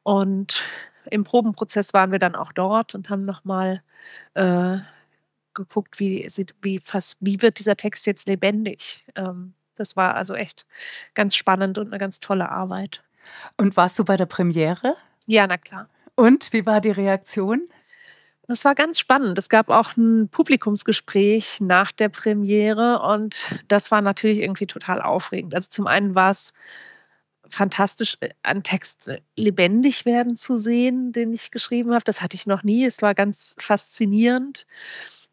Und 0.04 0.64
im 1.12 1.24
Probenprozess 1.24 1.94
waren 1.94 2.12
wir 2.12 2.20
dann 2.20 2.36
auch 2.36 2.54
dort 2.54 2.96
und 2.96 3.10
haben 3.10 3.26
nochmal 3.26 3.84
äh, 4.34 4.78
geguckt, 5.54 6.00
wie, 6.00 6.28
wie, 6.62 6.80
fast, 6.80 7.18
wie 7.20 7.42
wird 7.42 7.60
dieser 7.60 7.76
Text 7.76 8.06
jetzt 8.06 8.28
lebendig. 8.28 9.06
Ähm, 9.16 9.54
das 9.76 9.96
war 9.96 10.16
also 10.16 10.36
echt 10.36 10.66
ganz 11.14 11.36
spannend 11.36 11.78
und 11.78 11.88
eine 11.88 11.98
ganz 11.98 12.20
tolle 12.20 12.50
Arbeit. 12.50 13.04
Und 13.58 13.76
warst 13.78 13.98
du 14.00 14.06
bei 14.06 14.18
der 14.18 14.26
Premiere? 14.26 14.96
Ja, 15.26 15.48
na 15.48 15.58
klar. 15.58 15.88
Und 16.16 16.54
wie 16.54 16.66
war 16.66 16.82
die 16.82 16.92
Reaktion? 16.92 17.68
Das 18.48 18.66
war 18.66 18.76
ganz 18.76 19.00
spannend. 19.00 19.38
Es 19.38 19.48
gab 19.48 19.70
auch 19.70 19.96
ein 19.96 20.28
Publikumsgespräch 20.28 21.62
nach 21.62 21.92
der 21.94 22.10
Premiere 22.10 23.02
und 23.02 23.56
das 23.70 23.90
war 23.90 24.02
natürlich 24.02 24.40
irgendwie 24.40 24.68
total 24.68 25.02
aufregend. 25.02 25.56
Also 25.56 25.70
zum 25.70 25.88
einen 25.88 26.14
war 26.14 26.32
es 26.32 26.54
fantastisch, 27.50 28.18
äh, 28.20 28.30
einen 28.44 28.64
Text 28.64 29.08
äh, 29.08 29.22
lebendig 29.38 30.06
werden 30.06 30.36
zu 30.36 30.58
sehen, 30.58 31.12
den 31.14 31.34
ich 31.34 31.52
geschrieben 31.52 31.94
habe. 31.94 32.04
Das 32.04 32.22
hatte 32.22 32.36
ich 32.36 32.48
noch 32.48 32.64
nie. 32.64 32.86
Es 32.86 33.02
war 33.02 33.14
ganz 33.14 33.56
faszinierend. 33.60 34.66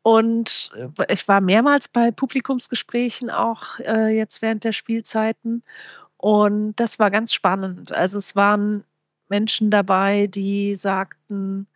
Und 0.03 0.71
äh, 0.77 1.13
ich 1.13 1.27
war 1.29 1.41
mehrmals 1.41 1.89
bei 1.89 2.11
Publikumsgesprächen 2.11 3.31
auch 3.31 3.79
äh, 3.81 4.17
jetzt 4.17 4.43
während 4.43 4.65
der 4.65 4.73
Spielzeiten. 4.73 5.65
Und 6.17 6.75
das 6.77 6.99
war 6.99 7.11
ganz 7.11 7.33
spannend. 7.35 7.93
Also 7.93 8.19
es 8.19 8.37
waren 8.37 8.85
Menschen 9.29 9.71
dabei, 9.71 10.27
die 10.27 10.75
sagten, 10.75 11.67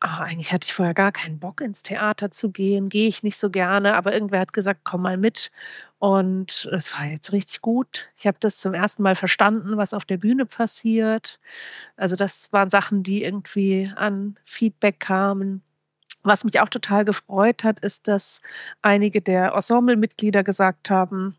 ach, 0.00 0.20
eigentlich 0.20 0.52
hatte 0.52 0.66
ich 0.66 0.72
vorher 0.72 0.94
gar 0.94 1.12
keinen 1.12 1.38
Bock, 1.38 1.60
ins 1.60 1.82
Theater 1.82 2.30
zu 2.30 2.50
gehen, 2.50 2.88
gehe 2.88 3.08
ich 3.08 3.22
nicht 3.22 3.36
so 3.38 3.50
gerne, 3.50 3.94
aber 3.94 4.12
irgendwer 4.14 4.40
hat 4.40 4.52
gesagt, 4.52 4.80
komm 4.84 5.02
mal 5.02 5.16
mit. 5.18 5.50
Und 5.98 6.66
es 6.72 6.94
war 6.94 7.04
jetzt 7.06 7.32
richtig 7.32 7.60
gut. 7.60 8.08
Ich 8.16 8.26
habe 8.26 8.38
das 8.40 8.58
zum 8.58 8.72
ersten 8.72 9.02
Mal 9.02 9.14
verstanden, 9.14 9.76
was 9.76 9.92
auf 9.92 10.06
der 10.06 10.16
Bühne 10.16 10.46
passiert. 10.46 11.38
Also 11.96 12.16
das 12.16 12.50
waren 12.52 12.70
Sachen, 12.70 13.02
die 13.02 13.22
irgendwie 13.22 13.92
an 13.96 14.38
Feedback 14.44 15.00
kamen. 15.00 15.62
Was 16.22 16.44
mich 16.44 16.60
auch 16.60 16.68
total 16.70 17.04
gefreut 17.04 17.64
hat, 17.64 17.80
ist, 17.80 18.08
dass 18.08 18.40
einige 18.82 19.20
der 19.22 19.52
Ensemblemitglieder 19.54 20.42
gesagt 20.42 20.90
haben, 20.90 21.36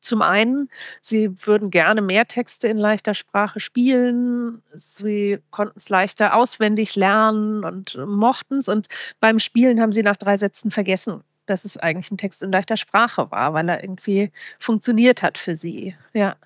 Zum 0.00 0.22
einen, 0.22 0.70
sie 1.00 1.30
würden 1.46 1.70
gerne 1.70 2.00
mehr 2.00 2.26
Texte 2.26 2.68
in 2.68 2.78
leichter 2.78 3.14
Sprache 3.14 3.60
spielen. 3.60 4.62
Sie 4.74 5.38
konnten 5.50 5.78
es 5.78 5.88
leichter 5.88 6.34
auswendig 6.34 6.96
lernen 6.96 7.64
und 7.64 7.96
mochten 8.06 8.56
es. 8.56 8.68
Und 8.68 8.86
beim 9.20 9.38
Spielen 9.38 9.80
haben 9.80 9.92
sie 9.92 10.02
nach 10.02 10.16
drei 10.16 10.36
Sätzen 10.36 10.70
vergessen, 10.70 11.22
dass 11.46 11.64
es 11.64 11.76
eigentlich 11.76 12.10
ein 12.10 12.18
Text 12.18 12.42
in 12.42 12.50
leichter 12.50 12.76
Sprache 12.76 13.30
war, 13.30 13.52
weil 13.52 13.68
er 13.68 13.82
irgendwie 13.82 14.32
funktioniert 14.58 15.22
hat 15.22 15.36
für 15.36 15.54
sie. 15.54 15.94
Ja. 16.14 16.36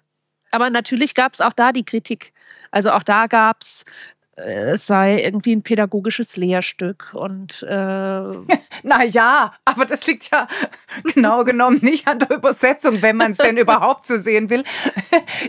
Aber 0.50 0.70
natürlich 0.70 1.14
gab 1.14 1.32
es 1.32 1.40
auch 1.40 1.52
da 1.52 1.72
die 1.72 1.84
Kritik. 1.84 2.32
Also 2.70 2.90
auch 2.90 3.02
da 3.02 3.28
gab 3.28 3.62
es 3.62 3.84
es 4.36 4.86
sei 4.86 5.22
irgendwie 5.22 5.54
ein 5.54 5.62
pädagogisches 5.62 6.36
Lehrstück 6.36 7.10
und 7.14 7.62
äh 7.62 7.66
na 8.82 9.04
ja, 9.04 9.54
aber 9.64 9.84
das 9.84 10.06
liegt 10.06 10.30
ja 10.32 10.48
genau 11.14 11.44
genommen 11.44 11.78
nicht 11.82 12.08
an 12.08 12.18
der 12.18 12.30
Übersetzung, 12.30 13.02
wenn 13.02 13.16
man 13.16 13.30
es 13.30 13.38
denn 13.38 13.56
überhaupt 13.56 14.06
so 14.06 14.16
sehen 14.16 14.50
will. 14.50 14.64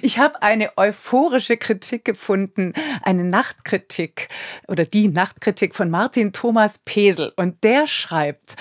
Ich 0.02 0.20
habe 0.20 0.42
eine 0.42 0.78
euphorische 0.78 1.58
Kritik 1.58 2.06
gefunden, 2.06 2.74
eine 3.02 3.24
Nachtkritik 3.24 4.30
oder 4.68 4.86
die 4.86 5.08
Nachtkritik 5.08 5.74
von 5.76 5.90
Martin 5.90 6.34
Thomas 6.34 6.80
Pesel 6.80 7.34
und 7.36 7.64
der 7.64 7.88
schreibt 7.88 8.56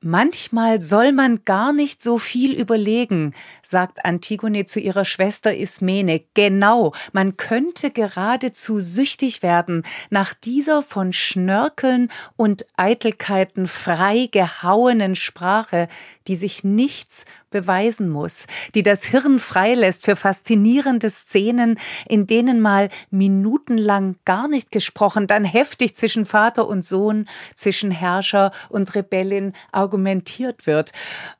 Manchmal 0.00 0.82
soll 0.82 1.12
man 1.12 1.44
gar 1.44 1.72
nicht 1.72 2.02
so 2.02 2.18
viel 2.18 2.52
überlegen, 2.52 3.34
sagt 3.62 4.04
Antigone 4.04 4.66
zu 4.66 4.78
ihrer 4.78 5.04
Schwester 5.04 5.56
Ismene. 5.56 6.22
Genau, 6.34 6.92
man 7.12 7.36
könnte 7.36 7.90
geradezu 7.90 8.80
süchtig 8.80 9.42
werden 9.42 9.84
nach 10.10 10.34
dieser 10.34 10.82
von 10.82 11.14
Schnörkeln 11.14 12.10
und 12.36 12.66
Eitelkeiten 12.76 13.66
frei 13.66 14.28
gehauenen 14.30 15.16
Sprache, 15.16 15.88
die 16.26 16.36
sich 16.36 16.62
nichts 16.62 17.24
beweisen 17.56 18.10
muss, 18.10 18.46
die 18.74 18.82
das 18.82 19.04
Hirn 19.04 19.38
freilässt 19.38 20.04
für 20.04 20.14
faszinierende 20.14 21.08
Szenen, 21.08 21.78
in 22.06 22.26
denen 22.26 22.60
mal 22.60 22.90
minutenlang 23.10 24.16
gar 24.26 24.46
nicht 24.46 24.70
gesprochen, 24.70 25.26
dann 25.26 25.46
heftig 25.46 25.94
zwischen 25.94 26.26
Vater 26.26 26.68
und 26.68 26.84
Sohn, 26.84 27.26
zwischen 27.54 27.90
Herrscher 27.90 28.50
und 28.68 28.94
Rebellin 28.94 29.54
argumentiert 29.72 30.66
wird. 30.66 30.92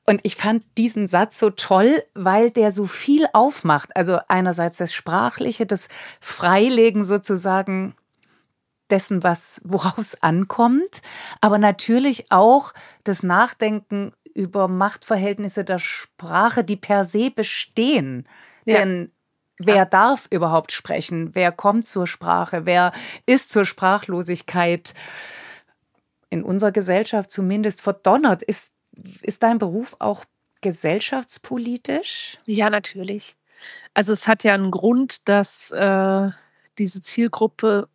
Und 0.06 0.20
ich 0.22 0.36
fand 0.36 0.64
diesen 0.78 1.06
Satz 1.06 1.38
so 1.38 1.50
toll, 1.50 2.02
weil 2.14 2.50
der 2.50 2.70
so 2.70 2.86
viel 2.86 3.26
aufmacht. 3.34 3.94
Also 3.94 4.18
einerseits 4.28 4.78
das 4.78 4.94
Sprachliche, 4.94 5.66
das 5.66 5.88
Freilegen 6.20 7.04
sozusagen 7.04 7.94
dessen, 8.90 9.22
was 9.22 9.60
worauf 9.64 9.98
es 9.98 10.22
ankommt, 10.22 11.02
aber 11.40 11.58
natürlich 11.58 12.30
auch 12.30 12.72
das 13.04 13.22
Nachdenken 13.22 14.12
über 14.34 14.68
Machtverhältnisse 14.68 15.64
der 15.64 15.78
Sprache, 15.78 16.62
die 16.62 16.76
per 16.76 17.04
se 17.04 17.30
bestehen. 17.30 18.28
Ja. 18.64 18.78
Denn 18.78 19.10
wer 19.58 19.76
ja. 19.76 19.84
darf 19.86 20.26
überhaupt 20.30 20.72
sprechen? 20.72 21.34
Wer 21.34 21.52
kommt 21.52 21.88
zur 21.88 22.06
Sprache? 22.06 22.66
Wer 22.66 22.92
ist 23.24 23.50
zur 23.50 23.64
Sprachlosigkeit 23.64 24.94
in 26.28 26.42
unserer 26.42 26.72
Gesellschaft 26.72 27.30
zumindest 27.30 27.80
verdonnert? 27.80 28.42
Ist, 28.42 28.72
ist 29.22 29.42
dein 29.42 29.58
Beruf 29.58 29.96
auch 30.00 30.24
gesellschaftspolitisch? 30.60 32.36
Ja, 32.44 32.68
natürlich. 32.68 33.36
Also 33.94 34.12
es 34.12 34.28
hat 34.28 34.44
ja 34.44 34.52
einen 34.52 34.70
Grund, 34.70 35.28
dass 35.28 35.70
äh, 35.70 36.30
diese 36.76 37.00
Zielgruppe 37.00 37.88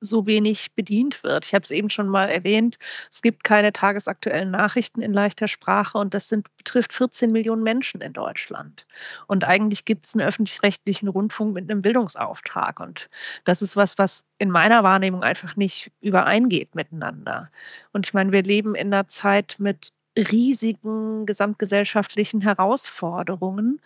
so 0.00 0.26
wenig 0.26 0.72
bedient 0.74 1.22
wird. 1.22 1.46
Ich 1.46 1.54
habe 1.54 1.62
es 1.62 1.70
eben 1.70 1.90
schon 1.90 2.08
mal 2.08 2.28
erwähnt, 2.28 2.76
es 3.10 3.22
gibt 3.22 3.44
keine 3.44 3.72
tagesaktuellen 3.72 4.50
Nachrichten 4.50 5.00
in 5.00 5.12
leichter 5.12 5.48
Sprache 5.48 5.98
und 5.98 6.14
das 6.14 6.28
sind, 6.28 6.46
betrifft 6.56 6.92
14 6.92 7.32
Millionen 7.32 7.62
Menschen 7.62 8.00
in 8.00 8.12
Deutschland. 8.12 8.86
Und 9.26 9.44
eigentlich 9.44 9.84
gibt 9.84 10.06
es 10.06 10.14
einen 10.14 10.26
öffentlich-rechtlichen 10.26 11.08
Rundfunk 11.08 11.54
mit 11.54 11.70
einem 11.70 11.82
Bildungsauftrag. 11.82 12.80
Und 12.80 13.08
das 13.44 13.62
ist 13.62 13.76
was, 13.76 13.98
was 13.98 14.24
in 14.38 14.50
meiner 14.50 14.84
Wahrnehmung 14.84 15.22
einfach 15.22 15.56
nicht 15.56 15.90
übereingeht 16.00 16.74
miteinander. 16.74 17.50
Und 17.92 18.06
ich 18.06 18.14
meine, 18.14 18.32
wir 18.32 18.42
leben 18.42 18.74
in 18.74 18.92
einer 18.92 19.06
Zeit 19.06 19.56
mit 19.58 19.92
riesigen 20.16 21.26
gesamtgesellschaftlichen 21.26 22.40
Herausforderungen. 22.40 23.80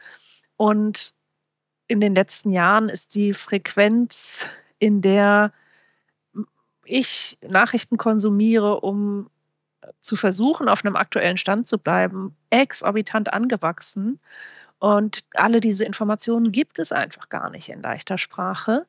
Und 0.56 1.14
in 1.88 2.00
den 2.00 2.14
letzten 2.14 2.50
Jahren 2.50 2.88
ist 2.88 3.14
die 3.14 3.34
Frequenz, 3.34 4.46
in 4.78 5.00
der 5.00 5.52
ich 6.84 7.38
Nachrichten 7.46 7.96
konsumiere, 7.96 8.80
um 8.80 9.30
zu 10.00 10.16
versuchen, 10.16 10.68
auf 10.68 10.84
einem 10.84 10.96
aktuellen 10.96 11.36
Stand 11.36 11.66
zu 11.66 11.78
bleiben, 11.78 12.36
exorbitant 12.50 13.32
angewachsen. 13.32 14.20
Und 14.78 15.20
alle 15.34 15.60
diese 15.60 15.84
Informationen 15.84 16.52
gibt 16.52 16.78
es 16.78 16.92
einfach 16.92 17.28
gar 17.28 17.50
nicht 17.50 17.68
in 17.68 17.82
leichter 17.82 18.18
Sprache. 18.18 18.86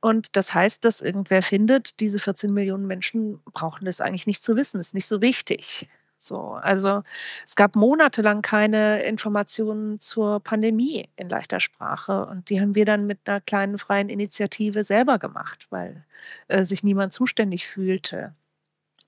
Und 0.00 0.36
das 0.36 0.54
heißt, 0.54 0.84
dass 0.84 1.00
irgendwer 1.00 1.42
findet, 1.42 2.00
diese 2.00 2.18
14 2.18 2.52
Millionen 2.52 2.86
Menschen 2.86 3.40
brauchen 3.52 3.84
das 3.86 4.00
eigentlich 4.00 4.26
nicht 4.26 4.42
zu 4.42 4.56
wissen, 4.56 4.80
ist 4.80 4.94
nicht 4.94 5.06
so 5.06 5.22
wichtig. 5.22 5.88
So, 6.22 6.52
also 6.52 7.02
es 7.44 7.56
gab 7.56 7.74
monatelang 7.74 8.42
keine 8.42 9.02
Informationen 9.02 9.98
zur 9.98 10.38
Pandemie 10.40 11.08
in 11.16 11.28
leichter 11.28 11.58
Sprache 11.58 12.26
und 12.26 12.48
die 12.48 12.60
haben 12.60 12.76
wir 12.76 12.84
dann 12.84 13.06
mit 13.06 13.18
einer 13.26 13.40
kleinen 13.40 13.76
freien 13.76 14.08
Initiative 14.08 14.84
selber 14.84 15.18
gemacht, 15.18 15.66
weil 15.70 16.04
äh, 16.48 16.64
sich 16.64 16.84
niemand 16.84 17.12
zuständig 17.12 17.66
fühlte. 17.66 18.32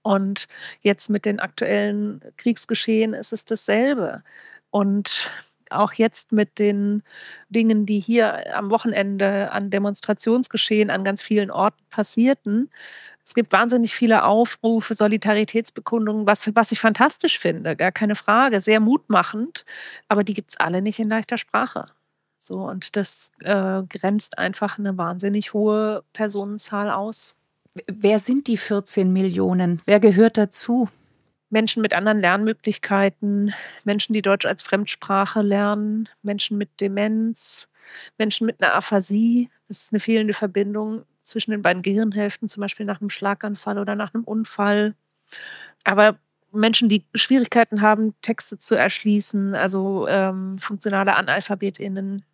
Und 0.02 0.48
jetzt 0.80 1.08
mit 1.08 1.24
den 1.24 1.40
aktuellen 1.40 2.20
Kriegsgeschehen 2.36 3.14
ist 3.14 3.32
es 3.32 3.44
dasselbe. 3.44 4.22
Und 4.70 5.30
auch 5.70 5.92
jetzt 5.94 6.32
mit 6.32 6.58
den 6.58 7.02
Dingen, 7.48 7.86
die 7.86 8.00
hier 8.00 8.56
am 8.56 8.70
Wochenende 8.70 9.52
an 9.52 9.70
Demonstrationsgeschehen 9.70 10.90
an 10.90 11.04
ganz 11.04 11.22
vielen 11.22 11.50
Orten 11.50 11.82
passierten, 11.90 12.70
es 13.24 13.32
gibt 13.32 13.52
wahnsinnig 13.52 13.94
viele 13.94 14.24
Aufrufe, 14.24 14.92
Solidaritätsbekundungen, 14.92 16.26
was, 16.26 16.54
was 16.54 16.72
ich 16.72 16.78
fantastisch 16.78 17.38
finde, 17.38 17.74
gar 17.74 17.90
keine 17.90 18.16
Frage, 18.16 18.60
sehr 18.60 18.80
mutmachend, 18.80 19.64
aber 20.08 20.24
die 20.24 20.34
gibt 20.34 20.50
es 20.50 20.56
alle 20.58 20.82
nicht 20.82 20.98
in 20.98 21.08
leichter 21.08 21.38
Sprache. 21.38 21.86
So, 22.38 22.68
und 22.68 22.96
das 22.96 23.32
äh, 23.40 23.82
grenzt 23.88 24.36
einfach 24.36 24.78
eine 24.78 24.98
wahnsinnig 24.98 25.54
hohe 25.54 26.04
Personenzahl 26.12 26.90
aus. 26.90 27.34
Wer 27.86 28.18
sind 28.18 28.46
die 28.46 28.58
14 28.58 29.10
Millionen? 29.10 29.80
Wer 29.86 30.00
gehört 30.00 30.36
dazu? 30.36 30.90
Menschen 31.48 31.80
mit 31.80 31.94
anderen 31.94 32.18
Lernmöglichkeiten, 32.18 33.54
Menschen, 33.84 34.12
die 34.12 34.22
Deutsch 34.22 34.44
als 34.44 34.60
Fremdsprache 34.60 35.40
lernen, 35.40 36.08
Menschen 36.22 36.58
mit 36.58 36.80
Demenz, 36.80 37.68
Menschen 38.18 38.46
mit 38.46 38.62
einer 38.62 38.74
Aphasie, 38.74 39.48
das 39.68 39.82
ist 39.82 39.92
eine 39.92 40.00
fehlende 40.00 40.34
Verbindung 40.34 41.04
zwischen 41.24 41.50
den 41.50 41.62
beiden 41.62 41.82
Gehirnhälften, 41.82 42.48
zum 42.48 42.60
Beispiel 42.60 42.86
nach 42.86 43.00
einem 43.00 43.10
Schlaganfall 43.10 43.78
oder 43.78 43.94
nach 43.94 44.14
einem 44.14 44.24
Unfall. 44.24 44.94
Aber 45.84 46.18
Menschen, 46.52 46.88
die 46.88 47.04
Schwierigkeiten 47.14 47.80
haben, 47.80 48.14
Texte 48.22 48.58
zu 48.58 48.76
erschließen, 48.76 49.54
also 49.54 50.06
ähm, 50.08 50.58
funktionale 50.58 51.16
AnalphabetInnen. 51.16 52.24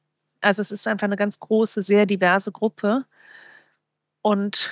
Also 0.41 0.61
es 0.61 0.70
ist 0.70 0.86
einfach 0.86 1.07
eine 1.07 1.16
ganz 1.16 1.41
große, 1.41 1.82
sehr 1.82 2.07
diverse 2.07 2.53
Gruppe. 2.53 3.07
Und 4.22 4.70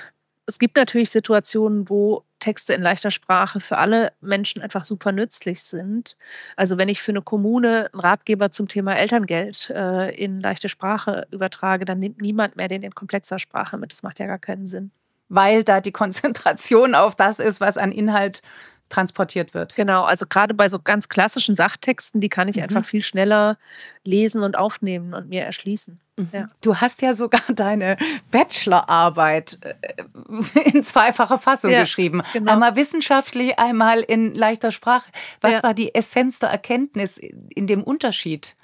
es 0.49 0.57
gibt 0.57 0.77
natürlich 0.77 1.11
Situationen, 1.11 1.89
wo 1.89 2.23
Texte 2.39 2.73
in 2.73 2.81
leichter 2.81 3.11
Sprache 3.11 3.59
für 3.59 3.77
alle 3.77 4.13
Menschen 4.19 4.63
einfach 4.63 4.83
super 4.83 5.11
nützlich 5.11 5.61
sind. 5.61 6.17
Also 6.55 6.79
wenn 6.79 6.89
ich 6.89 7.03
für 7.03 7.11
eine 7.11 7.21
Kommune 7.21 7.89
einen 7.93 8.01
Ratgeber 8.01 8.49
zum 8.49 8.67
Thema 8.67 8.95
Elterngeld 8.95 9.69
äh, 9.69 10.15
in 10.15 10.39
leichte 10.39 10.67
Sprache 10.67 11.27
übertrage, 11.29 11.85
dann 11.85 11.99
nimmt 11.99 12.19
niemand 12.19 12.55
mehr 12.55 12.67
den 12.67 12.81
in 12.81 12.95
komplexer 12.95 13.37
Sprache 13.37 13.77
mit. 13.77 13.91
Das 13.91 14.01
macht 14.01 14.17
ja 14.17 14.25
gar 14.25 14.39
keinen 14.39 14.65
Sinn. 14.65 14.89
Weil 15.27 15.63
da 15.63 15.81
die 15.81 15.91
Konzentration 15.91 16.95
auf 16.95 17.13
das 17.13 17.39
ist, 17.39 17.61
was 17.61 17.77
an 17.77 17.91
Inhalt 17.91 18.41
transportiert 18.89 19.53
wird. 19.53 19.75
Genau, 19.75 20.03
also 20.03 20.25
gerade 20.27 20.53
bei 20.53 20.67
so 20.67 20.79
ganz 20.79 21.09
klassischen 21.09 21.55
Sachtexten, 21.55 22.19
die 22.21 22.29
kann 22.29 22.47
ich 22.47 22.57
mhm. 22.57 22.63
einfach 22.63 22.83
viel 22.83 23.01
schneller 23.01 23.57
lesen 24.03 24.43
und 24.43 24.57
aufnehmen 24.57 25.13
und 25.13 25.29
mir 25.29 25.43
erschließen. 25.43 25.99
Mhm. 26.17 26.29
Ja. 26.31 26.49
Du 26.61 26.77
hast 26.77 27.01
ja 27.01 27.13
sogar 27.13 27.41
deine 27.53 27.97
Bachelorarbeit 28.31 29.59
äh, 29.61 30.69
in 30.73 30.83
zweifacher 30.83 31.37
Fassung 31.37 31.71
ja, 31.71 31.81
geschrieben. 31.81 32.21
Genau. 32.33 32.51
Einmal 32.51 32.75
wissenschaftlich, 32.75 33.57
einmal 33.57 34.01
in 34.01 34.35
leichter 34.35 34.71
Sprache. 34.71 35.09
Was 35.41 35.53
ja. 35.53 35.63
war 35.63 35.73
die 35.73 35.95
Essenz 35.95 36.39
der 36.39 36.49
Erkenntnis 36.49 37.17
in 37.17 37.67
dem 37.67 37.83
Unterschied? 37.83 38.55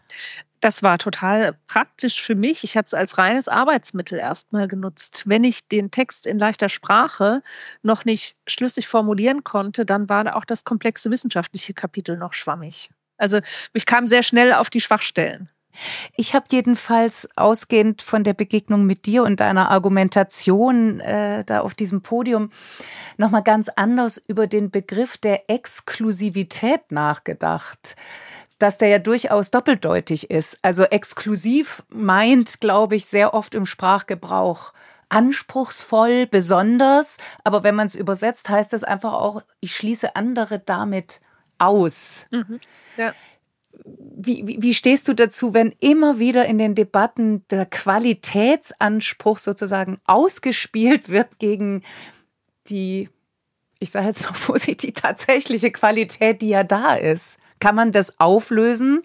Das 0.65 0.81
war 0.81 0.97
total 0.97 1.55
praktisch 1.67 2.23
für 2.23 2.33
mich. 2.33 2.63
Ich 2.63 2.75
habe 2.75 2.87
es 2.87 2.95
als 2.95 3.19
reines 3.19 3.47
Arbeitsmittel 3.47 4.17
erstmal 4.17 4.67
genutzt. 4.67 5.21
Wenn 5.27 5.43
ich 5.43 5.67
den 5.67 5.91
Text 5.91 6.25
in 6.25 6.39
leichter 6.39 6.69
Sprache 6.69 7.43
noch 7.83 8.03
nicht 8.03 8.35
schlüssig 8.47 8.87
formulieren 8.87 9.43
konnte, 9.43 9.85
dann 9.85 10.09
war 10.09 10.35
auch 10.35 10.43
das 10.43 10.63
komplexe 10.63 11.11
wissenschaftliche 11.11 11.75
Kapitel 11.75 12.17
noch 12.17 12.33
schwammig. 12.33 12.89
Also 13.15 13.41
ich 13.73 13.85
kam 13.85 14.07
sehr 14.07 14.23
schnell 14.23 14.53
auf 14.53 14.71
die 14.71 14.81
Schwachstellen. 14.81 15.51
Ich 16.15 16.33
habe 16.33 16.45
jedenfalls 16.51 17.29
ausgehend 17.35 18.01
von 18.01 18.23
der 18.23 18.33
Begegnung 18.33 18.87
mit 18.87 19.05
dir 19.05 19.21
und 19.21 19.41
deiner 19.41 19.69
Argumentation 19.69 20.99
äh, 20.99 21.43
da 21.43 21.59
auf 21.59 21.75
diesem 21.75 22.01
Podium 22.01 22.49
nochmal 23.17 23.43
ganz 23.43 23.69
anders 23.69 24.17
über 24.17 24.47
den 24.47 24.71
Begriff 24.71 25.17
der 25.17 25.47
Exklusivität 25.47 26.91
nachgedacht. 26.91 27.95
Dass 28.59 28.77
der 28.77 28.87
ja 28.87 28.99
durchaus 28.99 29.51
doppeldeutig 29.51 30.29
ist. 30.31 30.57
Also 30.61 30.83
exklusiv 30.83 31.83
meint, 31.89 32.61
glaube 32.61 32.95
ich, 32.95 33.05
sehr 33.05 33.33
oft 33.33 33.55
im 33.55 33.65
Sprachgebrauch 33.65 34.73
anspruchsvoll, 35.09 36.27
besonders. 36.27 37.17
Aber 37.43 37.63
wenn 37.63 37.75
man 37.75 37.87
es 37.87 37.95
übersetzt, 37.95 38.49
heißt 38.49 38.73
das 38.73 38.83
einfach 38.83 39.13
auch, 39.13 39.41
ich 39.59 39.75
schließe 39.75 40.15
andere 40.15 40.59
damit 40.59 41.21
aus. 41.57 42.27
Mhm. 42.31 42.59
Ja. 42.97 43.13
Wie, 44.17 44.47
wie, 44.47 44.61
wie, 44.61 44.73
stehst 44.73 45.07
du 45.07 45.13
dazu, 45.13 45.53
wenn 45.53 45.73
immer 45.79 46.17
wieder 46.17 46.45
in 46.45 46.57
den 46.57 46.75
Debatten 46.75 47.45
der 47.49 47.65
Qualitätsanspruch 47.65 49.37
sozusagen 49.37 49.99
ausgespielt 50.05 51.09
wird 51.09 51.39
gegen 51.39 51.83
die, 52.67 53.09
ich 53.79 53.91
sage 53.91 54.07
jetzt 54.07 54.23
mal 54.23 54.33
vorsichtig, 54.33 54.95
tatsächliche 54.95 55.71
Qualität, 55.71 56.41
die 56.41 56.49
ja 56.49 56.63
da 56.63 56.95
ist? 56.95 57.37
Kann 57.65 57.73
man 57.73 57.91
das 57.91 58.19
auflösen 58.19 59.01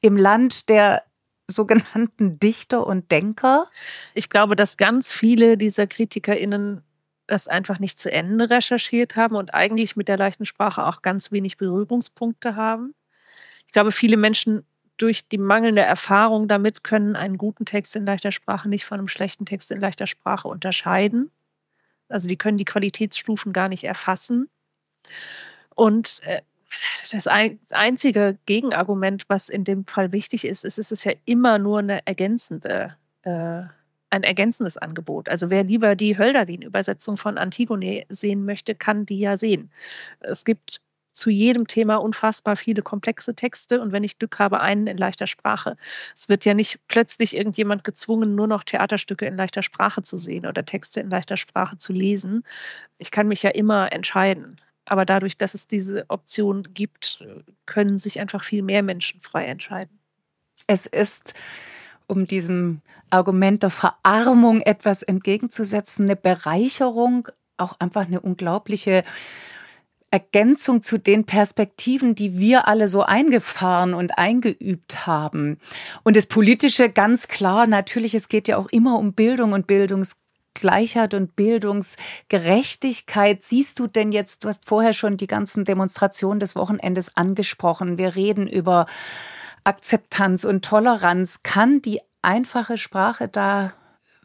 im 0.00 0.16
Land 0.16 0.68
der 0.68 1.02
sogenannten 1.50 2.38
Dichter 2.38 2.86
und 2.86 3.10
Denker? 3.10 3.68
Ich 4.14 4.30
glaube, 4.30 4.54
dass 4.54 4.76
ganz 4.76 5.12
viele 5.12 5.58
dieser 5.58 5.88
KritikerInnen 5.88 6.84
das 7.26 7.48
einfach 7.48 7.80
nicht 7.80 7.98
zu 7.98 8.12
Ende 8.12 8.50
recherchiert 8.50 9.16
haben 9.16 9.34
und 9.34 9.52
eigentlich 9.52 9.96
mit 9.96 10.06
der 10.06 10.16
leichten 10.16 10.46
Sprache 10.46 10.86
auch 10.86 11.02
ganz 11.02 11.32
wenig 11.32 11.56
Berührungspunkte 11.56 12.54
haben. 12.54 12.94
Ich 13.66 13.72
glaube, 13.72 13.90
viele 13.90 14.16
Menschen 14.16 14.64
durch 14.96 15.26
die 15.26 15.38
mangelnde 15.38 15.82
Erfahrung 15.82 16.46
damit 16.46 16.84
können 16.84 17.16
einen 17.16 17.36
guten 17.36 17.64
Text 17.64 17.96
in 17.96 18.06
leichter 18.06 18.30
Sprache 18.30 18.68
nicht 18.68 18.84
von 18.84 19.00
einem 19.00 19.08
schlechten 19.08 19.44
Text 19.44 19.72
in 19.72 19.80
leichter 19.80 20.06
Sprache 20.06 20.46
unterscheiden. 20.46 21.32
Also 22.08 22.28
die 22.28 22.36
können 22.36 22.58
die 22.58 22.64
Qualitätsstufen 22.64 23.52
gar 23.52 23.68
nicht 23.68 23.82
erfassen. 23.82 24.48
Und 25.74 26.20
äh, 26.22 26.42
das 27.10 27.26
einzige 27.26 28.38
Gegenargument, 28.46 29.24
was 29.28 29.48
in 29.48 29.64
dem 29.64 29.84
Fall 29.84 30.12
wichtig 30.12 30.44
ist, 30.44 30.64
ist, 30.64 30.78
es 30.78 30.90
ist 30.90 31.04
ja 31.04 31.12
immer 31.24 31.58
nur 31.58 31.78
eine 31.78 32.06
ergänzende, 32.06 32.96
äh, 33.22 33.62
ein 34.10 34.22
ergänzendes 34.22 34.76
Angebot. 34.78 35.28
Also 35.28 35.50
wer 35.50 35.64
lieber 35.64 35.96
die 35.96 36.16
Hölderlin-Übersetzung 36.18 37.16
von 37.16 37.38
Antigone 37.38 38.04
sehen 38.08 38.44
möchte, 38.44 38.74
kann 38.74 39.06
die 39.06 39.18
ja 39.18 39.36
sehen. 39.36 39.70
Es 40.20 40.44
gibt 40.44 40.80
zu 41.14 41.30
jedem 41.30 41.66
Thema 41.66 41.96
unfassbar 41.96 42.56
viele 42.56 42.82
komplexe 42.82 43.34
Texte 43.34 43.80
und 43.80 43.92
wenn 43.92 44.04
ich 44.04 44.18
Glück 44.18 44.38
habe, 44.38 44.60
einen 44.60 44.86
in 44.86 44.98
leichter 44.98 45.26
Sprache. 45.26 45.76
Es 46.14 46.28
wird 46.28 46.44
ja 46.44 46.54
nicht 46.54 46.80
plötzlich 46.88 47.36
irgendjemand 47.36 47.84
gezwungen, 47.84 48.34
nur 48.34 48.48
noch 48.48 48.64
Theaterstücke 48.64 49.24
in 49.24 49.36
leichter 49.36 49.62
Sprache 49.62 50.02
zu 50.02 50.18
sehen 50.18 50.44
oder 50.44 50.64
Texte 50.64 51.00
in 51.00 51.10
leichter 51.10 51.36
Sprache 51.36 51.76
zu 51.76 51.92
lesen. 51.92 52.44
Ich 52.98 53.10
kann 53.10 53.28
mich 53.28 53.42
ja 53.42 53.50
immer 53.50 53.92
entscheiden. 53.92 54.60
Aber 54.86 55.04
dadurch, 55.04 55.36
dass 55.36 55.54
es 55.54 55.66
diese 55.66 56.04
Option 56.08 56.68
gibt, 56.74 57.24
können 57.66 57.98
sich 57.98 58.20
einfach 58.20 58.44
viel 58.44 58.62
mehr 58.62 58.82
Menschen 58.82 59.20
frei 59.22 59.46
entscheiden. 59.46 59.98
Es 60.66 60.86
ist, 60.86 61.34
um 62.06 62.26
diesem 62.26 62.80
Argument 63.10 63.62
der 63.62 63.70
Verarmung 63.70 64.60
etwas 64.60 65.02
entgegenzusetzen, 65.02 66.04
eine 66.04 66.16
Bereicherung, 66.16 67.28
auch 67.56 67.78
einfach 67.78 68.06
eine 68.06 68.20
unglaubliche 68.20 69.04
Ergänzung 70.10 70.80
zu 70.80 70.96
den 70.98 71.24
Perspektiven, 71.24 72.14
die 72.14 72.38
wir 72.38 72.68
alle 72.68 72.86
so 72.86 73.02
eingefahren 73.02 73.94
und 73.94 74.16
eingeübt 74.16 75.08
haben. 75.08 75.58
Und 76.04 76.16
das 76.16 76.26
Politische 76.26 76.88
ganz 76.88 77.26
klar, 77.26 77.66
natürlich, 77.66 78.14
es 78.14 78.28
geht 78.28 78.46
ja 78.46 78.56
auch 78.56 78.68
immer 78.68 78.96
um 78.98 79.12
Bildung 79.12 79.52
und 79.52 79.66
Bildungs 79.66 80.20
Gleichheit 80.54 81.14
und 81.14 81.36
Bildungsgerechtigkeit 81.36 83.42
siehst 83.42 83.78
du 83.78 83.86
denn 83.86 84.12
jetzt? 84.12 84.44
Du 84.44 84.48
hast 84.48 84.66
vorher 84.66 84.92
schon 84.92 85.16
die 85.16 85.26
ganzen 85.26 85.64
Demonstrationen 85.64 86.40
des 86.40 86.56
Wochenendes 86.56 87.16
angesprochen. 87.16 87.98
Wir 87.98 88.14
reden 88.14 88.48
über 88.48 88.86
Akzeptanz 89.64 90.44
und 90.44 90.64
Toleranz. 90.64 91.42
Kann 91.42 91.82
die 91.82 92.00
einfache 92.22 92.78
Sprache 92.78 93.28
da 93.28 93.74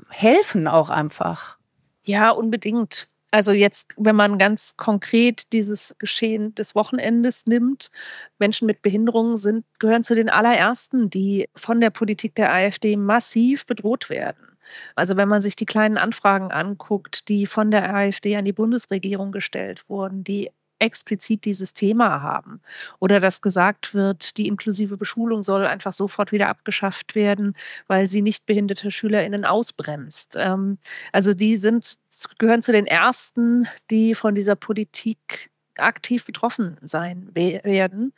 helfen 0.09 0.67
auch 0.67 0.89
einfach? 0.89 1.57
Ja, 2.03 2.31
unbedingt. 2.31 3.07
Also 3.31 3.51
jetzt, 3.51 3.93
wenn 3.97 4.15
man 4.15 4.39
ganz 4.39 4.75
konkret 4.75 5.53
dieses 5.53 5.95
Geschehen 5.99 6.55
des 6.55 6.73
Wochenendes 6.73 7.45
nimmt, 7.45 7.91
Menschen 8.39 8.65
mit 8.65 8.81
Behinderungen 8.81 9.37
sind, 9.37 9.65
gehören 9.77 10.03
zu 10.03 10.15
den 10.15 10.29
allerersten, 10.29 11.11
die 11.11 11.47
von 11.55 11.79
der 11.79 11.91
Politik 11.91 12.33
der 12.35 12.51
AfD 12.51 12.95
massiv 12.95 13.67
bedroht 13.67 14.09
werden. 14.09 14.48
Also 14.95 15.17
wenn 15.17 15.27
man 15.27 15.41
sich 15.41 15.55
die 15.55 15.65
kleinen 15.65 15.97
Anfragen 15.97 16.51
anguckt, 16.51 17.27
die 17.29 17.45
von 17.45 17.71
der 17.71 17.93
AfD 17.93 18.35
an 18.35 18.45
die 18.45 18.53
Bundesregierung 18.53 19.31
gestellt 19.31 19.89
wurden, 19.89 20.23
die 20.23 20.49
explizit 20.79 21.45
dieses 21.45 21.73
Thema 21.73 22.21
haben. 22.21 22.61
Oder 22.99 23.19
dass 23.19 23.41
gesagt 23.41 23.93
wird, 23.93 24.37
die 24.37 24.47
inklusive 24.47 24.97
Beschulung 24.97 25.43
soll 25.43 25.65
einfach 25.65 25.91
sofort 25.91 26.31
wieder 26.31 26.47
abgeschafft 26.47 27.15
werden, 27.15 27.55
weil 27.87 28.07
sie 28.07 28.21
nicht 28.21 28.45
behinderte 28.45 28.89
SchülerInnen 28.89 29.45
ausbremst. 29.45 30.35
Ähm, 30.37 30.77
also 31.11 31.33
die 31.33 31.57
sind, 31.57 31.95
gehören 32.37 32.61
zu 32.61 32.71
den 32.71 32.87
ersten, 32.87 33.67
die 33.89 34.15
von 34.15 34.35
dieser 34.35 34.55
Politik 34.55 35.51
aktiv 35.77 36.25
betroffen 36.25 36.77
sein 36.81 37.29
werden. 37.33 38.13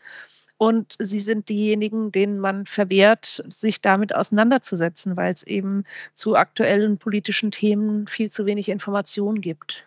Und 0.61 0.93
sie 0.99 1.17
sind 1.17 1.49
diejenigen, 1.49 2.11
denen 2.11 2.37
man 2.37 2.67
verwehrt, 2.67 3.43
sich 3.49 3.81
damit 3.81 4.13
auseinanderzusetzen, 4.13 5.17
weil 5.17 5.33
es 5.33 5.41
eben 5.41 5.85
zu 6.13 6.35
aktuellen 6.35 6.99
politischen 6.99 7.49
Themen 7.49 8.05
viel 8.05 8.29
zu 8.29 8.45
wenig 8.45 8.69
Informationen 8.69 9.41
gibt. 9.41 9.85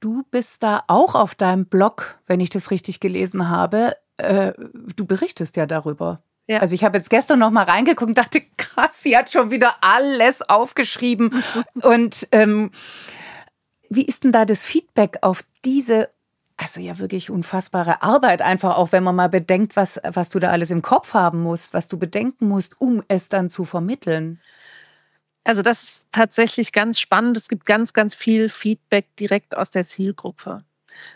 Du 0.00 0.22
bist 0.30 0.62
da 0.62 0.82
auch 0.86 1.14
auf 1.14 1.34
deinem 1.34 1.66
Blog, 1.66 2.18
wenn 2.26 2.40
ich 2.40 2.48
das 2.48 2.70
richtig 2.70 3.00
gelesen 3.00 3.50
habe. 3.50 3.98
Äh, 4.16 4.54
du 4.96 5.04
berichtest 5.04 5.58
ja 5.58 5.66
darüber. 5.66 6.22
Ja. 6.46 6.60
Also 6.60 6.74
ich 6.74 6.84
habe 6.84 6.96
jetzt 6.96 7.10
gestern 7.10 7.40
noch 7.40 7.50
mal 7.50 7.64
reingeguckt 7.64 8.08
und 8.08 8.16
dachte, 8.16 8.40
krass, 8.56 9.02
sie 9.02 9.18
hat 9.18 9.30
schon 9.30 9.50
wieder 9.50 9.74
alles 9.82 10.40
aufgeschrieben. 10.40 11.44
und 11.82 12.28
ähm, 12.32 12.70
wie 13.90 14.06
ist 14.06 14.24
denn 14.24 14.32
da 14.32 14.46
das 14.46 14.64
Feedback 14.64 15.18
auf 15.20 15.44
diese 15.66 16.08
also 16.56 16.80
ja 16.80 16.98
wirklich 16.98 17.30
unfassbare 17.30 18.02
Arbeit, 18.02 18.42
einfach 18.42 18.76
auch 18.76 18.92
wenn 18.92 19.02
man 19.02 19.16
mal 19.16 19.28
bedenkt, 19.28 19.76
was, 19.76 20.00
was 20.04 20.30
du 20.30 20.38
da 20.38 20.50
alles 20.50 20.70
im 20.70 20.82
Kopf 20.82 21.14
haben 21.14 21.42
musst, 21.42 21.74
was 21.74 21.88
du 21.88 21.98
bedenken 21.98 22.48
musst, 22.48 22.80
um 22.80 23.02
es 23.08 23.28
dann 23.28 23.50
zu 23.50 23.64
vermitteln. 23.64 24.40
Also 25.44 25.62
das 25.62 25.82
ist 25.82 26.06
tatsächlich 26.10 26.72
ganz 26.72 26.98
spannend. 26.98 27.36
Es 27.36 27.48
gibt 27.48 27.66
ganz, 27.66 27.92
ganz 27.92 28.14
viel 28.14 28.48
Feedback 28.48 29.14
direkt 29.16 29.56
aus 29.56 29.70
der 29.70 29.84
Zielgruppe. 29.84 30.64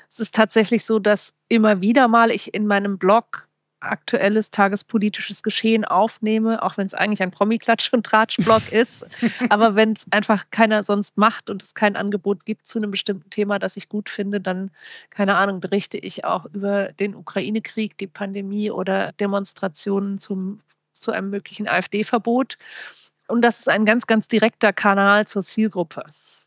Es 0.08 0.20
ist 0.20 0.34
tatsächlich 0.34 0.84
so, 0.84 0.98
dass 0.98 1.34
immer 1.48 1.80
wieder 1.80 2.08
mal 2.08 2.30
ich 2.30 2.52
in 2.52 2.66
meinem 2.66 2.98
Blog 2.98 3.47
aktuelles 3.80 4.50
tagespolitisches 4.50 5.42
Geschehen 5.42 5.84
aufnehme, 5.84 6.62
auch 6.62 6.76
wenn 6.76 6.86
es 6.86 6.94
eigentlich 6.94 7.22
ein 7.22 7.30
Promi-Klatsch- 7.30 7.92
und 7.92 8.04
Tratsch-Blog 8.04 8.62
ist. 8.72 9.06
Aber 9.48 9.76
wenn 9.76 9.92
es 9.92 10.06
einfach 10.10 10.44
keiner 10.50 10.82
sonst 10.84 11.16
macht 11.16 11.50
und 11.50 11.62
es 11.62 11.74
kein 11.74 11.96
Angebot 11.96 12.44
gibt 12.44 12.66
zu 12.66 12.78
einem 12.78 12.90
bestimmten 12.90 13.30
Thema, 13.30 13.58
das 13.58 13.76
ich 13.76 13.88
gut 13.88 14.08
finde, 14.08 14.40
dann, 14.40 14.70
keine 15.10 15.36
Ahnung, 15.36 15.60
berichte 15.60 15.96
ich 15.96 16.24
auch 16.24 16.46
über 16.46 16.92
den 16.92 17.14
Ukraine-Krieg, 17.14 17.96
die 17.98 18.06
Pandemie 18.06 18.70
oder 18.70 19.12
Demonstrationen 19.12 20.18
zum, 20.18 20.60
zu 20.92 21.12
einem 21.12 21.30
möglichen 21.30 21.68
AfD-Verbot. 21.68 22.58
Und 23.28 23.42
das 23.42 23.60
ist 23.60 23.68
ein 23.68 23.84
ganz, 23.84 24.06
ganz 24.06 24.26
direkter 24.26 24.72
Kanal 24.72 25.26
zur 25.26 25.42
Zielgruppe. 25.42 26.04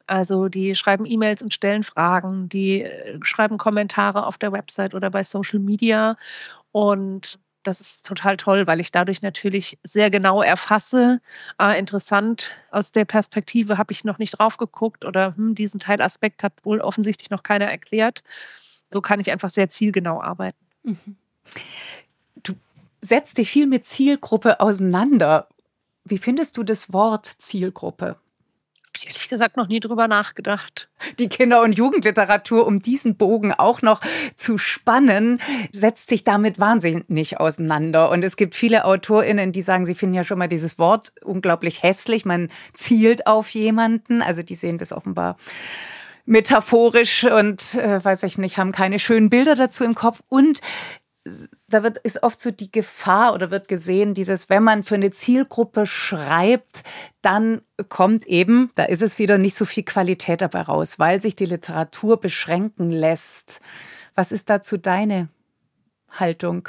Also 0.07 0.49
die 0.49 0.75
schreiben 0.75 1.05
E-Mails 1.05 1.41
und 1.41 1.53
stellen 1.53 1.83
Fragen, 1.83 2.49
die 2.49 2.81
äh, 2.81 3.17
schreiben 3.23 3.57
Kommentare 3.57 4.25
auf 4.25 4.37
der 4.37 4.51
Website 4.51 4.93
oder 4.93 5.09
bei 5.09 5.23
Social 5.23 5.59
Media 5.59 6.17
und 6.71 7.39
das 7.63 7.79
ist 7.79 8.05
total 8.05 8.37
toll, 8.37 8.65
weil 8.65 8.79
ich 8.79 8.91
dadurch 8.91 9.21
natürlich 9.21 9.77
sehr 9.83 10.09
genau 10.09 10.41
erfasse. 10.41 11.21
Ah, 11.57 11.73
interessant, 11.73 12.51
aus 12.71 12.91
der 12.91 13.05
Perspektive 13.05 13.77
habe 13.77 13.91
ich 13.91 14.03
noch 14.03 14.17
nicht 14.17 14.31
drauf 14.31 14.57
geguckt 14.57 15.05
oder 15.05 15.35
hm, 15.35 15.55
diesen 15.55 15.79
Teilaspekt 15.79 16.43
hat 16.43 16.53
wohl 16.63 16.79
offensichtlich 16.79 17.29
noch 17.29 17.43
keiner 17.43 17.65
erklärt. 17.65 18.23
So 18.89 19.01
kann 19.01 19.19
ich 19.19 19.31
einfach 19.31 19.49
sehr 19.49 19.69
zielgenau 19.69 20.21
arbeiten. 20.21 20.65
Mhm. 20.83 21.17
Du 22.43 22.53
setzt 23.01 23.37
dich 23.37 23.49
viel 23.49 23.67
mit 23.67 23.85
Zielgruppe 23.85 24.59
auseinander. 24.59 25.47
Wie 26.03 26.17
findest 26.17 26.57
du 26.57 26.63
das 26.63 26.91
Wort 26.91 27.25
Zielgruppe? 27.25 28.17
Ich 28.97 29.07
ehrlich 29.07 29.29
gesagt 29.29 29.57
noch 29.57 29.67
nie 29.67 29.79
drüber 29.79 30.07
nachgedacht. 30.07 30.89
Die 31.19 31.29
Kinder- 31.29 31.61
und 31.61 31.77
Jugendliteratur, 31.77 32.65
um 32.65 32.81
diesen 32.81 33.15
Bogen 33.15 33.53
auch 33.53 33.81
noch 33.81 34.01
zu 34.35 34.57
spannen, 34.57 35.41
setzt 35.71 36.09
sich 36.09 36.23
damit 36.23 36.59
wahnsinnig 36.59 37.39
auseinander. 37.39 38.09
Und 38.11 38.23
es 38.23 38.35
gibt 38.35 38.55
viele 38.55 38.85
AutorInnen, 38.85 39.51
die 39.51 39.61
sagen, 39.61 39.85
sie 39.85 39.95
finden 39.95 40.15
ja 40.15 40.23
schon 40.23 40.37
mal 40.37 40.47
dieses 40.47 40.77
Wort 40.79 41.13
unglaublich 41.23 41.83
hässlich. 41.83 42.25
Man 42.25 42.49
zielt 42.73 43.27
auf 43.27 43.49
jemanden. 43.49 44.21
Also 44.21 44.43
die 44.43 44.55
sehen 44.55 44.77
das 44.77 44.93
offenbar 44.93 45.37
metaphorisch 46.25 47.23
und 47.25 47.75
äh, 47.75 48.03
weiß 48.03 48.23
ich 48.23 48.37
nicht, 48.37 48.57
haben 48.57 48.71
keine 48.71 48.99
schönen 48.99 49.29
Bilder 49.29 49.55
dazu 49.55 49.83
im 49.83 49.95
Kopf. 49.95 50.21
Und 50.29 50.61
da 51.67 51.83
wird, 51.83 51.97
ist 51.99 52.23
oft 52.23 52.41
so 52.41 52.51
die 52.51 52.71
Gefahr 52.71 53.33
oder 53.33 53.51
wird 53.51 53.67
gesehen, 53.67 54.13
dieses, 54.13 54.49
wenn 54.49 54.63
man 54.63 54.83
für 54.83 54.95
eine 54.95 55.11
Zielgruppe 55.11 55.85
schreibt, 55.85 56.83
dann 57.21 57.61
kommt 57.89 58.25
eben, 58.25 58.71
da 58.75 58.85
ist 58.85 59.03
es 59.03 59.19
wieder 59.19 59.37
nicht 59.37 59.55
so 59.55 59.65
viel 59.65 59.83
Qualität 59.83 60.41
dabei 60.41 60.61
raus, 60.61 60.97
weil 60.97 61.21
sich 61.21 61.35
die 61.35 61.45
Literatur 61.45 62.19
beschränken 62.19 62.91
lässt. 62.91 63.61
Was 64.15 64.31
ist 64.31 64.49
dazu 64.49 64.77
deine 64.77 65.29
Haltung? 66.09 66.67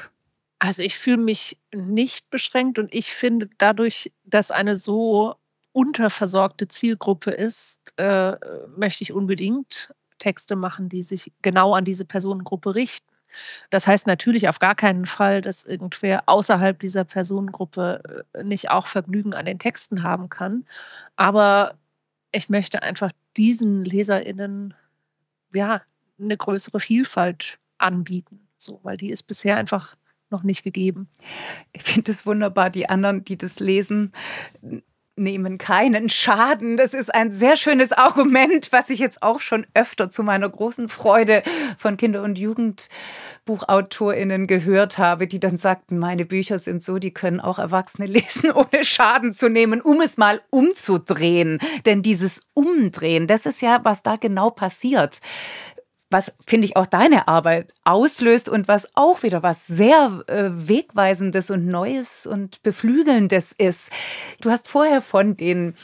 Also 0.59 0.83
ich 0.83 0.99
fühle 0.99 1.19
mich 1.19 1.59
nicht 1.75 2.31
beschränkt 2.31 2.79
und 2.79 2.95
ich 2.95 3.13
finde 3.13 3.49
dadurch, 3.59 4.13
dass 4.25 4.51
eine 4.51 4.77
so 4.77 5.35
unterversorgte 5.73 6.69
Zielgruppe 6.69 7.31
ist, 7.31 7.81
äh, 7.97 8.37
möchte 8.77 9.03
ich 9.03 9.13
unbedingt 9.13 9.93
Texte 10.19 10.55
machen, 10.55 10.89
die 10.89 11.03
sich 11.03 11.33
genau 11.41 11.73
an 11.73 11.85
diese 11.85 12.05
Personengruppe 12.05 12.75
richten. 12.75 13.12
Das 13.71 13.87
heißt 13.87 14.07
natürlich 14.07 14.49
auf 14.49 14.59
gar 14.59 14.75
keinen 14.75 15.07
Fall, 15.07 15.41
dass 15.41 15.65
irgendwer 15.65 16.29
außerhalb 16.29 16.79
dieser 16.79 17.05
Personengruppe 17.05 18.25
äh, 18.33 18.45
nicht 18.45 18.71
auch 18.71 18.87
Vergnügen 18.87 19.35
an 19.35 19.47
den 19.47 19.59
Texten 19.59 20.03
haben 20.03 20.29
kann. 20.29 20.65
Aber 21.17 21.75
ich 22.33 22.49
möchte 22.49 22.83
einfach 22.83 23.13
diesen 23.37 23.85
LeserInnen 23.85 24.75
ja 25.55 25.83
eine 26.21 26.37
größere 26.37 26.81
Vielfalt 26.81 27.59
anbieten. 27.79 28.49
So, 28.57 28.81
weil 28.83 28.97
die 28.97 29.11
ist 29.11 29.25
bisher 29.25 29.57
einfach 29.57 29.97
noch 30.31 30.43
nicht 30.43 30.63
gegeben. 30.63 31.09
Ich 31.73 31.83
finde 31.83 32.11
es 32.11 32.27
wunderbar, 32.27 32.71
die 32.71 32.89
anderen, 32.89 33.25
die 33.25 33.37
das 33.37 33.61
lesen, 33.61 34.13
nehmen 35.17 35.59
keinen 35.59 36.09
Schaden. 36.09 36.77
Das 36.77 36.95
ist 36.95 37.15
ein 37.15 37.33
sehr 37.33 37.57
schönes 37.57 37.93
Argument, 37.93 38.73
was 38.73 38.91
ich 38.91 38.99
jetzt 38.99 39.23
auch 39.23 39.41
schon 39.41 39.67
öfter 39.75 40.11
zu 40.11 40.23
meiner 40.23 40.49
großen 40.49 40.89
Freude 40.89 41.43
von 41.77 41.97
Kinder- 41.97 42.23
und 42.23 42.39
Jugendbuchautorinnen 42.39 44.47
gehört 44.47 44.99
habe, 44.99 45.27
die 45.27 45.41
dann 45.41 45.57
sagten, 45.57 45.99
meine 45.99 46.25
Bücher 46.25 46.59
sind 46.59 46.83
so, 46.83 46.99
die 46.99 47.13
können 47.13 47.41
auch 47.41 47.59
Erwachsene 47.59 48.07
lesen, 48.13 48.53
ohne 48.53 48.85
Schaden 48.85 49.33
zu 49.33 49.49
nehmen, 49.49 49.81
um 49.81 50.01
es 50.01 50.17
mal 50.17 50.41
umzudrehen. 50.51 51.59
Denn 51.85 52.03
dieses 52.03 52.43
Umdrehen, 52.55 53.27
das 53.27 53.47
ist 53.47 53.63
ja, 53.63 53.81
was 53.85 54.03
da 54.03 54.17
genau 54.17 54.51
passiert 54.51 55.21
was, 56.13 56.35
finde 56.47 56.67
ich, 56.67 56.77
auch 56.77 56.87
deine 56.87 57.29
Arbeit 57.29 57.75
auslöst 57.85 58.49
und 58.49 58.69
was 58.69 58.89
auch 58.95 59.23
wieder 59.23 59.43
was 59.43 59.67
sehr 59.67 60.23
äh, 60.27 60.51
Wegweisendes 60.51 61.51
und 61.51 61.67
Neues 61.67 62.27
und 62.27 62.63
Beflügelndes 62.63 63.53
ist. 63.53 63.91
Du 64.41 64.51
hast 64.51 64.69
vorher 64.69 65.01
von 65.01 65.35
den 65.35 65.75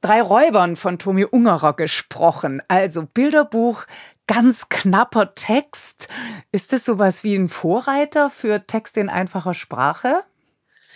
drei 0.00 0.22
Räubern 0.22 0.76
von 0.76 0.98
Tomi 0.98 1.24
Ungerer 1.24 1.74
gesprochen. 1.74 2.62
Also 2.68 3.04
Bilderbuch, 3.06 3.84
ganz 4.26 4.68
knapper 4.68 5.34
Text. 5.34 6.08
Ist 6.52 6.72
das 6.72 6.84
sowas 6.84 7.24
wie 7.24 7.34
ein 7.34 7.48
Vorreiter 7.48 8.30
für 8.30 8.66
Text 8.66 8.96
in 8.96 9.08
einfacher 9.08 9.54
Sprache? 9.54 10.22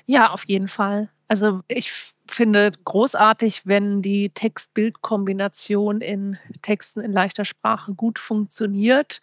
Ja, 0.06 0.30
auf 0.30 0.44
jeden 0.44 0.68
Fall. 0.68 1.08
Also 1.30 1.60
ich 1.68 1.92
finde 2.26 2.72
großartig, 2.84 3.62
wenn 3.64 4.02
die 4.02 4.30
Text-Bild-Kombination 4.30 6.00
in 6.00 6.38
Texten 6.60 6.98
in 7.00 7.12
leichter 7.12 7.44
Sprache 7.44 7.94
gut 7.94 8.18
funktioniert. 8.18 9.20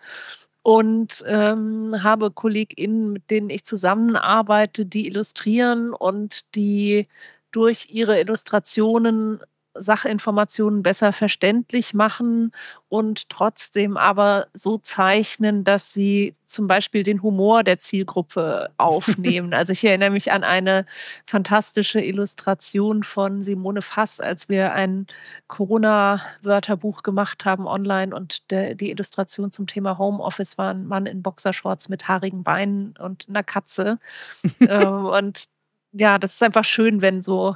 Und 0.63 1.23
ähm, 1.27 1.95
habe 2.03 2.31
KollegInnen, 2.31 3.11
mit 3.11 3.29
denen 3.29 3.49
ich 3.49 3.65
zusammenarbeite, 3.65 4.85
die 4.85 5.07
illustrieren 5.07 5.93
und 5.93 6.43
die 6.55 7.07
durch 7.51 7.89
ihre 7.91 8.19
Illustrationen 8.21 9.41
Sachinformationen 9.79 10.83
besser 10.83 11.13
verständlich 11.13 11.93
machen 11.93 12.51
und 12.89 13.29
trotzdem 13.29 13.97
aber 13.97 14.47
so 14.53 14.77
zeichnen, 14.77 15.63
dass 15.63 15.93
sie 15.93 16.33
zum 16.45 16.67
Beispiel 16.67 17.03
den 17.03 17.21
Humor 17.21 17.63
der 17.63 17.79
Zielgruppe 17.79 18.69
aufnehmen. 18.77 19.53
also 19.53 19.73
ich 19.73 19.83
erinnere 19.83 20.09
mich 20.09 20.31
an 20.31 20.43
eine 20.43 20.85
fantastische 21.25 21.99
Illustration 21.99 23.03
von 23.03 23.43
Simone 23.43 23.81
Fass, 23.81 24.19
als 24.19 24.49
wir 24.49 24.73
ein 24.73 25.07
Corona-Wörterbuch 25.47 27.03
gemacht 27.03 27.45
haben 27.45 27.67
online 27.67 28.15
und 28.15 28.49
der, 28.51 28.75
die 28.75 28.91
Illustration 28.91 29.51
zum 29.51 29.67
Thema 29.67 29.97
Homeoffice 29.97 30.57
war 30.57 30.69
ein 30.71 30.87
Mann 30.87 31.05
in 31.05 31.21
Boxershorts 31.21 31.89
mit 31.89 32.07
haarigen 32.07 32.43
Beinen 32.43 32.95
und 32.99 33.25
einer 33.29 33.43
Katze. 33.43 33.97
Ähm, 34.67 35.05
und 35.05 35.45
ja, 35.91 36.17
das 36.17 36.33
ist 36.33 36.43
einfach 36.43 36.63
schön, 36.63 37.01
wenn 37.01 37.21
so 37.21 37.55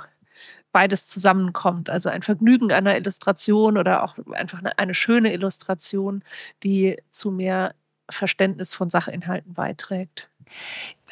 beides 0.72 1.08
zusammenkommt. 1.08 1.90
Also 1.90 2.10
ein 2.10 2.22
Vergnügen 2.22 2.72
einer 2.72 2.98
Illustration 2.98 3.78
oder 3.78 4.04
auch 4.04 4.18
einfach 4.32 4.62
eine, 4.78 4.94
schöne 4.94 5.34
Illustration, 5.34 6.24
die 6.64 6.98
zu 7.10 7.32
mehr 7.32 7.76
Verständnis 8.10 8.74
von 8.74 8.90
Sachinhalten 8.90 9.54
beiträgt. 9.54 10.30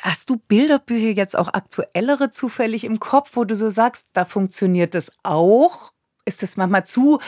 Hast 0.02 0.30
du 0.30 0.38
Bilderbücher 0.38 1.12
jetzt 1.12 1.38
auch 1.38 1.54
aktuellere 1.54 2.30
zufällig 2.30 2.84
im 2.84 3.00
Kopf, 3.00 3.36
wo 3.36 3.44
du 3.44 3.56
so 3.56 3.70
sagst, 3.70 4.10
da 4.14 4.26
funktioniert 4.26 4.94
das 4.94 5.12
auch? 5.24 5.92
Ist 6.26 6.44
das 6.44 6.58
manchmal 6.58 6.86
zu 6.86 7.20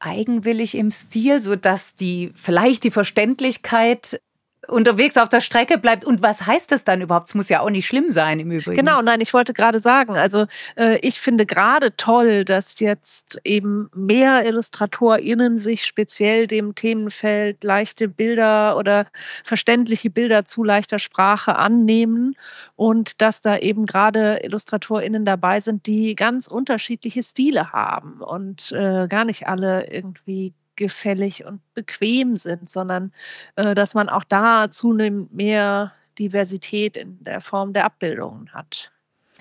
eigenwillig 0.00 0.76
im 0.76 0.90
Stil, 0.90 1.40
sodass 1.40 1.96
die 1.96 2.32
vielleicht 2.34 2.84
die 2.84 2.90
Verständlichkeit 2.90 4.20
unterwegs 4.66 5.16
auf 5.16 5.28
der 5.28 5.40
Strecke 5.40 5.78
bleibt. 5.78 6.04
Und 6.04 6.22
was 6.22 6.46
heißt 6.46 6.72
das 6.72 6.84
dann 6.84 7.00
überhaupt? 7.00 7.28
Es 7.28 7.34
muss 7.34 7.48
ja 7.48 7.60
auch 7.60 7.70
nicht 7.70 7.86
schlimm 7.86 8.10
sein 8.10 8.40
im 8.40 8.50
Übrigen. 8.50 8.76
Genau, 8.76 9.00
nein, 9.02 9.20
ich 9.20 9.32
wollte 9.32 9.54
gerade 9.54 9.78
sagen, 9.78 10.16
also 10.16 10.46
äh, 10.76 10.98
ich 10.98 11.20
finde 11.20 11.46
gerade 11.46 11.96
toll, 11.96 12.44
dass 12.44 12.80
jetzt 12.80 13.40
eben 13.44 13.88
mehr 13.94 14.46
IllustratorInnen 14.46 15.58
sich 15.58 15.84
speziell 15.86 16.46
dem 16.46 16.74
Themenfeld 16.74 17.62
leichte 17.62 18.08
Bilder 18.08 18.76
oder 18.76 19.06
verständliche 19.44 20.10
Bilder 20.10 20.44
zu 20.44 20.64
leichter 20.64 20.98
Sprache 20.98 21.56
annehmen 21.56 22.36
und 22.76 23.20
dass 23.22 23.40
da 23.40 23.56
eben 23.56 23.86
gerade 23.86 24.40
IllustratorInnen 24.42 25.24
dabei 25.24 25.60
sind, 25.60 25.86
die 25.86 26.14
ganz 26.14 26.46
unterschiedliche 26.46 27.22
Stile 27.22 27.72
haben 27.72 28.20
und 28.20 28.72
äh, 28.72 29.06
gar 29.08 29.24
nicht 29.24 29.46
alle 29.46 29.90
irgendwie 29.90 30.52
gefällig 30.78 31.44
und 31.44 31.60
bequem 31.74 32.38
sind, 32.38 32.70
sondern 32.70 33.12
äh, 33.56 33.74
dass 33.74 33.92
man 33.92 34.08
auch 34.08 34.24
da 34.24 34.70
zunehmend 34.70 35.34
mehr 35.34 35.92
Diversität 36.18 36.96
in 36.96 37.22
der 37.22 37.42
Form 37.42 37.74
der 37.74 37.84
Abbildungen 37.84 38.52
hat. 38.54 38.90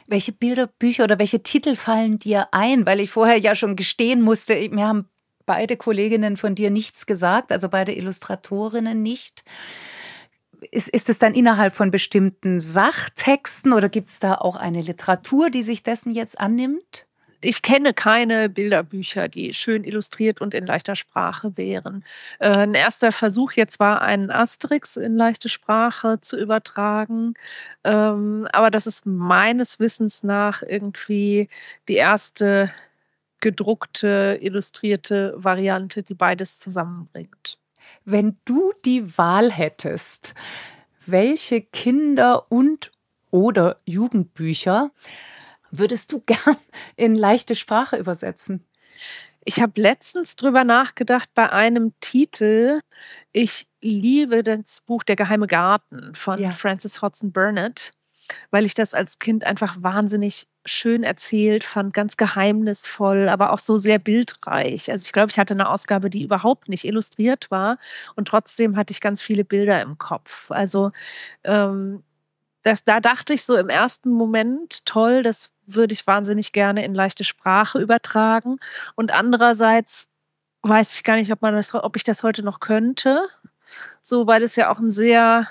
Welche 0.08 0.32
Bilder, 0.32 0.68
Bücher 0.68 1.06
oder 1.06 1.20
welche 1.20 1.44
Titel 1.44 1.76
fallen 1.76 2.18
dir 2.18 2.48
ein? 2.52 2.86
Weil 2.86 3.00
ich 3.00 3.10
vorher 3.10 3.38
ja 3.38 3.56
schon 3.56 3.76
gestehen 3.76 4.22
musste, 4.22 4.56
mir 4.70 4.88
haben 4.88 5.06
beide 5.46 5.78
Kolleginnen 5.78 6.38
von 6.38 6.56
dir 6.56 6.70
nichts 6.70 7.06
gesagt, 7.06 7.52
also 7.52 7.70
beide 7.70 7.94
Illustratorinnen 7.94 9.02
nicht. 9.02 9.44
Ist, 10.72 10.90
ist 10.90 11.10
es 11.10 11.20
dann 11.20 11.34
innerhalb 11.34 11.74
von 11.74 11.92
bestimmten 11.92 12.60
Sachtexten 12.60 13.74
oder 13.74 13.90
gibt 13.90 14.10
es 14.10 14.20
da 14.20 14.36
auch 14.36 14.56
eine 14.56 14.82
Literatur, 14.82 15.50
die 15.50 15.64
sich 15.64 15.84
dessen 15.84 16.14
jetzt 16.14 16.40
annimmt? 16.40 17.07
Ich 17.42 17.62
kenne 17.62 17.94
keine 17.94 18.50
Bilderbücher, 18.50 19.28
die 19.28 19.54
schön 19.54 19.84
illustriert 19.84 20.42
und 20.42 20.54
in 20.54 20.66
leichter 20.66 20.96
Sprache 20.96 21.56
wären. 21.56 22.04
Äh, 22.40 22.50
ein 22.50 22.74
erster 22.74 23.12
Versuch 23.12 23.52
jetzt 23.54 23.80
war, 23.80 24.02
einen 24.02 24.32
Asterix 24.32 24.96
in 24.96 25.16
leichte 25.16 25.50
Sprache 25.50 26.20
zu 26.22 26.38
übertragen. 26.38 27.36
Ähm, 27.84 28.48
aber 28.52 28.72
das 28.72 28.88
ist 28.88 29.06
meines 29.06 29.80
Wissens 29.80 30.24
nach 30.24 30.64
irgendwie 30.64 31.50
die 31.88 31.96
erste 31.96 32.72
gedruckte, 33.40 34.40
illustrierte 34.42 35.34
Variante, 35.38 36.02
die 36.04 36.16
beides 36.16 36.60
zusammenbringt. 36.60 37.60
Wenn 38.04 38.38
du 38.46 38.74
die 38.84 39.18
Wahl 39.18 39.52
hättest, 39.52 40.34
welche 41.06 41.62
Kinder- 41.62 42.52
und 42.52 42.92
oder 43.30 43.78
Jugendbücher 43.86 44.90
würdest 45.72 46.12
du 46.12 46.20
gern 46.26 46.58
in 46.96 47.16
leichte 47.16 47.56
Sprache 47.56 47.98
übersetzen? 47.98 48.64
Ich 49.46 49.62
habe 49.62 49.80
letztens 49.80 50.36
drüber 50.36 50.66
nachgedacht 50.66 51.30
bei 51.34 51.50
einem 51.50 51.94
Titel. 52.02 52.82
Ich 53.32 53.66
liebe 53.82 54.44
das 54.44 54.82
Buch 54.82 55.04
Der 55.04 55.16
geheime 55.16 55.48
Garten 55.48 56.14
von 56.16 56.38
ja. 56.38 56.52
Francis 56.52 57.02
Hodgson 57.02 57.32
Burnett, 57.32 57.94
weil 58.52 58.66
ich 58.66 58.74
das 58.74 58.94
als 58.94 59.20
Kind 59.20 59.46
einfach 59.46 59.78
wahnsinnig 59.80 60.48
schön 60.66 61.04
erzählt 61.04 61.64
fand, 61.64 61.94
ganz 61.94 62.18
geheimnisvoll, 62.18 63.30
aber 63.30 63.54
auch 63.54 63.60
so 63.60 63.78
sehr 63.78 64.00
bildreich. 64.00 64.92
Also 64.92 65.06
ich 65.06 65.14
glaube, 65.14 65.30
ich 65.30 65.40
hatte 65.40 65.54
eine 65.54 65.70
Ausgabe, 65.70 66.10
die 66.10 66.24
überhaupt 66.24 66.68
nicht 66.68 66.84
illustriert 66.84 67.50
war 67.50 67.78
und 68.16 68.28
trotzdem 68.28 68.76
hatte 68.76 68.92
ich 68.92 69.00
ganz 69.00 69.22
viele 69.22 69.46
Bilder 69.46 69.82
im 69.82 69.98
Kopf. 69.98 70.52
Also 70.52 70.92
ähm, 71.46 72.04
das, 72.64 72.84
da 72.84 73.00
dachte 73.00 73.34
ich 73.34 73.46
so 73.46 73.56
im 73.56 73.70
ersten 73.70 74.12
Moment, 74.12 74.86
toll, 74.86 75.24
das 75.24 75.52
würde 75.68 75.94
ich 75.94 76.08
wahnsinnig 76.08 76.52
gerne 76.54 76.84
in 76.84 76.96
leichte 76.96 77.24
Sprache 77.24 77.80
übertragen. 77.80 78.60
Und 78.96 79.12
andererseits 79.12 80.10
weiß 80.64 80.96
ich 80.96 81.04
gar 81.04 81.16
nicht, 81.16 81.32
ob, 81.32 81.42
man 81.42 81.54
das, 81.54 81.74
ob 81.74 81.96
ich 81.96 82.04
das 82.04 82.24
heute 82.24 82.44
noch 82.44 82.60
könnte. 82.60 83.28
So, 84.02 84.28
weil 84.28 84.44
es 84.44 84.56
ja 84.56 84.72
auch 84.72 84.80
einen 84.80 84.92
sehr 84.92 85.48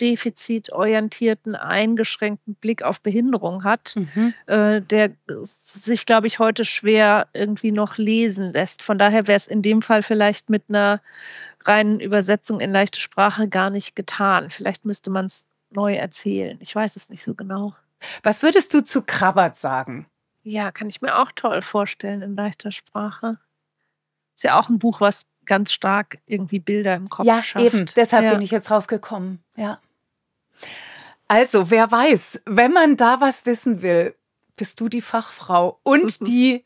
defizitorientierten, 0.00 1.54
eingeschränkten 1.54 2.54
Blick 2.54 2.82
auf 2.82 3.00
Behinderung 3.00 3.62
hat, 3.62 3.94
mhm. 3.94 4.34
äh, 4.46 4.80
der 4.80 5.12
sich, 5.42 6.06
glaube 6.06 6.26
ich, 6.26 6.38
heute 6.38 6.64
schwer 6.64 7.28
irgendwie 7.32 7.72
noch 7.72 7.98
lesen 7.98 8.52
lässt. 8.52 8.82
Von 8.82 8.98
daher 8.98 9.26
wäre 9.26 9.36
es 9.36 9.46
in 9.46 9.62
dem 9.62 9.82
Fall 9.82 10.02
vielleicht 10.02 10.50
mit 10.50 10.64
einer 10.68 11.00
reinen 11.64 12.00
Übersetzung 12.00 12.58
in 12.58 12.72
leichte 12.72 13.00
Sprache 13.00 13.48
gar 13.48 13.70
nicht 13.70 13.94
getan. 13.94 14.50
Vielleicht 14.50 14.84
müsste 14.84 15.10
man 15.10 15.26
es 15.26 15.46
neu 15.70 15.94
erzählen. 15.94 16.58
Ich 16.60 16.74
weiß 16.74 16.96
es 16.96 17.08
nicht 17.08 17.22
so 17.22 17.34
genau. 17.34 17.74
Was 18.22 18.42
würdest 18.42 18.74
du 18.74 18.82
zu 18.82 19.02
Krabbert 19.02 19.56
sagen? 19.56 20.06
Ja, 20.42 20.72
kann 20.72 20.88
ich 20.88 21.00
mir 21.02 21.18
auch 21.18 21.32
toll 21.32 21.62
vorstellen 21.62 22.22
in 22.22 22.34
leichter 22.34 22.72
Sprache. 22.72 23.38
Ist 24.34 24.44
ja 24.44 24.58
auch 24.58 24.68
ein 24.68 24.78
Buch, 24.78 25.00
was 25.00 25.22
ganz 25.44 25.72
stark 25.72 26.18
irgendwie 26.26 26.58
Bilder 26.58 26.94
im 26.94 27.08
Kopf 27.08 27.26
ja, 27.26 27.42
schafft. 27.42 27.64
Ja, 27.64 27.72
eben. 27.72 27.86
Deshalb 27.96 28.24
ja. 28.24 28.32
bin 28.32 28.42
ich 28.42 28.50
jetzt 28.50 28.70
drauf 28.70 28.86
gekommen. 28.86 29.42
Ja. 29.56 29.80
Also, 31.28 31.70
wer 31.70 31.90
weiß, 31.90 32.42
wenn 32.46 32.72
man 32.72 32.96
da 32.96 33.20
was 33.20 33.46
wissen 33.46 33.82
will, 33.82 34.14
bist 34.56 34.80
du 34.80 34.88
die 34.88 35.00
Fachfrau 35.00 35.80
und 35.82 36.26
die, 36.26 36.64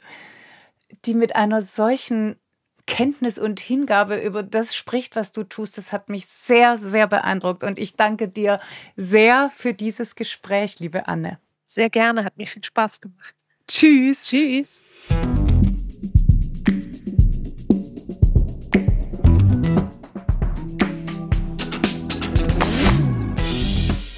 die 1.05 1.15
mit 1.15 1.37
einer 1.37 1.63
solchen 1.63 2.37
Kenntnis 2.87 3.39
und 3.39 3.61
Hingabe 3.61 4.17
über 4.17 4.43
das 4.43 4.75
spricht, 4.75 5.17
was 5.17 5.33
du 5.33 5.43
tust. 5.45 5.77
Das 5.77 5.93
hat 5.93 6.09
mich 6.09 6.27
sehr, 6.27 6.79
sehr 6.79 7.07
beeindruckt. 7.07 7.63
Und 7.65 7.79
ich 7.79 7.97
danke 7.97 8.29
dir 8.29 8.61
sehr 8.97 9.51
für 9.55 9.75
dieses 9.75 10.15
Gespräch, 10.15 10.79
liebe 10.79 11.09
Anne. 11.09 11.39
Sehr 11.65 11.91
gerne, 11.91 12.25
hat 12.25 12.37
mir 12.37 12.47
viel 12.47 12.65
Spaß 12.65 13.01
gemacht. 13.01 13.35
Tschüss. 13.67 14.27
Tschüss. 14.27 14.83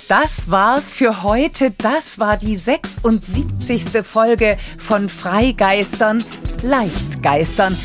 Das 0.08 0.50
war's 0.50 0.94
für 0.94 1.22
heute. 1.22 1.70
Das 1.70 2.18
war 2.18 2.38
die 2.38 2.56
76. 2.56 4.02
Folge 4.02 4.56
von 4.78 5.08
Freigeistern, 5.10 6.24
Leichtgeistern. 6.62 7.76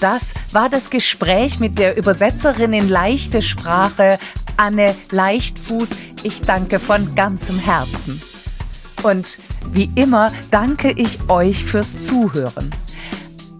Das 0.00 0.34
war 0.52 0.68
das 0.68 0.90
Gespräch 0.90 1.58
mit 1.58 1.78
der 1.78 1.96
Übersetzerin 1.96 2.72
in 2.72 2.88
leichte 2.88 3.42
Sprache, 3.42 4.18
Anne 4.56 4.94
Leichtfuß. 5.10 5.90
Ich 6.22 6.42
danke 6.42 6.78
von 6.78 7.14
ganzem 7.14 7.58
Herzen. 7.58 8.20
Und 9.02 9.38
wie 9.72 9.90
immer 9.94 10.32
danke 10.50 10.90
ich 10.90 11.18
euch 11.28 11.64
fürs 11.64 11.98
Zuhören. 11.98 12.70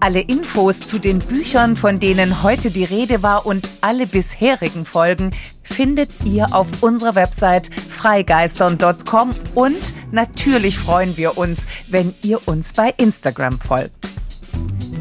Alle 0.00 0.20
Infos 0.20 0.78
zu 0.78 1.00
den 1.00 1.18
Büchern, 1.18 1.76
von 1.76 1.98
denen 1.98 2.44
heute 2.44 2.70
die 2.70 2.84
Rede 2.84 3.24
war 3.24 3.46
und 3.46 3.68
alle 3.80 4.06
bisherigen 4.06 4.84
Folgen 4.84 5.32
findet 5.64 6.24
ihr 6.24 6.54
auf 6.54 6.68
unserer 6.82 7.16
Website 7.16 7.68
freigeistern.com 7.88 9.34
und 9.56 9.92
natürlich 10.12 10.78
freuen 10.78 11.16
wir 11.16 11.36
uns, 11.36 11.66
wenn 11.88 12.14
ihr 12.22 12.46
uns 12.46 12.72
bei 12.74 12.94
Instagram 12.96 13.58
folgt. 13.58 14.17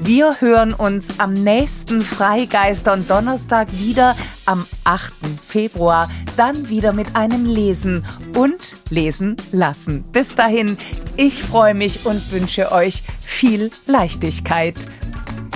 Wir 0.08 0.40
hören 0.40 0.74
uns 0.74 1.20
am 1.20 1.34
nächsten 1.34 2.02
Freigeistern 2.02 3.06
Donnerstag 3.10 3.68
wieder 3.74 4.16
am 4.46 4.66
8. 4.86 5.14
Februar, 5.46 6.10
dann 6.38 6.70
wieder 6.70 6.94
mit 6.94 7.18
einem 7.18 7.46
Lesen 7.46 8.06
und 8.34 8.78
Lesen 8.90 9.36
lassen. 9.52 10.04
Bis 10.14 10.34
dahin, 10.34 10.78
ich 11.18 11.44
freue 11.44 11.74
mich 11.74 12.06
und 12.06 12.32
wünsche 12.32 12.72
euch 12.72 13.04
viel 13.20 13.70
Leichtigkeit. 13.86 14.88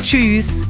Tschüss. 0.04 0.66